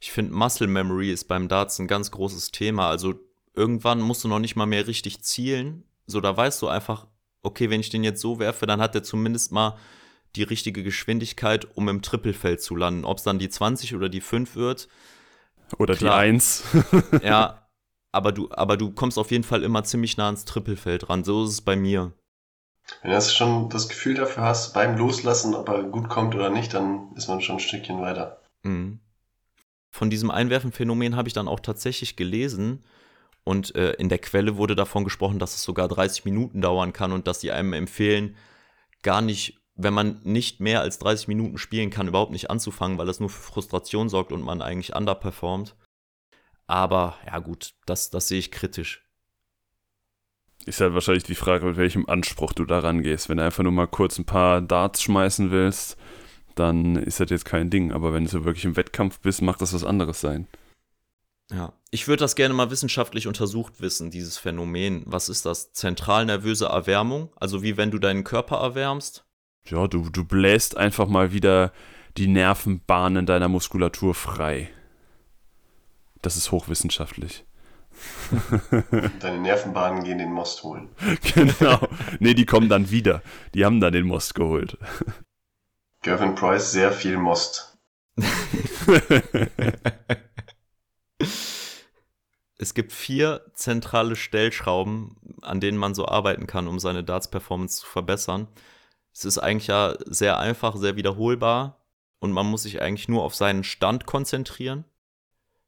Ich 0.00 0.12
finde, 0.12 0.34
Muscle 0.34 0.66
Memory 0.66 1.10
ist 1.10 1.28
beim 1.28 1.48
Darts 1.48 1.78
ein 1.78 1.86
ganz 1.86 2.10
großes 2.10 2.50
Thema. 2.50 2.90
Also 2.90 3.14
irgendwann 3.54 4.02
musst 4.02 4.22
du 4.22 4.28
noch 4.28 4.38
nicht 4.38 4.54
mal 4.54 4.66
mehr 4.66 4.86
richtig 4.86 5.22
zielen. 5.22 5.84
So, 6.06 6.20
da 6.20 6.36
weißt 6.36 6.60
du 6.60 6.68
einfach, 6.68 7.06
okay, 7.42 7.70
wenn 7.70 7.80
ich 7.80 7.88
den 7.88 8.04
jetzt 8.04 8.20
so 8.20 8.38
werfe, 8.38 8.66
dann 8.66 8.82
hat 8.82 8.94
er 8.94 9.02
zumindest 9.02 9.50
mal 9.50 9.78
die 10.36 10.42
richtige 10.42 10.82
Geschwindigkeit, 10.82 11.74
um 11.74 11.88
im 11.88 12.02
Trippelfeld 12.02 12.60
zu 12.60 12.76
landen. 12.76 13.06
Ob 13.06 13.16
es 13.16 13.24
dann 13.24 13.38
die 13.38 13.48
20 13.48 13.94
oder 13.94 14.10
die 14.10 14.20
5 14.20 14.54
wird, 14.54 14.88
Oder 15.78 15.96
Klar. 15.96 16.18
die 16.18 16.28
Eins. 16.28 16.64
ja, 17.22 17.66
aber 18.12 18.32
du, 18.32 18.50
aber 18.50 18.76
du 18.76 18.90
kommst 18.90 19.18
auf 19.18 19.30
jeden 19.30 19.44
Fall 19.44 19.62
immer 19.62 19.84
ziemlich 19.84 20.18
nah 20.18 20.26
ans 20.26 20.44
Trippelfeld 20.44 21.08
ran. 21.08 21.24
So 21.24 21.44
ist 21.44 21.50
es 21.50 21.60
bei 21.62 21.76
mir. 21.76 22.12
Wenn 23.02 23.10
du 23.10 23.20
schon 23.20 23.68
das 23.68 23.88
Gefühl 23.88 24.14
dafür 24.14 24.44
hast, 24.44 24.74
beim 24.74 24.96
Loslassen, 24.96 25.54
ob 25.54 25.68
er 25.68 25.82
gut 25.84 26.08
kommt 26.08 26.34
oder 26.34 26.50
nicht, 26.50 26.74
dann 26.74 27.12
ist 27.16 27.28
man 27.28 27.40
schon 27.40 27.56
ein 27.56 27.60
Stückchen 27.60 28.00
weiter. 28.00 28.40
Mhm. 28.62 29.00
Von 29.90 30.10
diesem 30.10 30.30
Einwerfen-Phänomen 30.30 31.16
habe 31.16 31.28
ich 31.28 31.34
dann 31.34 31.48
auch 31.48 31.60
tatsächlich 31.60 32.16
gelesen. 32.16 32.84
Und 33.44 33.74
äh, 33.74 33.92
in 33.94 34.08
der 34.08 34.18
Quelle 34.18 34.56
wurde 34.56 34.76
davon 34.76 35.04
gesprochen, 35.04 35.38
dass 35.38 35.54
es 35.54 35.62
sogar 35.62 35.88
30 35.88 36.24
Minuten 36.24 36.60
dauern 36.60 36.92
kann 36.92 37.12
und 37.12 37.26
dass 37.26 37.40
sie 37.40 37.50
einem 37.50 37.72
empfehlen, 37.72 38.36
gar 39.02 39.20
nicht, 39.20 39.60
wenn 39.74 39.92
man 39.92 40.20
nicht 40.22 40.60
mehr 40.60 40.80
als 40.80 40.98
30 41.00 41.28
Minuten 41.28 41.58
spielen 41.58 41.90
kann, 41.90 42.08
überhaupt 42.08 42.30
nicht 42.30 42.50
anzufangen, 42.50 42.98
weil 42.98 43.06
das 43.06 43.20
nur 43.20 43.30
für 43.30 43.42
Frustration 43.42 44.08
sorgt 44.08 44.32
und 44.32 44.42
man 44.42 44.62
eigentlich 44.62 44.94
underperformt. 44.94 45.74
Aber 46.66 47.18
ja 47.26 47.38
gut, 47.40 47.74
das, 47.84 48.10
das 48.10 48.28
sehe 48.28 48.38
ich 48.38 48.52
kritisch. 48.52 49.01
Ist 50.64 50.80
halt 50.80 50.94
wahrscheinlich 50.94 51.24
die 51.24 51.34
Frage, 51.34 51.66
mit 51.66 51.76
welchem 51.76 52.08
Anspruch 52.08 52.52
du 52.52 52.64
da 52.64 52.78
rangehst. 52.78 53.28
Wenn 53.28 53.38
du 53.38 53.44
einfach 53.44 53.64
nur 53.64 53.72
mal 53.72 53.88
kurz 53.88 54.18
ein 54.18 54.24
paar 54.24 54.60
Darts 54.60 55.02
schmeißen 55.02 55.50
willst, 55.50 55.96
dann 56.54 56.96
ist 56.96 57.18
das 57.18 57.30
jetzt 57.30 57.44
kein 57.44 57.70
Ding. 57.70 57.92
Aber 57.92 58.12
wenn 58.14 58.24
du 58.24 58.30
so 58.30 58.44
wirklich 58.44 58.64
im 58.64 58.76
Wettkampf 58.76 59.18
bist, 59.20 59.42
macht 59.42 59.60
das 59.60 59.74
was 59.74 59.84
anderes 59.84 60.20
sein. 60.20 60.46
Ja, 61.50 61.72
ich 61.90 62.08
würde 62.08 62.20
das 62.20 62.36
gerne 62.36 62.54
mal 62.54 62.70
wissenschaftlich 62.70 63.26
untersucht 63.26 63.80
wissen, 63.80 64.10
dieses 64.10 64.38
Phänomen. 64.38 65.02
Was 65.06 65.28
ist 65.28 65.44
das? 65.44 65.72
Zentralnervöse 65.72 66.66
Erwärmung? 66.66 67.30
Also 67.36 67.62
wie 67.62 67.76
wenn 67.76 67.90
du 67.90 67.98
deinen 67.98 68.24
Körper 68.24 68.56
erwärmst? 68.56 69.24
Ja, 69.66 69.86
du, 69.86 70.08
du 70.08 70.24
bläst 70.24 70.76
einfach 70.76 71.06
mal 71.06 71.32
wieder 71.32 71.72
die 72.16 72.28
Nervenbahnen 72.28 73.26
deiner 73.26 73.48
Muskulatur 73.48 74.14
frei. 74.14 74.70
Das 76.20 76.36
ist 76.36 76.52
hochwissenschaftlich. 76.52 77.44
Deine 79.20 79.38
Nervenbahnen 79.38 80.04
gehen 80.04 80.18
den 80.18 80.32
Most 80.32 80.62
holen. 80.62 80.88
genau. 81.34 81.88
Nee, 82.20 82.34
die 82.34 82.46
kommen 82.46 82.68
dann 82.68 82.90
wieder. 82.90 83.22
Die 83.54 83.64
haben 83.64 83.80
dann 83.80 83.92
den 83.92 84.06
Most 84.06 84.34
geholt. 84.34 84.78
Gervin 86.02 86.34
Price, 86.34 86.72
sehr 86.72 86.92
viel 86.92 87.16
Most. 87.16 87.78
Es 92.58 92.74
gibt 92.74 92.92
vier 92.92 93.44
zentrale 93.54 94.14
Stellschrauben, 94.14 95.16
an 95.42 95.60
denen 95.60 95.78
man 95.78 95.94
so 95.94 96.06
arbeiten 96.06 96.46
kann, 96.46 96.68
um 96.68 96.78
seine 96.78 97.02
Darts-Performance 97.02 97.80
zu 97.80 97.86
verbessern. 97.86 98.48
Es 99.12 99.24
ist 99.24 99.38
eigentlich 99.38 99.66
ja 99.66 99.96
sehr 100.06 100.38
einfach, 100.38 100.76
sehr 100.76 100.96
wiederholbar 100.96 101.84
und 102.20 102.32
man 102.32 102.46
muss 102.46 102.62
sich 102.62 102.80
eigentlich 102.80 103.08
nur 103.08 103.24
auf 103.24 103.34
seinen 103.34 103.64
Stand 103.64 104.06
konzentrieren. 104.06 104.84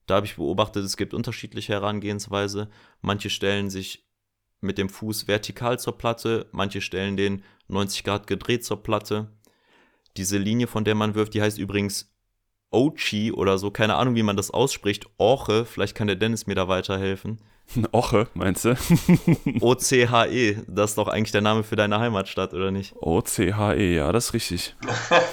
Da 0.06 0.16
habe 0.16 0.26
ich 0.26 0.36
beobachtet, 0.36 0.84
es 0.84 0.96
gibt 0.96 1.14
unterschiedliche 1.14 1.72
Herangehensweise. 1.72 2.68
Manche 3.00 3.30
stellen 3.30 3.70
sich 3.70 4.04
mit 4.60 4.78
dem 4.78 4.88
Fuß 4.88 5.28
vertikal 5.28 5.78
zur 5.78 5.96
Platte, 5.98 6.46
manche 6.52 6.80
stellen 6.80 7.16
den 7.16 7.44
90 7.68 8.04
Grad 8.04 8.26
gedreht 8.26 8.64
zur 8.64 8.82
Platte. 8.82 9.30
Diese 10.16 10.38
Linie, 10.38 10.66
von 10.66 10.84
der 10.84 10.94
man 10.94 11.14
wirft, 11.14 11.34
die 11.34 11.42
heißt 11.42 11.58
übrigens 11.58 12.10
Ochi 12.70 13.32
oder 13.32 13.58
so, 13.58 13.70
keine 13.70 13.94
Ahnung, 13.94 14.14
wie 14.16 14.22
man 14.22 14.36
das 14.36 14.50
ausspricht. 14.50 15.06
Orche, 15.16 15.64
vielleicht 15.64 15.94
kann 15.94 16.06
der 16.06 16.16
Dennis 16.16 16.46
mir 16.46 16.54
da 16.54 16.68
weiterhelfen. 16.68 17.40
Oche, 17.92 18.28
meinst 18.34 18.64
du? 18.64 18.76
O-C-H-E, 19.60 20.58
das 20.66 20.90
ist 20.90 20.98
doch 20.98 21.08
eigentlich 21.08 21.32
der 21.32 21.40
Name 21.40 21.62
für 21.62 21.76
deine 21.76 21.98
Heimatstadt, 21.98 22.52
oder 22.52 22.70
nicht? 22.70 22.94
O-C-H-E, 22.96 23.96
ja, 23.96 24.12
das 24.12 24.26
ist 24.26 24.34
richtig. 24.34 24.76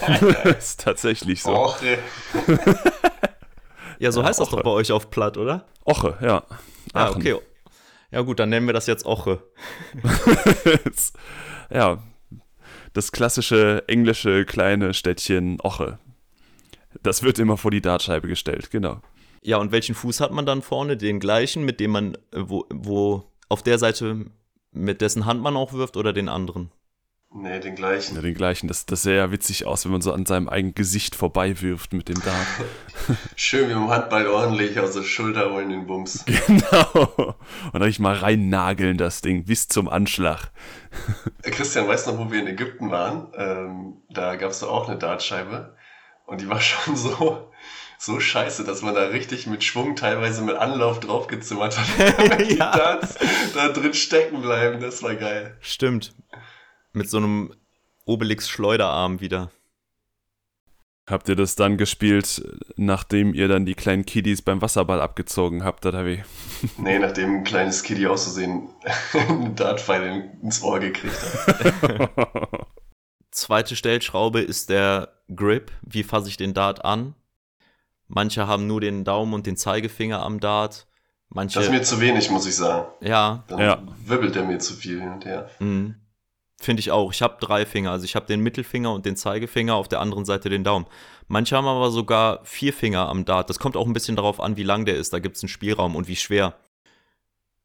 das 0.10 0.58
ist 0.58 0.80
tatsächlich 0.82 1.42
so. 1.42 1.52
Och, 1.52 1.82
ey. 1.82 1.98
Ja, 4.02 4.12
so 4.12 4.22
Ja, 4.22 4.28
heißt 4.28 4.40
das 4.40 4.50
doch 4.50 4.64
bei 4.64 4.70
euch 4.72 4.92
auf 4.92 5.12
Platt, 5.12 5.38
oder? 5.38 5.68
Oche, 5.86 6.18
ja. 6.22 6.44
Ah, 6.94 7.06
Aachen. 7.06 7.18
okay. 7.18 7.36
Ja 8.10 8.22
gut, 8.22 8.40
dann 8.40 8.50
nennen 8.50 8.66
wir 8.66 8.74
das 8.74 8.88
jetzt 8.88 9.06
Oche. 9.06 9.44
ja, 11.70 12.02
das 12.94 13.12
klassische 13.12 13.84
englische 13.88 14.44
kleine 14.46 14.96
Städtchen 14.96 15.62
Oche. 15.62 16.00
Das 17.04 17.22
wird 17.22 17.38
immer 17.38 17.58
vor 17.58 17.70
die 17.70 17.82
Dartscheibe 17.82 18.28
gestellt, 18.28 18.72
genau. 18.72 19.02
Ja, 19.44 19.58
und 19.58 19.72
welchen 19.72 19.94
Fuß 19.94 20.20
hat 20.20 20.32
man 20.32 20.48
dann 20.48 20.64
vorne? 20.64 20.98
Den 20.98 21.20
gleichen, 21.20 21.64
mit 21.64 21.80
dem 21.80 21.92
man, 21.92 22.16
äh, 22.32 22.40
wo, 22.40 22.66
wo 22.74 23.24
auf 23.50 23.62
der 23.62 23.78
Seite, 23.78 24.26
mit 24.72 25.02
dessen 25.02 25.28
Hand 25.28 25.44
man 25.44 25.56
auch 25.56 25.74
wirft 25.74 25.96
oder 25.96 26.12
den 26.12 26.28
anderen? 26.28 26.72
Nee, 27.34 27.62
den 27.62 27.76
gleichen. 27.76 28.16
Ja, 28.16 28.22
den 28.22 28.34
gleichen. 28.34 28.68
Das, 28.68 28.86
das 28.86 29.04
sähe 29.04 29.16
ja 29.16 29.32
witzig 29.32 29.66
aus, 29.66 29.86
wenn 29.86 29.94
man 29.94 30.02
so 30.02 30.12
an 30.12 30.26
seinem 30.26 30.50
eigenen 30.50 30.76
Gesicht 30.76 31.16
vorbei 31.16 31.62
wirft 31.62 31.94
mit 31.94 32.10
dem 32.10 32.22
Dart. 32.22 32.48
Schön 33.38 33.70
wie 33.70 33.74
im 33.74 33.90
Handball 33.90 34.28
ordentlich 34.28 34.78
aus 34.78 34.92
der 34.96 35.04
Schulter 35.04 35.54
holen 35.54 35.70
den 35.70 35.88
Bums. 35.88 36.26
genau. 36.48 37.36
Und 37.72 37.80
dann 37.80 37.88
ich 37.88 38.00
mal 38.00 38.16
rein 38.16 38.50
nageln 38.50 38.98
das 38.98 39.22
Ding 39.22 39.46
bis 39.46 39.70
zum 39.70 39.88
Anschlag. 39.88 40.52
Äh, 41.44 41.52
Christian, 41.52 41.88
weißt 41.88 42.08
du 42.08 42.12
noch, 42.12 42.20
wo 42.20 42.32
wir 42.32 42.42
in 42.42 42.48
Ägypten 42.48 42.92
waren? 42.92 43.28
Ähm, 43.38 44.02
da 44.10 44.36
gab 44.36 44.52
es 44.52 44.60
doch 44.60 44.70
auch 44.70 44.90
eine 44.90 44.98
Dartscheibe. 44.98 45.78
Und 46.26 46.42
die 46.42 46.50
war 46.50 46.60
schon 46.62 46.98
so, 46.98 47.50
so 47.98 48.20
scheiße, 48.20 48.66
dass 48.66 48.82
man 48.82 48.94
da 48.94 49.04
richtig 49.04 49.48
mit 49.48 49.64
Schwung, 49.64 49.96
teilweise 49.96 50.42
mit 50.42 50.58
Anlauf 50.58 51.00
draufgezimmert 51.00 51.80
hat. 51.80 51.88
damit 52.18 52.52
die 52.52 52.58
Ja. 52.58 52.76
Darts 52.76 53.16
da 53.56 53.70
drin 53.70 53.94
stecken 53.94 54.42
bleiben. 54.42 54.82
Das 54.82 55.02
war 55.02 55.16
geil. 55.16 55.56
Stimmt. 55.62 56.14
Mit 56.94 57.10
so 57.10 57.18
einem 57.18 57.54
Obelix-Schleuderarm 58.06 59.22
wieder. 59.22 59.52
Habt 61.10 61.28
ihr 61.30 61.36
das 61.36 61.56
dann 61.56 61.78
gespielt, 61.78 62.44
nachdem 62.78 63.34
ihr 63.34 63.48
dann 63.48 63.66
die 63.66 63.74
kleinen 63.74 64.06
Kiddies 64.06 64.42
beim 64.42 64.62
Wasserball 64.62 65.02
abgezogen 65.02 65.64
habt, 65.64 65.86
oder 65.86 66.06
wie? 66.06 66.24
Nee, 66.78 67.00
nachdem 67.00 67.38
ein 67.38 67.44
kleines 67.44 67.82
Kitty 67.84 68.06
auszusehen 68.08 68.70
einen 69.14 69.56
Dartpfeil 69.56 70.32
ins 70.44 70.62
Ohr 70.62 70.80
gekriegt 70.80 71.16
hat. 71.22 72.12
Zweite 73.32 73.76
Stellschraube 73.76 74.42
ist 74.42 74.70
der 74.70 75.10
Grip. 75.36 75.72
Wie 75.82 76.04
fasse 76.04 76.28
ich 76.30 76.38
den 76.38 76.54
Dart 76.54 76.86
an? 76.86 77.16
Manche 78.08 78.46
haben 78.46 78.68
nur 78.68 78.82
den 78.82 79.04
Daumen 79.06 79.34
und 79.34 79.48
den 79.48 79.58
Zeigefinger 79.58 80.22
am 80.22 80.40
Dart. 80.40 80.86
Manche, 81.30 81.56
Das 81.60 81.66
ist 81.68 81.72
mir 81.72 81.82
zu 81.82 82.00
wenig, 82.02 82.30
muss 82.30 82.46
ich 82.46 82.56
sagen. 82.56 82.88
ja, 83.00 83.44
Dann 83.48 83.60
Ja. 83.60 83.82
wirbelt 84.06 84.36
er 84.36 84.44
mir 84.44 84.60
zu 84.60 84.74
viel 84.74 85.00
hin 85.00 85.12
und 85.14 85.26
her. 85.26 85.50
Mhm. 85.60 85.96
Finde 86.62 86.80
ich 86.80 86.92
auch. 86.92 87.12
Ich 87.12 87.24
habe 87.24 87.38
drei 87.40 87.66
Finger. 87.66 87.92
Also 87.92 88.06
ich 88.06 88.16
habe 88.16 88.28
den 88.28 88.42
Mittelfinger 88.42 88.94
und 88.94 89.06
den 89.06 89.16
Zeigefinger, 89.16 89.76
auf 89.76 89.88
der 89.88 90.00
anderen 90.00 90.26
Seite 90.26 90.50
den 90.50 90.64
Daumen. 90.64 90.86
Manche 91.28 91.58
haben 91.58 91.66
aber 91.66 91.90
sogar 91.90 92.42
vier 92.44 92.72
Finger 92.72 93.10
am 93.10 93.26
Dart. 93.26 93.50
Das 93.50 93.58
kommt 93.58 93.76
auch 93.76 93.88
ein 93.88 93.94
bisschen 93.94 94.16
darauf 94.16 94.40
an, 94.40 94.58
wie 94.58 94.64
lang 94.64 94.86
der 94.86 94.96
ist. 94.96 95.12
Da 95.12 95.20
gibt 95.20 95.38
es 95.38 95.44
einen 95.44 95.50
Spielraum 95.50 95.96
und 95.96 96.08
wie 96.08 96.16
schwer. 96.16 96.54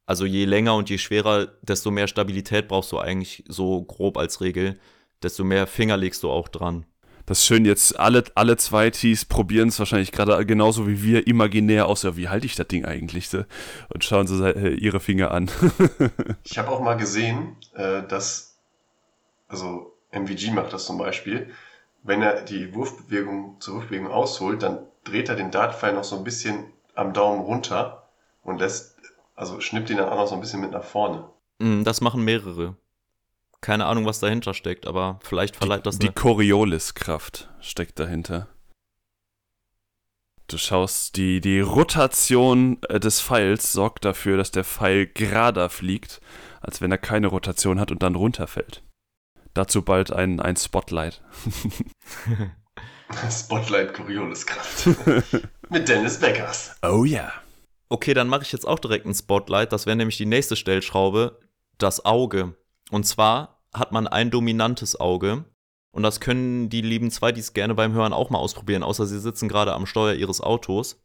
Also 0.07 0.25
je 0.25 0.47
länger 0.47 0.77
und 0.77 0.89
je 0.89 0.97
schwerer, 0.97 1.49
desto 1.61 1.91
mehr 1.91 2.09
Stabilität 2.09 2.69
brauchst 2.69 2.91
du 2.93 2.99
eigentlich 2.99 3.45
so 3.49 3.83
grob 3.83 4.17
als 4.17 4.41
Regel. 4.41 4.79
Desto 5.23 5.45
mehr 5.45 5.67
Finger 5.67 5.97
legst 5.97 6.23
du 6.23 6.31
auch 6.31 6.49
dran. 6.49 6.87
Das 7.27 7.41
ist 7.41 7.47
schön, 7.47 7.65
jetzt 7.65 7.99
alle, 7.99 8.23
alle 8.37 8.57
zwei 8.57 8.89
Tees 8.91 9.25
probieren 9.25 9.69
es 9.69 9.81
wahrscheinlich 9.81 10.13
gerade 10.13 10.47
genauso 10.47 10.87
wie 10.87 11.03
wir 11.03 11.27
imaginär 11.27 11.89
aus. 11.89 12.05
Ja, 12.05 12.17
wie 12.17 12.29
halte 12.29 12.47
ich 12.47 12.55
das 12.55 12.69
Ding 12.69 12.85
eigentlich? 12.85 13.29
So? 13.29 13.43
Und 13.93 14.05
schauen 14.05 14.29
sie 14.29 14.75
ihre 14.77 15.01
Finger 15.01 15.33
an. 15.33 15.51
ich 16.45 16.57
habe 16.57 16.71
auch 16.71 16.81
mal 16.81 16.95
gesehen, 16.95 17.57
äh, 17.75 18.07
dass, 18.07 18.56
also 19.49 19.97
MVG 20.11 20.53
macht 20.53 20.73
das 20.73 20.87
zum 20.87 20.99
Beispiel, 20.99 21.51
wenn 22.03 22.23
er 22.23 22.43
die 22.43 22.75
Wurfbewegung 22.75 23.57
zur 23.61 23.77
Wurfbewegung 23.77 24.09
ausholt, 24.09 24.63
dann 24.63 24.79
dreht 25.05 25.29
er 25.29 25.37
den 25.37 25.51
Dartpfeil 25.51 25.93
noch 25.93 26.05
so 26.05 26.17
ein 26.17 26.25
bisschen 26.25 26.73
am 26.95 27.13
Daumen 27.13 27.41
runter 27.41 28.09
und 28.43 28.59
lässt, 28.59 28.97
also 29.35 29.61
schnippt 29.61 29.91
ihn 29.91 29.99
dann 29.99 30.09
auch 30.09 30.17
noch 30.17 30.29
so 30.29 30.35
ein 30.35 30.41
bisschen 30.41 30.61
mit 30.61 30.71
nach 30.71 30.85
vorne. 30.85 31.29
Mm, 31.59 31.83
das 31.83 32.01
machen 32.01 32.25
mehrere. 32.25 32.77
Keine 33.61 33.87
Ahnung, 33.87 34.07
was 34.07 34.21
dahinter 34.21 34.55
steckt, 34.55 34.87
aber 34.87 35.19
vielleicht 35.23 35.57
verleiht 35.57 35.87
das 35.87 35.99
Die, 35.99 36.07
die 36.07 36.13
Coriolis-Kraft 36.13 37.51
steckt 37.61 37.99
dahinter. 37.99 38.49
Du 40.49 40.59
schaust, 40.59 41.17
die, 41.17 41.41
die 41.41 41.59
Rotation 41.59 42.79
äh, 42.89 43.01
des 43.01 43.21
Pfeils 43.21 43.73
sorgt 43.73 44.05
dafür, 44.05 44.37
dass 44.37 44.53
der 44.53 44.63
Pfeil 44.63 45.07
gerader 45.07 45.69
fliegt, 45.71 46.21
als 46.61 46.81
wenn 46.81 46.93
er 46.93 46.99
keine 46.99 47.27
Rotation 47.27 47.81
hat 47.81 47.91
und 47.91 48.03
dann 48.05 48.15
runterfällt. 48.15 48.85
Dazu 49.57 49.81
bald 49.81 50.13
ein, 50.13 50.39
ein 50.39 50.55
Spotlight. 50.57 51.23
Spotlight 53.31 53.95
Coriolis-Kraft. 53.95 54.87
Mit 55.71 55.89
Dennis 55.89 56.21
Beckers. 56.21 56.77
Oh 56.83 57.05
ja. 57.05 57.21
Yeah. 57.21 57.33
Okay, 57.89 58.13
dann 58.13 58.29
mache 58.29 58.43
ich 58.43 58.53
jetzt 58.53 58.69
auch 58.69 58.79
direkt 58.79 59.07
ein 59.07 59.15
Spotlight. 59.15 59.73
Das 59.73 59.87
wäre 59.87 59.97
nämlich 59.97 60.19
die 60.19 60.27
nächste 60.27 60.57
Stellschraube. 60.57 61.41
Das 61.79 62.05
Auge. 62.05 62.55
Und 62.91 63.07
zwar 63.07 63.63
hat 63.73 63.93
man 63.93 64.07
ein 64.07 64.31
dominantes 64.31 65.01
Auge. 65.01 65.47
Und 65.91 66.03
das 66.03 66.21
können 66.21 66.69
die 66.69 66.83
lieben 66.83 67.11
zwei, 67.11 67.33
die 67.33 67.41
es 67.41 67.55
gerne 67.55 67.75
beim 67.75 67.95
Hören 67.95 68.13
auch 68.13 68.29
mal 68.29 68.39
ausprobieren, 68.39 68.83
außer 68.83 69.07
sie 69.07 69.19
sitzen 69.19 69.49
gerade 69.49 69.73
am 69.73 69.87
Steuer 69.87 70.13
ihres 70.13 70.43
Autos. 70.43 71.03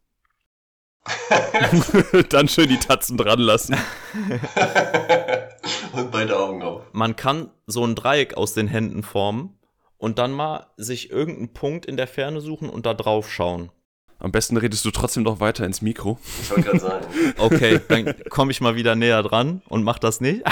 Dann 2.28 2.48
schön 2.48 2.68
die 2.68 2.78
Tatzen 2.78 3.16
dran 3.16 3.40
lassen. 3.40 3.76
und 5.92 6.10
beide 6.10 6.38
Augen 6.38 6.62
auf. 6.62 6.82
Man 6.92 7.16
kann 7.16 7.50
so 7.66 7.84
ein 7.84 7.94
Dreieck 7.94 8.34
aus 8.34 8.54
den 8.54 8.68
Händen 8.68 9.02
formen 9.02 9.58
und 9.98 10.18
dann 10.18 10.32
mal 10.32 10.66
sich 10.76 11.10
irgendeinen 11.10 11.52
Punkt 11.52 11.86
in 11.86 11.96
der 11.96 12.06
Ferne 12.06 12.40
suchen 12.40 12.68
und 12.68 12.86
da 12.86 12.94
drauf 12.94 13.30
schauen. 13.30 13.70
Am 14.18 14.30
besten 14.30 14.56
redest 14.56 14.84
du 14.84 14.92
trotzdem 14.92 15.24
noch 15.24 15.40
weiter 15.40 15.66
ins 15.66 15.82
Mikro. 15.82 16.16
Ich 16.40 16.50
wollte 16.50 16.62
gerade 16.62 16.78
sagen. 16.78 17.06
Okay, 17.38 17.80
dann 17.88 18.14
komme 18.30 18.52
ich 18.52 18.60
mal 18.60 18.76
wieder 18.76 18.94
näher 18.94 19.22
dran 19.24 19.62
und 19.68 19.82
mach 19.82 19.98
das 19.98 20.20
nicht. 20.20 20.44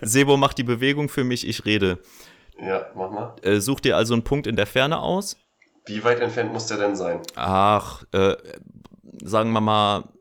Sebo 0.00 0.36
macht 0.36 0.58
die 0.58 0.64
Bewegung 0.64 1.08
für 1.08 1.22
mich, 1.22 1.46
ich 1.46 1.64
rede. 1.64 1.98
Ja, 2.60 2.86
mach 2.96 3.10
mal. 3.12 3.36
Äh, 3.42 3.60
such 3.60 3.78
dir 3.78 3.96
also 3.96 4.14
einen 4.14 4.24
Punkt 4.24 4.48
in 4.48 4.56
der 4.56 4.66
Ferne 4.66 4.98
aus. 4.98 5.36
Wie 5.86 6.02
weit 6.04 6.20
entfernt 6.20 6.52
muss 6.52 6.66
der 6.66 6.78
denn 6.78 6.96
sein? 6.96 7.20
Ach, 7.36 8.02
äh, 8.12 8.36
sagen 9.22 9.52
wir 9.52 9.60
mal 9.60 10.12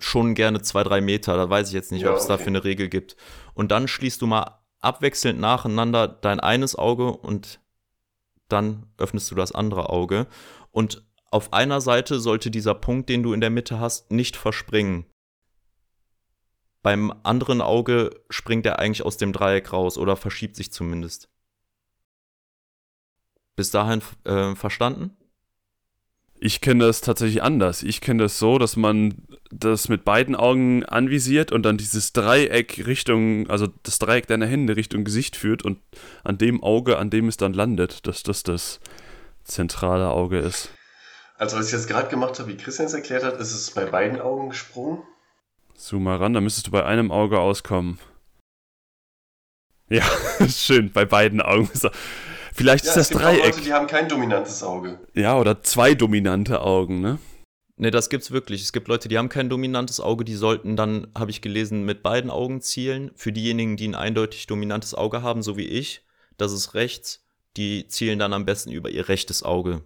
schon 0.00 0.34
gerne 0.34 0.62
zwei, 0.62 0.82
drei 0.82 1.00
Meter. 1.00 1.36
Da 1.36 1.48
weiß 1.48 1.68
ich 1.68 1.74
jetzt 1.74 1.92
nicht, 1.92 2.02
ja, 2.02 2.10
ob 2.10 2.16
es 2.16 2.24
okay. 2.24 2.32
dafür 2.32 2.46
eine 2.48 2.64
Regel 2.64 2.88
gibt. 2.88 3.16
Und 3.54 3.70
dann 3.70 3.88
schließt 3.88 4.20
du 4.20 4.26
mal 4.26 4.58
abwechselnd 4.80 5.40
nacheinander 5.40 6.08
dein 6.08 6.40
eines 6.40 6.76
Auge 6.76 7.12
und 7.12 7.60
dann 8.48 8.86
öffnest 8.98 9.30
du 9.30 9.34
das 9.34 9.52
andere 9.52 9.90
Auge. 9.90 10.26
Und 10.70 11.04
auf 11.30 11.52
einer 11.52 11.80
Seite 11.80 12.20
sollte 12.20 12.50
dieser 12.50 12.74
Punkt, 12.74 13.08
den 13.08 13.22
du 13.22 13.32
in 13.32 13.40
der 13.40 13.50
Mitte 13.50 13.80
hast, 13.80 14.10
nicht 14.10 14.36
verspringen. 14.36 15.06
Beim 16.82 17.14
anderen 17.22 17.60
Auge 17.60 18.10
springt 18.28 18.66
er 18.66 18.80
eigentlich 18.80 19.06
aus 19.06 19.16
dem 19.16 19.32
Dreieck 19.32 19.72
raus 19.72 19.96
oder 19.96 20.16
verschiebt 20.16 20.56
sich 20.56 20.72
zumindest. 20.72 21.30
Bis 23.54 23.70
dahin 23.70 24.02
äh, 24.24 24.54
verstanden? 24.56 25.16
Ich 26.44 26.60
kenne 26.60 26.84
das 26.84 27.02
tatsächlich 27.02 27.40
anders. 27.40 27.84
Ich 27.84 28.00
kenne 28.00 28.24
das 28.24 28.40
so, 28.40 28.58
dass 28.58 28.74
man 28.74 29.14
das 29.52 29.88
mit 29.88 30.04
beiden 30.04 30.34
Augen 30.34 30.84
anvisiert 30.84 31.52
und 31.52 31.62
dann 31.62 31.76
dieses 31.76 32.12
Dreieck 32.12 32.84
Richtung, 32.84 33.48
also 33.48 33.68
das 33.84 34.00
Dreieck 34.00 34.26
deiner 34.26 34.46
Hände 34.46 34.74
Richtung 34.74 35.04
Gesicht 35.04 35.36
führt 35.36 35.62
und 35.62 35.78
an 36.24 36.38
dem 36.38 36.60
Auge, 36.60 36.98
an 36.98 37.10
dem 37.10 37.28
es 37.28 37.36
dann 37.36 37.52
landet, 37.52 38.08
dass 38.08 38.24
das 38.24 38.42
das 38.42 38.80
zentrale 39.44 40.08
Auge 40.08 40.40
ist. 40.40 40.70
Also 41.36 41.56
was 41.56 41.68
ich 41.68 41.74
jetzt 41.74 41.86
gerade 41.86 42.08
gemacht 42.08 42.36
habe, 42.40 42.48
wie 42.48 42.56
Christian 42.56 42.86
es 42.86 42.94
erklärt 42.94 43.22
hat, 43.22 43.38
ist 43.38 43.54
es 43.54 43.70
bei 43.70 43.84
beiden 43.84 44.20
Augen 44.20 44.48
gesprungen. 44.48 45.04
Zoom 45.76 46.02
mal 46.02 46.16
ran, 46.16 46.32
dann 46.32 46.42
müsstest 46.42 46.66
du 46.66 46.72
bei 46.72 46.84
einem 46.84 47.12
Auge 47.12 47.38
auskommen. 47.38 48.00
Ja, 49.88 50.02
schön, 50.48 50.90
bei 50.90 51.04
beiden 51.04 51.40
Augen. 51.40 51.70
Vielleicht 52.52 52.84
ja, 52.84 52.90
ist 52.90 52.96
das 52.96 53.06
es 53.06 53.08
gibt 53.10 53.22
Dreieck. 53.22 53.44
Leute, 53.44 53.60
die 53.62 53.72
haben 53.72 53.86
kein 53.86 54.08
dominantes 54.08 54.62
Auge. 54.62 55.00
Ja, 55.14 55.38
oder 55.38 55.62
zwei 55.62 55.94
dominante 55.94 56.60
Augen, 56.60 57.00
ne? 57.00 57.18
Ne, 57.76 57.90
das 57.90 58.10
gibt's 58.10 58.30
wirklich. 58.30 58.62
Es 58.62 58.72
gibt 58.72 58.88
Leute, 58.88 59.08
die 59.08 59.18
haben 59.18 59.30
kein 59.30 59.48
dominantes 59.48 60.00
Auge, 60.00 60.24
die 60.24 60.34
sollten 60.34 60.76
dann, 60.76 61.08
habe 61.16 61.30
ich 61.30 61.40
gelesen, 61.40 61.84
mit 61.84 62.02
beiden 62.02 62.30
Augen 62.30 62.60
zielen. 62.60 63.10
Für 63.16 63.32
diejenigen, 63.32 63.76
die 63.76 63.88
ein 63.88 63.94
eindeutig 63.94 64.46
dominantes 64.46 64.94
Auge 64.94 65.22
haben, 65.22 65.42
so 65.42 65.56
wie 65.56 65.66
ich, 65.66 66.04
das 66.36 66.52
ist 66.52 66.74
rechts, 66.74 67.24
die 67.56 67.88
zielen 67.88 68.18
dann 68.18 68.34
am 68.34 68.44
besten 68.44 68.70
über 68.70 68.90
ihr 68.90 69.08
rechtes 69.08 69.42
Auge. 69.42 69.82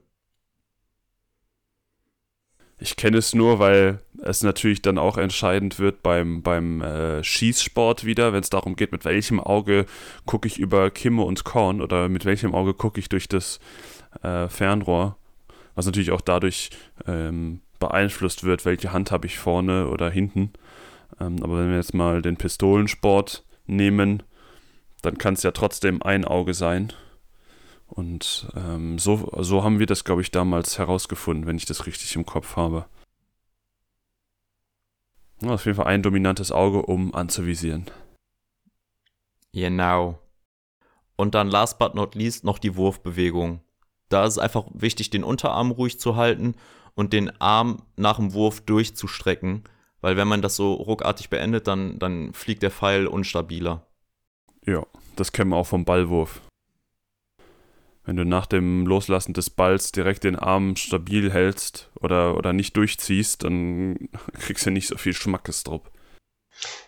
Ich 2.79 2.97
kenne 2.97 3.19
es 3.19 3.35
nur, 3.35 3.59
weil 3.59 4.01
es 4.23 4.43
natürlich 4.43 4.83
dann 4.83 4.99
auch 4.99 5.17
entscheidend 5.17 5.79
wird 5.79 6.03
beim, 6.03 6.43
beim 6.43 6.83
äh, 6.83 7.23
Schießsport 7.23 8.05
wieder, 8.05 8.33
wenn 8.33 8.41
es 8.41 8.51
darum 8.51 8.77
geht, 8.77 8.93
mit 8.93 9.05
welchem 9.05 9.41
Auge 9.41 9.87
gucke 10.25 10.49
ich 10.49 10.59
über 10.59 10.91
Kimme 10.91 11.23
und 11.23 11.45
Korn 11.45 11.81
oder 11.81 12.09
mit 12.09 12.25
welchem 12.25 12.55
Auge 12.55 12.75
gucke 12.75 13.01
ich 13.01 13.09
durch 13.09 13.29
das 13.29 13.61
äh, 14.23 14.49
Fernrohr, 14.49 15.17
was 15.75 15.87
natürlich 15.87 16.11
auch 16.11 16.21
dadurch 16.21 16.71
ähm, 17.07 17.61
beeinflusst 17.79 18.45
wird, 18.45 18.65
welche 18.65 18.93
Hand 18.93 19.11
habe 19.11 19.27
ich 19.27 19.39
vorne 19.39 19.89
oder 19.89 20.11
hinten. 20.11 20.53
Ähm, 21.21 21.43
aber 21.43 21.59
wenn 21.59 21.71
wir 21.71 21.77
jetzt 21.77 21.95
mal 21.95 22.23
den 22.23 22.37
Pistolensport 22.37 23.45
nehmen, 23.67 24.23
dann 25.03 25.19
kann 25.19 25.35
es 25.35 25.43
ja 25.43 25.51
trotzdem 25.51 26.03
ein 26.03 26.25
Auge 26.25 26.55
sein. 26.55 26.93
Und 27.89 28.49
ähm, 28.57 28.99
so, 28.99 29.31
so 29.41 29.63
haben 29.63 29.79
wir 29.79 29.87
das, 29.87 30.05
glaube 30.05 30.23
ich, 30.23 30.31
damals 30.31 30.79
herausgefunden, 30.79 31.47
wenn 31.47 31.57
ich 31.57 31.67
das 31.67 31.87
richtig 31.87 32.17
im 32.17 32.27
Kopf 32.27 32.57
habe. 32.57 32.87
Auf 35.43 35.67
jeden 35.67 35.77
Fall 35.77 35.87
ein 35.87 36.03
dominantes 36.03 36.51
Auge, 36.51 36.83
um 36.83 37.15
anzuvisieren. 37.15 37.87
Genau. 39.53 40.19
Und 41.17 41.35
dann 41.35 41.49
last 41.49 41.79
but 41.79 41.95
not 41.95 42.15
least 42.15 42.45
noch 42.45 42.59
die 42.59 42.77
Wurfbewegung. 42.77 43.61
Da 44.09 44.25
ist 44.25 44.35
es 44.35 44.39
einfach 44.39 44.65
wichtig, 44.73 45.11
den 45.11 45.25
Unterarm 45.25 45.71
ruhig 45.71 45.99
zu 45.99 46.17
halten 46.17 46.55
und 46.95 47.13
den 47.13 47.41
Arm 47.41 47.83
nach 47.97 48.17
dem 48.17 48.33
Wurf 48.33 48.61
durchzustrecken, 48.61 49.65
weil 50.01 50.17
wenn 50.17 50.29
man 50.29 50.43
das 50.43 50.57
so 50.57 50.75
ruckartig 50.75 51.31
beendet, 51.31 51.67
dann, 51.67 51.99
dann 51.99 52.33
fliegt 52.33 52.63
der 52.63 52.71
Pfeil 52.71 53.07
unstabiler. 53.07 53.87
Ja, 54.65 54.87
das 55.17 55.33
kennen 55.33 55.51
wir 55.51 55.57
auch 55.57 55.67
vom 55.67 55.85
Ballwurf. 55.85 56.41
Wenn 58.07 58.17
du 58.17 58.25
nach 58.25 58.47
dem 58.47 58.87
Loslassen 58.87 59.33
des 59.33 59.51
Balls 59.51 59.91
direkt 59.91 60.23
den 60.23 60.37
Arm 60.37 60.77
stabil 60.77 61.33
hältst 61.33 61.91
oder, 62.01 62.37
oder 62.37 62.53
nicht 62.53 62.77
durchziehst, 62.77 63.43
dann 63.43 64.09
kriegst 64.39 64.65
du 64.65 64.71
nicht 64.71 64.87
so 64.87 64.97
viel 64.97 65.13
Schmackes 65.13 65.65
drauf. 65.65 65.83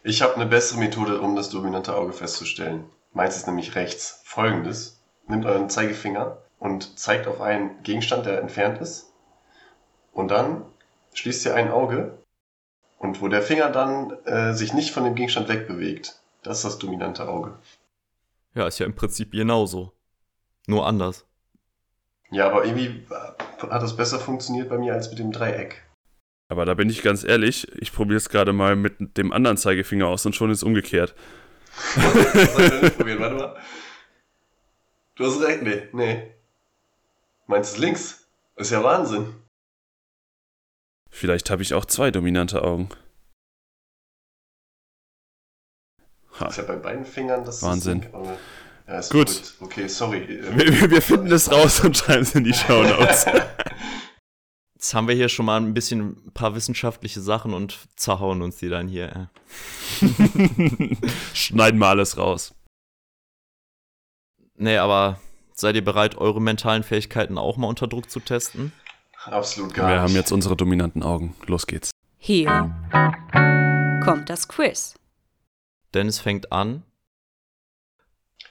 Ich 0.04 0.22
habe 0.22 0.36
eine 0.36 0.46
bessere 0.46 0.78
Methode, 0.78 1.20
um 1.20 1.34
das 1.34 1.50
dominante 1.50 1.94
Auge 1.94 2.12
festzustellen. 2.12 2.84
Meins 3.12 3.36
ist 3.36 3.48
nämlich 3.48 3.74
rechts. 3.74 4.20
Folgendes. 4.24 5.02
Nehmt 5.26 5.44
euren 5.44 5.68
Zeigefinger 5.68 6.38
und 6.60 6.98
zeigt 6.98 7.26
auf 7.26 7.40
einen 7.40 7.82
Gegenstand, 7.82 8.24
der 8.24 8.40
entfernt 8.40 8.80
ist. 8.80 9.12
Und 10.12 10.30
dann 10.30 10.64
schließt 11.14 11.44
ihr 11.46 11.54
ein 11.54 11.70
Auge. 11.70 12.16
Und 12.96 13.20
wo 13.20 13.28
der 13.28 13.42
Finger 13.42 13.70
dann 13.70 14.12
äh, 14.24 14.54
sich 14.54 14.72
nicht 14.72 14.92
von 14.92 15.04
dem 15.04 15.16
Gegenstand 15.16 15.48
wegbewegt, 15.48 16.20
das 16.42 16.58
ist 16.58 16.64
das 16.64 16.78
dominante 16.78 17.28
Auge. 17.28 17.58
Ja, 18.54 18.68
ist 18.68 18.78
ja 18.78 18.86
im 18.86 18.94
Prinzip 18.94 19.32
genauso. 19.32 19.92
Nur 20.68 20.86
anders. 20.86 21.24
Ja, 22.30 22.46
aber 22.46 22.66
irgendwie 22.66 23.06
hat 23.10 23.82
das 23.82 23.96
besser 23.96 24.20
funktioniert 24.20 24.68
bei 24.68 24.76
mir 24.76 24.92
als 24.92 25.08
mit 25.08 25.18
dem 25.18 25.32
Dreieck. 25.32 25.82
Aber 26.50 26.66
da 26.66 26.74
bin 26.74 26.90
ich 26.90 27.02
ganz 27.02 27.24
ehrlich, 27.24 27.66
ich 27.80 27.90
probiere 27.90 28.18
es 28.18 28.28
gerade 28.28 28.52
mal 28.52 28.76
mit 28.76 29.16
dem 29.16 29.32
anderen 29.32 29.56
Zeigefinger 29.56 30.06
aus 30.06 30.26
und 30.26 30.36
schon 30.36 30.50
ist 30.50 30.58
es 30.58 30.62
umgekehrt. 30.62 31.14
probieren? 32.96 33.20
Warte 33.20 33.34
mal. 33.34 33.56
Du 35.14 35.24
hast 35.24 35.40
recht, 35.40 35.62
nee, 35.62 35.88
nee. 35.92 36.34
Meinst 37.46 37.78
du 37.78 37.80
links? 37.80 38.28
Das 38.56 38.66
ist 38.66 38.72
ja 38.72 38.84
Wahnsinn. 38.84 39.34
Vielleicht 41.08 41.48
habe 41.48 41.62
ich 41.62 41.72
auch 41.72 41.86
zwei 41.86 42.10
dominante 42.10 42.62
Augen. 42.62 42.90
Das 46.38 46.50
ist 46.50 46.56
ja 46.58 46.64
bei 46.64 46.76
beiden 46.76 47.06
Fingern 47.06 47.44
das 47.44 47.62
Wahnsinn. 47.62 48.02
Ist, 48.02 48.14
aber, 48.14 48.36
ja, 48.89 48.99
ist 48.99 49.11
Gut. 49.11 49.30
verrückt. 49.30 49.55
Okay, 49.61 49.86
sorry. 49.89 50.26
Wir, 50.57 50.91
wir 50.91 51.03
finden 51.03 51.30
es 51.30 51.51
raus 51.51 51.80
und 51.80 51.97
schreiben 51.97 52.22
es 52.22 52.34
in 52.34 52.45
die 52.45 52.55
Show 52.55 52.82
Notes. 52.82 53.26
Jetzt 54.74 54.95
haben 54.95 55.09
wir 55.09 55.14
hier 55.16 55.28
schon 55.28 55.47
mal 55.47 55.57
ein 55.61 55.74
bisschen 55.74 56.24
ein 56.26 56.32
paar 56.34 56.55
wissenschaftliche 56.55 57.20
Sachen 57.20 57.53
und 57.53 57.78
zerhauen 57.97 58.43
uns 58.43 58.59
die 58.59 58.68
dann 58.68 58.86
hier. 58.86 59.28
Schneiden 61.34 61.80
wir 61.80 61.86
alles 61.89 62.16
raus. 62.16 62.55
Nee, 64.55 64.76
aber 64.76 65.18
seid 65.53 65.74
ihr 65.74 65.84
bereit, 65.84 66.16
eure 66.16 66.41
mentalen 66.41 66.84
Fähigkeiten 66.84 67.39
auch 67.39 67.57
mal 67.57 67.66
unter 67.66 67.89
Druck 67.89 68.09
zu 68.09 68.20
testen? 68.20 68.72
Absolut 69.24 69.74
gar 69.74 69.89
Wir 69.89 69.95
nicht. 69.95 70.03
haben 70.05 70.14
jetzt 70.14 70.30
unsere 70.30 70.57
dominanten 70.57 71.03
Augen. 71.03 71.34
Los 71.47 71.66
geht's. 71.66 71.91
Hier 72.16 72.47
kommt 74.05 74.30
das 74.30 74.47
Quiz. 74.47 74.95
Dennis 75.93 76.20
fängt 76.20 76.53
an. 76.53 76.84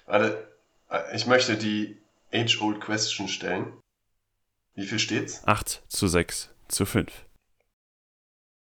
Warte, 0.08 0.48
äh, 0.90 1.16
ich 1.16 1.28
möchte 1.28 1.58
die 1.58 1.98
Age-Old 2.34 2.82
Question 2.82 3.28
stellen. 3.28 3.74
Wie 4.76 4.86
viel 4.86 5.00
steht's? 5.00 5.42
8 5.46 5.84
zu 5.88 6.08
6 6.08 6.50
zu 6.68 6.86
5. 6.86 7.12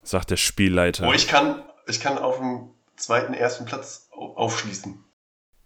Sagt 0.04 0.32
der 0.32 0.38
Spielleiter. 0.38 1.08
Oh, 1.08 1.14
ich 1.14 1.28
kann, 1.28 1.64
ich 1.88 2.00
kann 2.00 2.18
auf 2.18 2.38
dem 2.38 2.70
zweiten, 2.96 3.34
ersten 3.34 3.66
Platz 3.66 4.08
au- 4.12 4.36
aufschließen. 4.36 5.04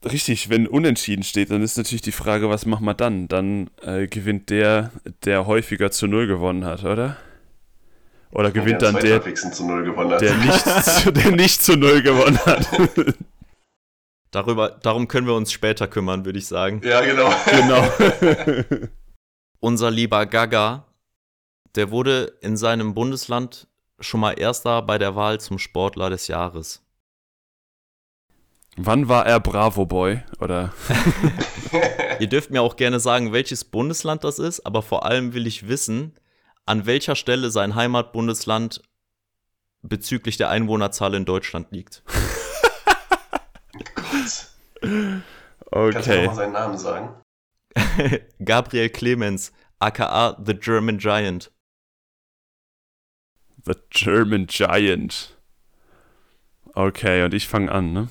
Richtig, 0.03 0.49
wenn 0.49 0.67
unentschieden 0.67 1.23
steht, 1.23 1.49
dann 1.51 1.63
ist 1.63 1.77
natürlich 1.77 2.01
die 2.01 2.11
Frage, 2.11 2.49
was 2.49 2.65
machen 2.65 2.85
wir 2.85 2.93
dann? 2.93 3.27
Dann 3.27 3.71
äh, 3.81 4.07
gewinnt 4.07 4.49
der, 4.49 4.91
der 5.23 5.47
häufiger 5.47 5.89
zu 5.89 6.05
Null 6.07 6.27
gewonnen 6.27 6.63
hat, 6.65 6.83
oder? 6.83 7.17
Oder 8.31 8.51
gewinnt 8.51 8.81
der 8.81 8.91
dann 8.91 9.01
der, 9.01 9.13
zweithäufigsten 9.21 9.53
zu 9.53 9.65
Null 9.65 9.83
gewonnen 9.85 10.11
hat. 10.11 10.21
der 10.21 10.35
nicht, 10.37 10.59
zu, 10.83 11.11
der 11.11 11.31
nicht 11.31 11.63
zu 11.63 11.75
Null 11.77 12.03
gewonnen 12.03 12.37
hat. 12.45 12.67
Darüber, 14.35 14.67
darum 14.69 15.07
können 15.07 15.27
wir 15.27 15.33
uns 15.33 15.53
später 15.53 15.87
kümmern, 15.87 16.25
würde 16.25 16.39
ich 16.39 16.47
sagen. 16.47 16.81
ja, 16.83 16.99
genau. 16.99 17.29
genau. 17.49 18.87
Unser 19.61 19.89
lieber 19.89 20.25
Gaga, 20.25 20.83
der 21.75 21.89
wurde 21.89 22.33
in 22.41 22.57
seinem 22.57 22.93
Bundesland 22.93 23.69
schon 24.01 24.19
mal 24.19 24.33
Erster 24.33 24.81
bei 24.81 24.97
der 24.97 25.15
Wahl 25.15 25.39
zum 25.39 25.57
Sportler 25.57 26.09
des 26.09 26.27
Jahres. 26.27 26.83
Wann 28.75 29.07
war 29.07 29.25
er 29.25 29.39
Bravo 29.39 29.85
Boy? 29.85 30.21
Oder? 30.41 30.73
Ihr 32.19 32.27
dürft 32.27 32.51
mir 32.51 32.61
auch 32.61 32.75
gerne 32.75 32.99
sagen, 32.99 33.31
welches 33.31 33.63
Bundesland 33.63 34.25
das 34.25 34.37
ist, 34.37 34.65
aber 34.65 34.81
vor 34.81 35.05
allem 35.05 35.33
will 35.33 35.47
ich 35.47 35.69
wissen, 35.69 36.13
an 36.65 36.85
welcher 36.85 37.15
Stelle 37.15 37.51
sein 37.51 37.75
Heimatbundesland 37.75 38.81
bezüglich 39.81 40.35
der 40.35 40.49
Einwohnerzahl 40.49 41.13
in 41.13 41.23
Deutschland 41.23 41.71
liegt. 41.71 42.03
Kannst 44.85 46.07
du 46.07 46.11
noch 46.11 46.17
Okay. 46.17 46.27
mal 46.27 46.35
seinen 46.35 46.53
Namen 46.53 46.77
sagen? 46.77 47.09
Gabriel 48.45 48.89
Clemens, 48.89 49.51
aka 49.79 50.37
The 50.43 50.53
German 50.53 50.97
Giant. 50.97 51.51
The 53.65 53.73
German 53.89 54.47
Giant. 54.47 55.35
Okay, 56.73 57.23
und 57.23 57.33
ich 57.33 57.47
fange 57.47 57.71
an, 57.71 57.93
ne? 57.93 58.07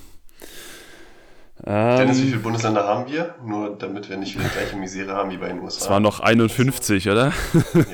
Dennis, 1.66 2.18
wie 2.18 2.24
viele 2.24 2.36
Ähm, 2.36 2.42
Bundesländer 2.42 2.84
haben 2.86 3.10
wir? 3.10 3.36
Nur 3.44 3.78
damit 3.78 4.08
wir 4.10 4.16
nicht 4.16 4.34
wieder 4.34 4.44
die 4.48 4.50
gleiche 4.54 4.76
Misere 4.76 5.14
haben 5.14 5.30
wie 5.30 5.36
bei 5.38 5.48
den 5.48 5.60
USA. 5.60 5.84
es 5.84 5.88
waren 5.90 6.02
noch 6.02 6.20
51, 6.20 7.08
oder? 7.08 7.32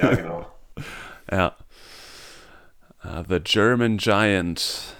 Ja, 0.01 0.15
genau. 0.15 0.47
Ja. 1.31 1.55
Ah, 3.01 3.23
The 3.29 3.39
German 3.41 3.99
Giant. 3.99 4.95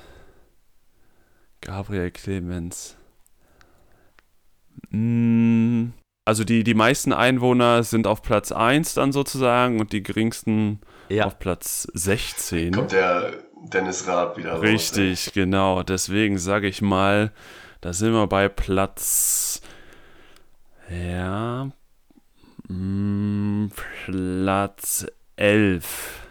Gabriel 1.63 2.11
Clemens. 2.11 2.97
Mm, 4.91 5.91
Also 6.27 6.45
die, 6.45 6.65
die 6.65 6.75
meisten 6.75 7.13
Einwohner 7.13 7.83
sind 7.83 8.07
auf 8.07 8.23
Platz 8.23 8.53
1 8.53 8.95
dann 8.95 9.13
sozusagen 9.13 9.81
und 9.81 9.93
die 9.93 10.03
geringsten 10.03 10.81
Ja, 11.09 11.27
auf 11.27 11.39
Platz 11.39 11.89
16. 11.95 12.73
Kommt 12.73 12.93
der 12.93 13.33
Dennis 13.73 14.07
Raab 14.07 14.37
wieder 14.37 14.55
raus. 14.55 14.63
Richtig, 14.63 15.33
genau. 15.33 15.83
Deswegen 15.83 16.39
sage 16.39 16.69
ich 16.69 16.83
mal, 16.83 17.33
da 17.81 17.93
sind 17.93 18.13
wir 18.13 18.27
bei 18.27 18.49
Platz. 18.49 19.61
Ja. 20.89 21.71
mm, 22.69 23.69
Platz 24.07 25.07
11. 25.37 26.27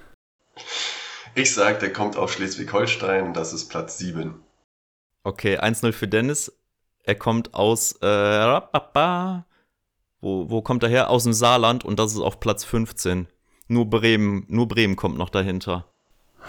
Ich 1.36 1.54
sag, 1.54 1.80
der 1.80 1.94
kommt 1.94 2.18
aus 2.18 2.32
Schleswig-Holstein, 2.34 3.34
das 3.34 3.54
ist 3.54 3.70
Platz 3.70 3.98
7. 3.98 4.36
okay, 5.24 5.58
1-0 5.60 5.92
für 5.94 6.08
Dennis. 6.08 6.52
Er 7.10 7.16
kommt 7.16 7.56
aus, 7.56 7.94
äh, 8.04 8.62
wo, 10.22 10.48
wo 10.48 10.62
kommt 10.62 10.84
er 10.84 10.90
her? 10.90 11.10
Aus 11.10 11.24
dem 11.24 11.34
Saarland 11.34 11.84
und 11.84 11.98
das 11.98 12.14
ist 12.14 12.20
auf 12.20 12.40
Platz 12.40 12.64
15. 12.64 13.26
Nur 13.68 13.90
Bremen, 13.90 14.46
nur 14.48 14.68
Bremen 14.68 14.96
kommt 14.96 15.18
noch 15.18 15.32
dahinter. 15.32 15.92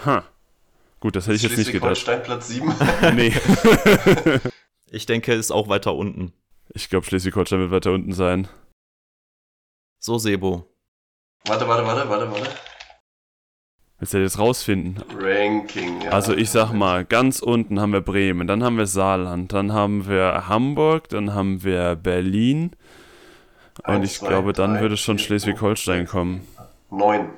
Ha. 0.05 0.23
Gut, 0.99 1.15
das 1.15 1.25
hätte 1.25 1.37
ich 1.37 1.41
jetzt 1.41 1.57
nicht 1.57 1.71
gedacht. 1.71 1.97
Schleswig-Holstein 1.97 2.21
Platz 2.21 2.47
7. 2.49 2.75
Nee. 3.15 3.33
Ich 4.91 5.07
denke, 5.07 5.33
ist 5.33 5.49
auch 5.49 5.67
weiter 5.67 5.95
unten. 5.95 6.31
ich 6.75 6.89
glaube, 6.89 7.07
Schleswig-Holstein 7.07 7.59
wird 7.59 7.71
weiter 7.71 7.93
unten 7.93 8.13
sein. 8.13 8.47
So, 9.97 10.19
Sebo. 10.19 10.67
warte, 11.47 11.67
warte, 11.67 11.87
warte, 11.87 12.07
warte, 12.07 12.31
warte. 12.31 12.49
Willst 14.01 14.15
du 14.15 14.23
das 14.23 14.33
jetzt 14.33 14.39
rausfinden? 14.39 15.03
Ranking, 15.15 16.01
ja. 16.01 16.09
Also 16.09 16.33
ich 16.33 16.49
sag 16.49 16.73
mal, 16.73 17.05
ganz 17.05 17.39
unten 17.39 17.79
haben 17.79 17.93
wir 17.93 18.01
Bremen, 18.01 18.47
dann 18.47 18.63
haben 18.63 18.79
wir 18.79 18.87
Saarland, 18.87 19.53
dann 19.53 19.73
haben 19.73 20.07
wir 20.07 20.47
Hamburg, 20.47 21.07
dann 21.09 21.35
haben 21.35 21.63
wir 21.63 21.95
Berlin. 21.97 22.71
Und 23.77 23.85
Eins, 23.85 24.05
ich 24.13 24.17
zwei, 24.17 24.29
glaube, 24.29 24.53
dann 24.53 24.73
drei, 24.73 24.81
würde 24.81 24.97
schon 24.97 25.19
Schleswig-Holstein 25.19 26.07
kommen. 26.07 26.47
9. 26.89 27.29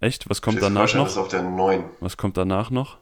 Echt? 0.00 0.30
Was 0.30 0.40
kommt 0.40 0.62
danach 0.62 0.88
Schleswig-Holstein 0.88 1.06
ist 1.06 1.16
noch? 1.16 1.22
auf 1.24 1.28
der 1.28 1.42
9. 1.42 1.84
Was 2.00 2.16
kommt 2.16 2.38
danach 2.38 2.70
noch? 2.70 2.96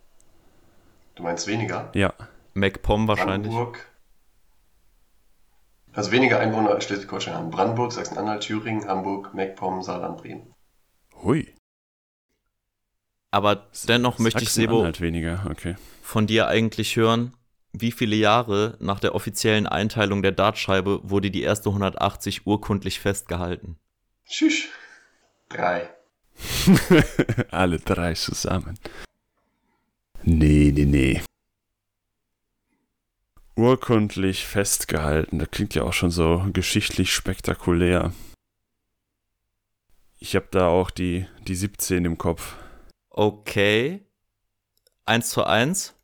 Du 1.14 1.22
meinst 1.22 1.46
weniger? 1.46 1.90
Ja. 1.94 2.12
MacPom 2.54 3.06
wahrscheinlich. 3.06 3.52
Brandenburg. 3.52 3.86
Also 5.92 6.10
weniger 6.10 6.40
Einwohner 6.40 6.70
als 6.70 6.86
Schleswig-Holstein 6.86 7.34
haben. 7.34 7.50
Brandenburg, 7.52 7.92
Sachsen-Anhalt, 7.92 8.42
Thüringen, 8.42 8.88
Hamburg, 8.88 9.32
MacPom, 9.32 9.80
Saarland, 9.82 10.20
Bremen. 10.20 10.52
Hui. 11.22 11.51
Aber 13.32 13.66
dennoch 13.88 14.18
möchte 14.18 14.42
ich, 14.44 14.50
Sebo, 14.50 14.84
Halt 14.84 15.00
weniger, 15.00 15.46
okay. 15.50 15.74
von 16.02 16.26
dir 16.26 16.48
eigentlich 16.48 16.96
hören, 16.96 17.32
wie 17.72 17.90
viele 17.90 18.14
Jahre 18.14 18.76
nach 18.78 19.00
der 19.00 19.14
offiziellen 19.14 19.66
Einteilung 19.66 20.22
der 20.22 20.32
Dartscheibe 20.32 21.00
wurde 21.02 21.30
die 21.30 21.42
erste 21.42 21.70
180 21.70 22.46
urkundlich 22.46 23.00
festgehalten? 23.00 23.78
Tschüss. 24.28 24.64
Drei. 25.48 25.88
Alle 27.50 27.78
drei 27.78 28.12
zusammen. 28.12 28.78
Nee, 30.22 30.70
nee, 30.74 30.84
nee. 30.84 31.22
Urkundlich 33.56 34.46
festgehalten, 34.46 35.38
das 35.38 35.50
klingt 35.50 35.74
ja 35.74 35.82
auch 35.84 35.92
schon 35.92 36.10
so 36.10 36.46
geschichtlich 36.52 37.12
spektakulär. 37.12 38.12
Ich 40.18 40.36
habe 40.36 40.48
da 40.50 40.68
auch 40.68 40.90
die, 40.90 41.26
die 41.46 41.54
17 41.54 42.04
im 42.04 42.18
Kopf. 42.18 42.56
Okay. 43.14 44.06
1 45.04 45.28
zu 45.28 45.44
1. 45.44 45.94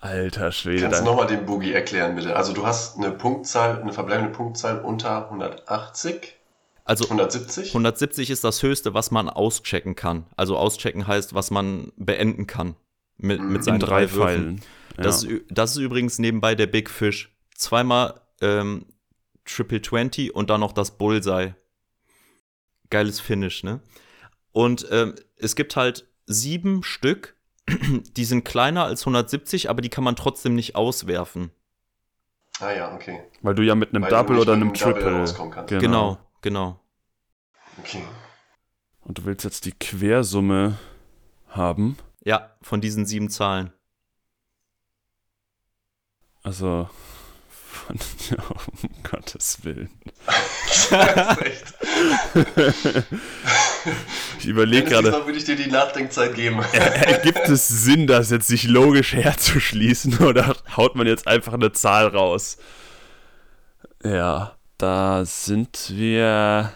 Alter 0.00 0.52
Schwede. 0.52 0.82
Kannst 0.82 1.00
du 1.00 1.04
nochmal 1.04 1.26
den 1.26 1.44
Boogie 1.44 1.72
erklären, 1.72 2.14
bitte? 2.14 2.36
Also 2.36 2.52
du 2.52 2.64
hast 2.64 2.96
eine 2.96 3.10
Punktzahl, 3.10 3.80
eine 3.80 3.92
verbleibende 3.92 4.32
Punktzahl 4.32 4.80
unter 4.80 5.24
180. 5.26 6.36
Also 6.84 7.04
170? 7.04 7.68
170 7.68 8.30
ist 8.30 8.44
das 8.44 8.62
höchste, 8.62 8.94
was 8.94 9.10
man 9.10 9.28
auschecken 9.28 9.94
kann. 9.94 10.26
Also 10.36 10.56
auschecken 10.56 11.06
heißt, 11.06 11.34
was 11.34 11.50
man 11.50 11.92
beenden 11.96 12.46
kann 12.46 12.76
mit, 13.18 13.42
mit 13.42 13.58
In 13.58 13.62
seinen 13.62 13.74
In 13.74 13.80
drei 13.80 14.06
drei 14.06 14.12
Würfen. 14.12 14.22
Pfeilen. 14.22 14.60
Ja. 14.96 15.02
Das, 15.02 15.22
ist 15.24 15.42
das 15.50 15.72
ist 15.72 15.78
übrigens 15.78 16.18
nebenbei 16.18 16.54
der 16.54 16.66
Big 16.66 16.88
Fish. 16.88 17.34
Zweimal 17.54 18.20
ähm, 18.40 18.86
Triple 19.44 19.82
20 19.82 20.34
und 20.34 20.48
dann 20.50 20.60
noch 20.60 20.72
das 20.72 20.96
Bullseye. 20.96 21.54
Geiles 22.90 23.20
Finish, 23.20 23.64
ne? 23.64 23.80
Und 24.52 24.86
ähm, 24.90 25.14
es 25.36 25.56
gibt 25.56 25.76
halt 25.76 26.08
sieben 26.26 26.82
Stück, 26.82 27.36
die 28.16 28.24
sind 28.24 28.44
kleiner 28.44 28.84
als 28.84 29.02
170, 29.02 29.70
aber 29.70 29.82
die 29.82 29.88
kann 29.88 30.04
man 30.04 30.16
trotzdem 30.16 30.54
nicht 30.54 30.74
auswerfen. 30.76 31.50
Ah 32.60 32.72
ja, 32.72 32.94
okay. 32.94 33.20
Weil 33.42 33.54
du 33.54 33.62
ja 33.62 33.74
mit 33.74 33.90
einem 33.90 34.02
Weil 34.02 34.10
du 34.10 34.16
Double 34.16 34.36
nicht 34.36 34.42
oder 34.42 34.52
einem 34.54 34.62
einem 34.68 34.74
Double 34.74 34.94
Triple. 34.94 35.20
rauskommen 35.20 35.52
kannst. 35.52 35.78
Genau, 35.78 36.18
genau. 36.42 36.80
Okay. 37.78 38.02
Und 39.00 39.18
du 39.18 39.24
willst 39.24 39.44
jetzt 39.44 39.64
die 39.64 39.72
Quersumme 39.72 40.78
haben. 41.48 41.96
Ja, 42.24 42.50
von 42.60 42.80
diesen 42.80 43.06
sieben 43.06 43.30
Zahlen. 43.30 43.72
Also 46.42 46.88
von 47.88 47.96
um 48.82 48.90
Gottes 49.08 49.64
Willen. 49.64 49.90
Das 50.90 51.36
ist 51.36 51.42
echt. 51.42 51.74
Ich 54.38 54.46
überlege 54.46 54.88
gerade, 54.88 55.04
diesmal 55.04 55.26
würde 55.26 55.38
ich 55.38 55.44
dir 55.44 55.56
die 55.56 55.70
Nachdenkzeit 55.70 56.34
geben. 56.34 56.60
ergibt 56.72 57.48
es 57.48 57.68
Sinn, 57.68 58.06
das 58.06 58.30
jetzt 58.30 58.48
sich 58.48 58.64
logisch 58.64 59.12
herzuschließen 59.14 60.18
oder 60.24 60.54
haut 60.76 60.94
man 60.96 61.06
jetzt 61.06 61.26
einfach 61.26 61.54
eine 61.54 61.72
Zahl 61.72 62.08
raus? 62.08 62.58
Ja, 64.04 64.56
da 64.78 65.24
sind 65.24 65.92
wir. 65.94 66.72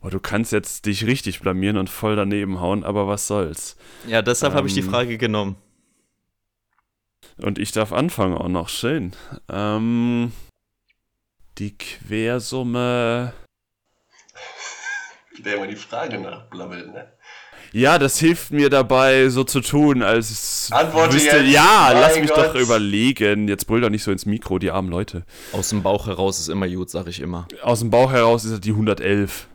Boah, 0.00 0.10
du 0.10 0.20
kannst 0.20 0.52
jetzt 0.52 0.86
dich 0.86 1.06
richtig 1.06 1.40
blamieren 1.40 1.76
und 1.76 1.88
voll 1.90 2.16
daneben 2.16 2.60
hauen, 2.60 2.84
aber 2.84 3.06
was 3.08 3.26
soll's. 3.26 3.76
Ja, 4.06 4.22
deshalb 4.22 4.54
habe 4.54 4.68
ich 4.68 4.74
die 4.74 4.80
Ähm, 4.80 4.90
Frage 4.90 5.18
genommen. 5.18 5.56
Und 7.38 7.58
ich 7.58 7.72
darf 7.72 7.92
anfangen 7.92 8.36
auch 8.36 8.48
noch. 8.48 8.68
Schön. 8.68 9.12
Ähm, 9.50 10.32
die 11.58 11.76
Quersumme. 11.76 13.32
Der 15.38 15.56
immer 15.56 15.66
die 15.66 15.76
Frage 15.76 16.18
nachblabbelt, 16.18 16.92
ne? 16.92 17.12
Ja, 17.72 17.98
das 17.98 18.18
hilft 18.18 18.52
mir 18.52 18.70
dabei, 18.70 19.28
so 19.30 19.42
zu 19.42 19.60
tun, 19.60 20.02
als 20.02 20.70
Antworte 20.70 21.14
wüsste- 21.16 21.38
jetzt. 21.38 21.52
Ja, 21.52 21.88
Mein 21.92 22.00
lass 22.02 22.18
mich 22.20 22.28
Gott. 22.30 22.38
doch 22.38 22.54
überlegen. 22.54 23.48
Jetzt 23.48 23.66
brüll 23.66 23.80
doch 23.80 23.90
nicht 23.90 24.04
so 24.04 24.12
ins 24.12 24.26
Mikro, 24.26 24.60
die 24.60 24.70
armen 24.70 24.90
Leute. 24.90 25.24
Aus 25.52 25.70
dem 25.70 25.82
Bauch 25.82 26.06
heraus 26.06 26.38
ist 26.38 26.48
immer 26.48 26.68
gut, 26.68 26.88
sag 26.90 27.08
ich 27.08 27.18
immer. 27.20 27.48
Aus 27.62 27.80
dem 27.80 27.90
Bauch 27.90 28.12
heraus 28.12 28.44
ist 28.44 28.52
es 28.52 28.60
die 28.60 28.70
111. 28.70 29.48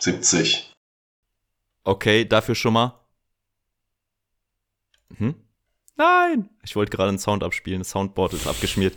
70. 0.00 0.72
Okay, 1.84 2.24
dafür 2.24 2.56
schon 2.56 2.72
mal. 2.72 2.98
Hm? 5.16 5.34
Nein! 5.96 6.50
Ich 6.64 6.74
wollte 6.76 6.90
gerade 6.96 7.08
einen 7.10 7.18
Sound 7.18 7.42
abspielen. 7.44 7.80
Das 7.80 7.90
Soundboard 7.90 8.32
ist 8.32 8.46
abgeschmiert. 8.48 8.94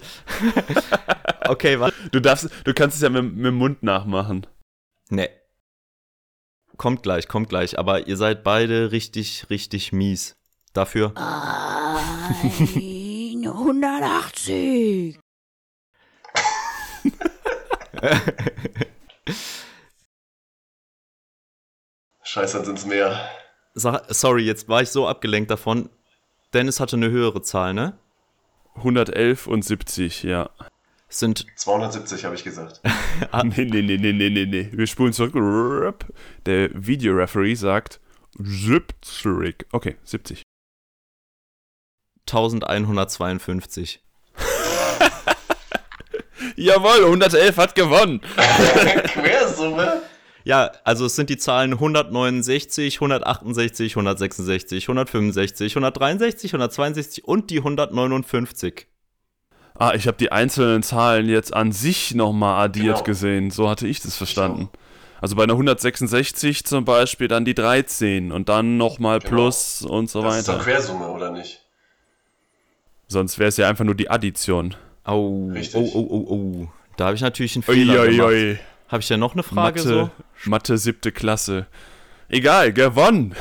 okay, 1.48 1.80
was? 1.80 1.94
Du 2.12 2.20
darfst, 2.20 2.50
du 2.64 2.74
kannst 2.74 2.98
es 2.98 3.02
ja 3.04 3.10
mit, 3.10 3.24
mit 3.36 3.46
dem 3.46 3.56
Mund 3.56 3.82
nachmachen. 3.84 4.46
Nee. 5.10 5.30
Kommt 6.82 7.04
gleich, 7.04 7.28
kommt 7.28 7.48
gleich. 7.48 7.78
Aber 7.78 8.08
ihr 8.08 8.18
seid 8.18 8.44
beide 8.44 8.92
richtig, 8.92 9.52
richtig 9.52 9.94
mies. 9.94 10.36
Dafür. 10.74 11.14
Ein 11.16 13.46
180. 13.46 15.20
Scheiße, 22.24 22.58
dann 22.58 22.66
sind's 22.66 22.86
mehr. 22.86 23.30
Sa- 23.74 24.04
Sorry, 24.10 24.44
jetzt 24.44 24.70
war 24.70 24.82
ich 24.82 24.90
so 24.90 25.08
abgelenkt 25.08 25.52
davon. 25.52 25.90
Dennis 26.54 26.80
hatte 26.80 26.96
eine 26.96 27.10
höhere 27.10 27.42
Zahl, 27.42 27.74
ne? 27.74 27.98
111 28.76 29.48
und 29.48 29.64
70, 29.64 30.24
ja. 30.24 30.50
Sind 31.12 31.46
270 31.58 32.26
habe 32.26 32.36
ich 32.36 32.44
gesagt. 32.44 32.82
Ah. 33.32 33.44
Nee, 33.44 33.66
nee, 33.66 33.84
nee, 33.84 33.98
nee, 33.98 34.14
nee, 34.14 34.30
nee, 34.30 34.46
nee. 34.48 34.70
Wir 34.72 34.88
spulen 34.88 35.14
zurück. 35.14 35.36
Der 36.48 36.70
Videoreferee 36.74 37.54
sagt 37.54 38.00
70. 38.40 39.68
Okay, 39.72 39.98
70. 40.04 40.42
1152. 42.28 44.02
Jawohl, 46.56 47.06
111 47.06 47.58
hat 47.58 47.76
gewonnen. 47.76 48.22
Quersumme? 49.14 50.02
Ja, 50.44 50.72
also 50.84 51.06
es 51.06 51.16
sind 51.16 51.30
die 51.30 51.38
Zahlen 51.38 51.74
169, 51.74 52.96
168, 52.96 53.94
166, 53.94 54.86
165, 54.86 55.76
163, 55.76 56.54
162 56.54 57.26
und 57.26 57.52
die 57.52 57.60
159. 57.60 58.88
Ah, 59.82 59.94
ich 59.96 60.06
habe 60.06 60.16
die 60.18 60.32
einzelnen 60.32 60.84
Zahlen 60.84 61.28
jetzt 61.28 61.56
an 61.56 61.72
sich 61.72 62.14
nochmal 62.14 62.66
addiert 62.66 62.98
Genau. 62.98 63.04
gesehen. 63.04 63.50
So 63.50 63.68
hatte 63.68 63.88
ich 63.88 64.00
das 64.00 64.16
verstanden. 64.16 64.70
Also 65.22 65.36
bei 65.36 65.42
einer 65.44 65.54
166 65.54 66.66
zum 66.66 66.86
Beispiel 66.86 67.28
dann 67.28 67.46
die 67.46 67.56
13 67.56 68.32
und 68.32 68.48
dann 68.48 68.78
nochmal 68.78 69.18
Genau. 69.18 69.32
Plus 69.32 69.82
und 69.82 70.08
so 70.08 70.22
Das 70.22 70.38
ist 70.38 70.48
doch 70.48 70.54
weiter. 70.60 70.64
Quersumme, 70.64 71.08
oder 71.08 71.32
nicht? 71.32 71.62
Sonst 73.08 73.40
wäre 73.40 73.50
es 73.50 73.58
ja 73.58 73.68
einfach 73.70 73.84
nur 73.84 73.96
die 73.96 74.08
Addition. 74.08 74.76
Au, 75.04 75.48
Richtig. 75.52 75.76
oh, 75.82 75.90
oh, 75.96 76.08
oh, 76.12 76.34
oh. 76.36 76.68
Da 76.98 77.06
habe 77.06 77.16
ich 77.16 77.22
natürlich 77.22 77.56
einen 77.56 77.64
Fehler 77.64 78.06
gemacht. 78.06 78.20
Uiuiui. 78.30 78.60
Habe 78.88 79.02
ich 79.02 79.08
denn 79.08 79.20
noch 79.20 79.34
eine 79.34 79.42
Frage 79.42 79.80
Mathe, 79.84 80.12
Mathe 80.46 80.78
siebte 80.78 81.12
Klasse. 81.12 81.66
Egal, 82.30 82.72
gewonnen. 82.72 83.34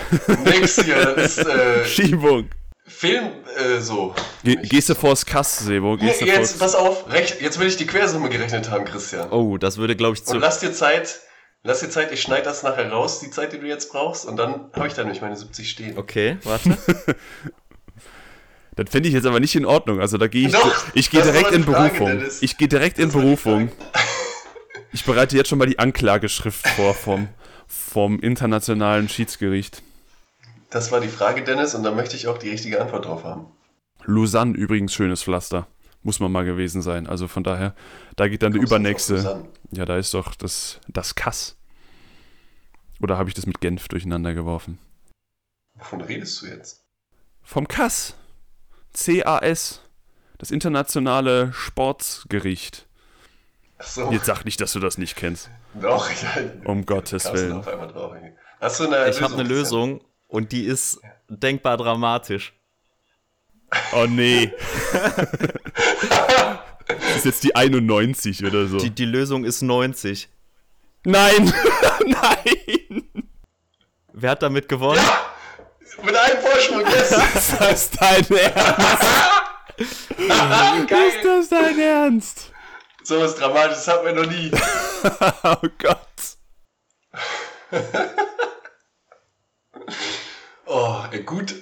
Nix 0.47 0.83
hier, 0.83 1.15
das 1.17 1.37
ist 1.39 1.47
äh, 1.47 1.85
Schiebung. 1.85 2.49
Film 2.91 3.31
äh, 3.57 3.81
so. 3.81 4.15
Ge 4.45 4.57
gehst 4.63 4.89
du 4.89 4.95
vors 4.95 5.25
Kass, 5.25 5.59
Sebo? 5.61 5.97
Nee, 5.97 6.07
Gehst 6.09 6.21
du 6.21 6.27
jetzt, 6.27 6.59
pass 6.59 6.75
auf, 6.75 7.11
recht, 7.11 7.41
jetzt 7.41 7.59
will 7.59 7.69
ich 7.69 7.77
die 7.77 7.87
Quersumme 7.87 8.29
gerechnet 8.29 8.71
haben, 8.71 8.85
Christian. 8.85 9.31
Oh, 9.31 9.57
das 9.57 9.79
würde, 9.79 9.97
glaube 9.97 10.17
ich, 10.17 10.25
zu. 10.25 10.35
Und 10.35 10.41
lass 10.41 10.61
dir 10.61 10.73
Zeit, 10.73 11.21
lass 11.63 11.81
dir 11.81 11.89
Zeit, 11.89 12.13
ich 12.13 12.21
schneide 12.21 12.43
das 12.43 12.63
nachher 12.63 12.91
raus, 12.91 13.21
die 13.21 13.31
Zeit, 13.31 13.53
die 13.53 13.59
du 13.59 13.67
jetzt 13.67 13.91
brauchst, 13.93 14.27
und 14.27 14.37
dann 14.37 14.71
habe 14.75 14.89
ich 14.89 14.95
da 14.95 15.03
nämlich 15.03 15.23
meine 15.23 15.37
70 15.37 15.71
stehen. 15.71 15.97
Okay, 15.99 16.39
warte. 16.45 16.77
Das 18.77 18.89
finde 18.89 19.09
ich 19.09 19.15
jetzt 19.15 19.27
aber 19.27 19.41
nicht 19.41 19.55
in 19.57 19.67
Ordnung. 19.67 20.01
Also 20.01 20.17
da 20.17 20.27
gehe 20.27 20.47
ich, 20.47 20.53
Doch, 20.55 20.85
ich 20.95 21.11
gehe 21.11 21.21
direkt 21.21 21.51
in 21.53 21.65
Frage, 21.65 21.89
Berufung. 21.89 22.07
Dennis. 22.07 22.41
Ich 22.41 22.57
gehe 22.57 22.69
direkt 22.69 22.99
in 22.99 23.07
Das 23.07 23.13
Berufung. 23.13 23.71
Ich 24.93 25.05
bereite 25.05 25.37
jetzt 25.37 25.49
schon 25.49 25.59
mal 25.59 25.67
die 25.67 25.79
Anklageschrift 25.79 26.67
vor 26.67 26.95
vom, 26.95 27.29
vom 27.67 28.21
internationalen 28.21 29.09
Schiedsgericht. 29.09 29.83
Das 30.71 30.93
war 30.93 31.01
die 31.01 31.09
Frage, 31.09 31.43
Dennis, 31.43 31.75
und 31.75 31.83
da 31.83 31.91
möchte 31.91 32.17
ich 32.17 32.29
auch 32.29 32.39
die 32.39 32.51
richtige 32.51 32.81
Antwort 32.81 33.05
drauf 33.05 33.25
haben. 33.25 33.47
Lausanne 34.05 34.57
übrigens 34.57 34.95
schönes 34.95 35.23
Pflaster. 35.23 35.67
Muss 36.03 36.21
man 36.21 36.33
mal 36.33 36.45
gewesen 36.45 36.81
sein. 36.81 37.07
Also 37.07 37.29
von 37.29 37.45
daher, 37.45 37.75
da 38.17 38.29
geht 38.29 38.43
dann 38.43 38.57
auf 38.57 38.63
übernächste. 38.63 39.45
Ja, 39.71 39.85
da 39.85 39.99
ist 39.99 40.15
doch 40.15 40.35
das, 40.35 40.81
das 40.89 41.15
Kass. 41.15 41.57
Oder 43.03 43.19
habe 43.19 43.29
ich 43.29 43.35
das 43.35 43.47
mit 43.47 43.61
Genf 43.61 43.89
durcheinander 43.89 44.33
geworfen? 44.33 44.79
Wovon 45.75 46.01
redest 46.01 46.41
du 46.41 46.47
jetzt? 46.47 46.85
Vom 47.43 47.69
Kass. 47.69 48.15
CAS. 48.95 49.81
Das 50.39 50.51
internationale 50.51 51.53
Sportsgericht. 51.53 52.87
Ach 53.79 53.87
so, 53.87 54.11
Jetzt 54.11 54.27
sag 54.27 54.45
nicht, 54.45 54.61
dass 54.61 54.73
du 54.73 54.81
das 54.81 54.97
nicht 54.99 55.17
kennst. 55.17 55.51
doch, 55.75 56.09
ja. 56.11 56.43
Um 56.65 56.87
Gottes 56.87 57.31
Willen. 57.33 57.53
auf 57.53 57.69
einmal 57.69 57.89
drauf. 57.89 58.15
Hast 58.61 58.81
du 58.81 58.85
eine 58.91 59.09
Ich 59.11 59.21
habe 59.21 59.35
eine? 59.35 59.43
Lösung 59.43 60.01
und 60.31 60.53
die 60.53 60.65
ist 60.65 61.01
denkbar 61.29 61.77
dramatisch. 61.77 62.55
Oh 63.93 64.07
nee. 64.09 64.53
das 66.89 67.17
ist 67.17 67.25
jetzt 67.25 67.45
die 67.45 67.55
91 67.55 68.45
oder 68.45 68.67
so. 68.67 68.79
Die, 68.79 68.91
die 68.91 69.05
Lösung 69.05 69.45
ist 69.45 69.63
90. 69.63 70.29
Nein! 71.05 71.53
Nein! 72.07 73.03
Wer 74.13 74.31
hat 74.31 74.43
damit 74.43 74.69
gewonnen? 74.69 75.01
Ja! 75.03 75.27
Mit 76.05 76.17
einem 76.17 76.41
Vorsprung, 76.41 76.81
yes! 76.87 77.11
Ist 77.35 77.61
das 77.61 77.91
dein 77.91 78.25
Ernst? 78.31 79.03
Ist 79.79 81.25
das 81.25 81.49
dein 81.49 81.79
Ernst? 81.79 82.53
So 83.03 83.21
was 83.21 83.35
Dramatisches 83.37 83.89
hatten 83.89 84.07
wir 84.07 84.13
noch 84.13 84.27
nie. 84.27 84.51
Oh 85.43 85.69
Gott. 85.79 86.07
Oh, 90.73 91.03
gut, 91.27 91.57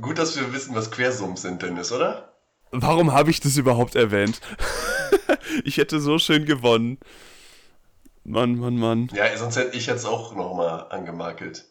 gut, 0.00 0.16
dass 0.16 0.38
wir 0.38 0.54
wissen, 0.54 0.74
was 0.74 0.90
Quersummen 0.90 1.36
sind, 1.36 1.60
Dennis, 1.60 1.92
oder? 1.92 2.32
Warum 2.70 3.12
habe 3.12 3.30
ich 3.30 3.40
das 3.40 3.58
überhaupt 3.58 3.94
erwähnt? 3.94 4.40
ich 5.64 5.76
hätte 5.76 6.00
so 6.00 6.18
schön 6.18 6.46
gewonnen. 6.46 6.98
Mann, 8.24 8.56
Mann, 8.56 8.76
Mann. 8.76 9.10
Ja, 9.12 9.36
sonst 9.36 9.56
hätte 9.56 9.76
ich 9.76 9.84
jetzt 9.84 10.06
auch 10.06 10.34
nochmal 10.34 10.86
angemakelt. 10.88 11.66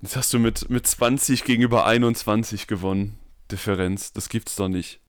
Jetzt 0.00 0.16
hast 0.16 0.34
du 0.34 0.40
mit, 0.40 0.68
mit 0.68 0.84
20 0.84 1.44
gegenüber 1.44 1.86
21 1.86 2.66
gewonnen. 2.66 3.16
Differenz. 3.48 4.12
Das 4.12 4.28
gibt's 4.28 4.56
doch 4.56 4.66
nicht. 4.66 5.00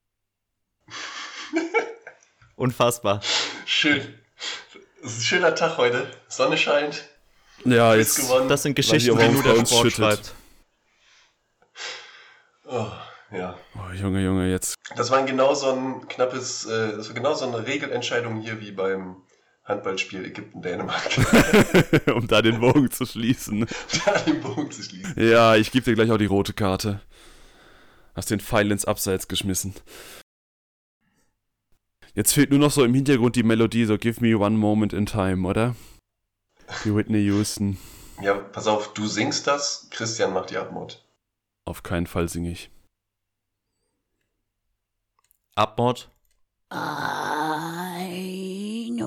Unfassbar. 2.55 3.21
Schön. 3.65 4.01
Es 5.03 5.13
ist 5.13 5.17
ein 5.17 5.23
schöner 5.23 5.55
Tag 5.55 5.77
heute. 5.77 6.11
Sonne 6.27 6.59
scheint. 6.59 7.05
Ja, 7.65 7.95
jetzt. 7.95 8.17
gewonnen. 8.17 8.47
Das 8.49 8.63
sind 8.63 8.75
Geschichten, 8.75 9.17
die 9.17 9.27
nur 9.29 9.43
der 9.43 9.65
Sport 9.65 9.67
schüttet. 9.67 9.93
schreibt. 9.93 10.33
Oh, 12.65 12.87
ja. 13.31 13.57
Oh, 13.75 13.93
Junge, 13.93 14.23
Junge, 14.23 14.49
jetzt. 14.49 14.75
Das 14.95 15.11
war 15.11 15.23
genau 15.25 15.53
so 15.53 15.71
ein 15.71 16.07
knappes, 16.07 16.65
äh, 16.65 16.95
das 16.97 17.07
war 17.07 17.15
genau 17.15 17.33
so 17.33 17.45
eine 17.45 17.65
Regelentscheidung 17.65 18.41
hier 18.41 18.59
wie 18.61 18.71
beim 18.71 19.17
Handballspiel 19.63 20.25
Ägypten-Dänemark. 20.25 21.09
um 22.15 22.27
da 22.27 22.41
den 22.41 22.59
Bogen 22.59 22.89
zu 22.91 23.05
schließen. 23.05 23.67
da 24.05 24.19
den 24.19 24.41
Bogen 24.41 24.71
zu 24.71 24.83
schließen. 24.83 25.13
Ja, 25.17 25.55
ich 25.55 25.71
gebe 25.71 25.85
dir 25.85 25.95
gleich 25.95 26.11
auch 26.11 26.17
die 26.17 26.25
rote 26.25 26.53
Karte. 26.53 27.01
Hast 28.15 28.31
den 28.31 28.39
Pfeil 28.39 28.71
ins 28.71 28.85
Abseits 28.85 29.27
geschmissen. 29.27 29.75
Jetzt 32.15 32.33
fehlt 32.33 32.49
nur 32.49 32.59
noch 32.59 32.71
so 32.71 32.83
im 32.83 32.93
Hintergrund 32.95 33.35
die 33.35 33.43
Melodie, 33.43 33.85
so 33.85 33.97
Give 33.97 34.19
me 34.25 34.35
one 34.35 34.57
moment 34.57 34.91
in 34.91 35.05
time, 35.05 35.47
oder? 35.47 35.75
Die 36.84 36.93
Whitney 36.95 37.20
Houston. 37.26 37.78
Ja, 38.22 38.34
pass 38.36 38.68
auf, 38.68 38.93
du 38.93 39.05
singst 39.07 39.47
das, 39.47 39.88
Christian 39.91 40.34
macht 40.34 40.49
die 40.49 40.57
Abmord. 40.57 41.05
Auf 41.65 41.84
keinen 41.84 42.07
Fall 42.07 42.28
singe 42.30 42.51
ich. 42.51 42.72
Abmord. 45.55 46.09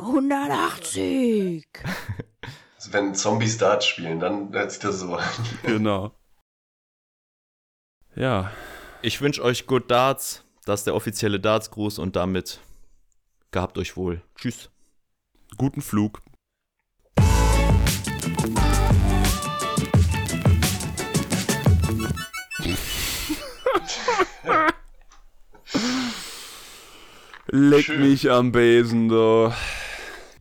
180. 0.01 1.67
Also 2.77 2.95
wenn 2.95 3.15
Zombies 3.15 3.59
Dart 3.59 3.85
spielen, 3.85 4.21
dann 4.21 4.55
hört 4.55 4.71
sich 4.71 4.81
das 4.81 5.01
so 5.01 5.15
an. 5.15 5.29
Genau. 5.65 6.15
Ja, 8.17 8.51
Ich 9.03 9.21
wünsche 9.21 9.43
euch 9.45 9.67
Good 9.67 9.91
Darts. 9.91 10.45
Das 10.65 10.81
ist 10.81 10.87
der 10.87 10.95
offizielle 10.95 11.39
Darts-Gruß 11.41 11.99
und 11.99 12.17
damit 12.17 12.59
gehabt 13.51 13.77
euch 13.77 13.99
wohl. 13.99 14.23
Tschüss. 14.35 14.71
guten 15.59 15.83
Flug. 15.83 16.23
Leck 27.47 27.85
Schön. 27.85 28.01
mich 28.01 28.31
am 28.31 28.53
Besen, 28.53 29.09
du. 29.09 29.53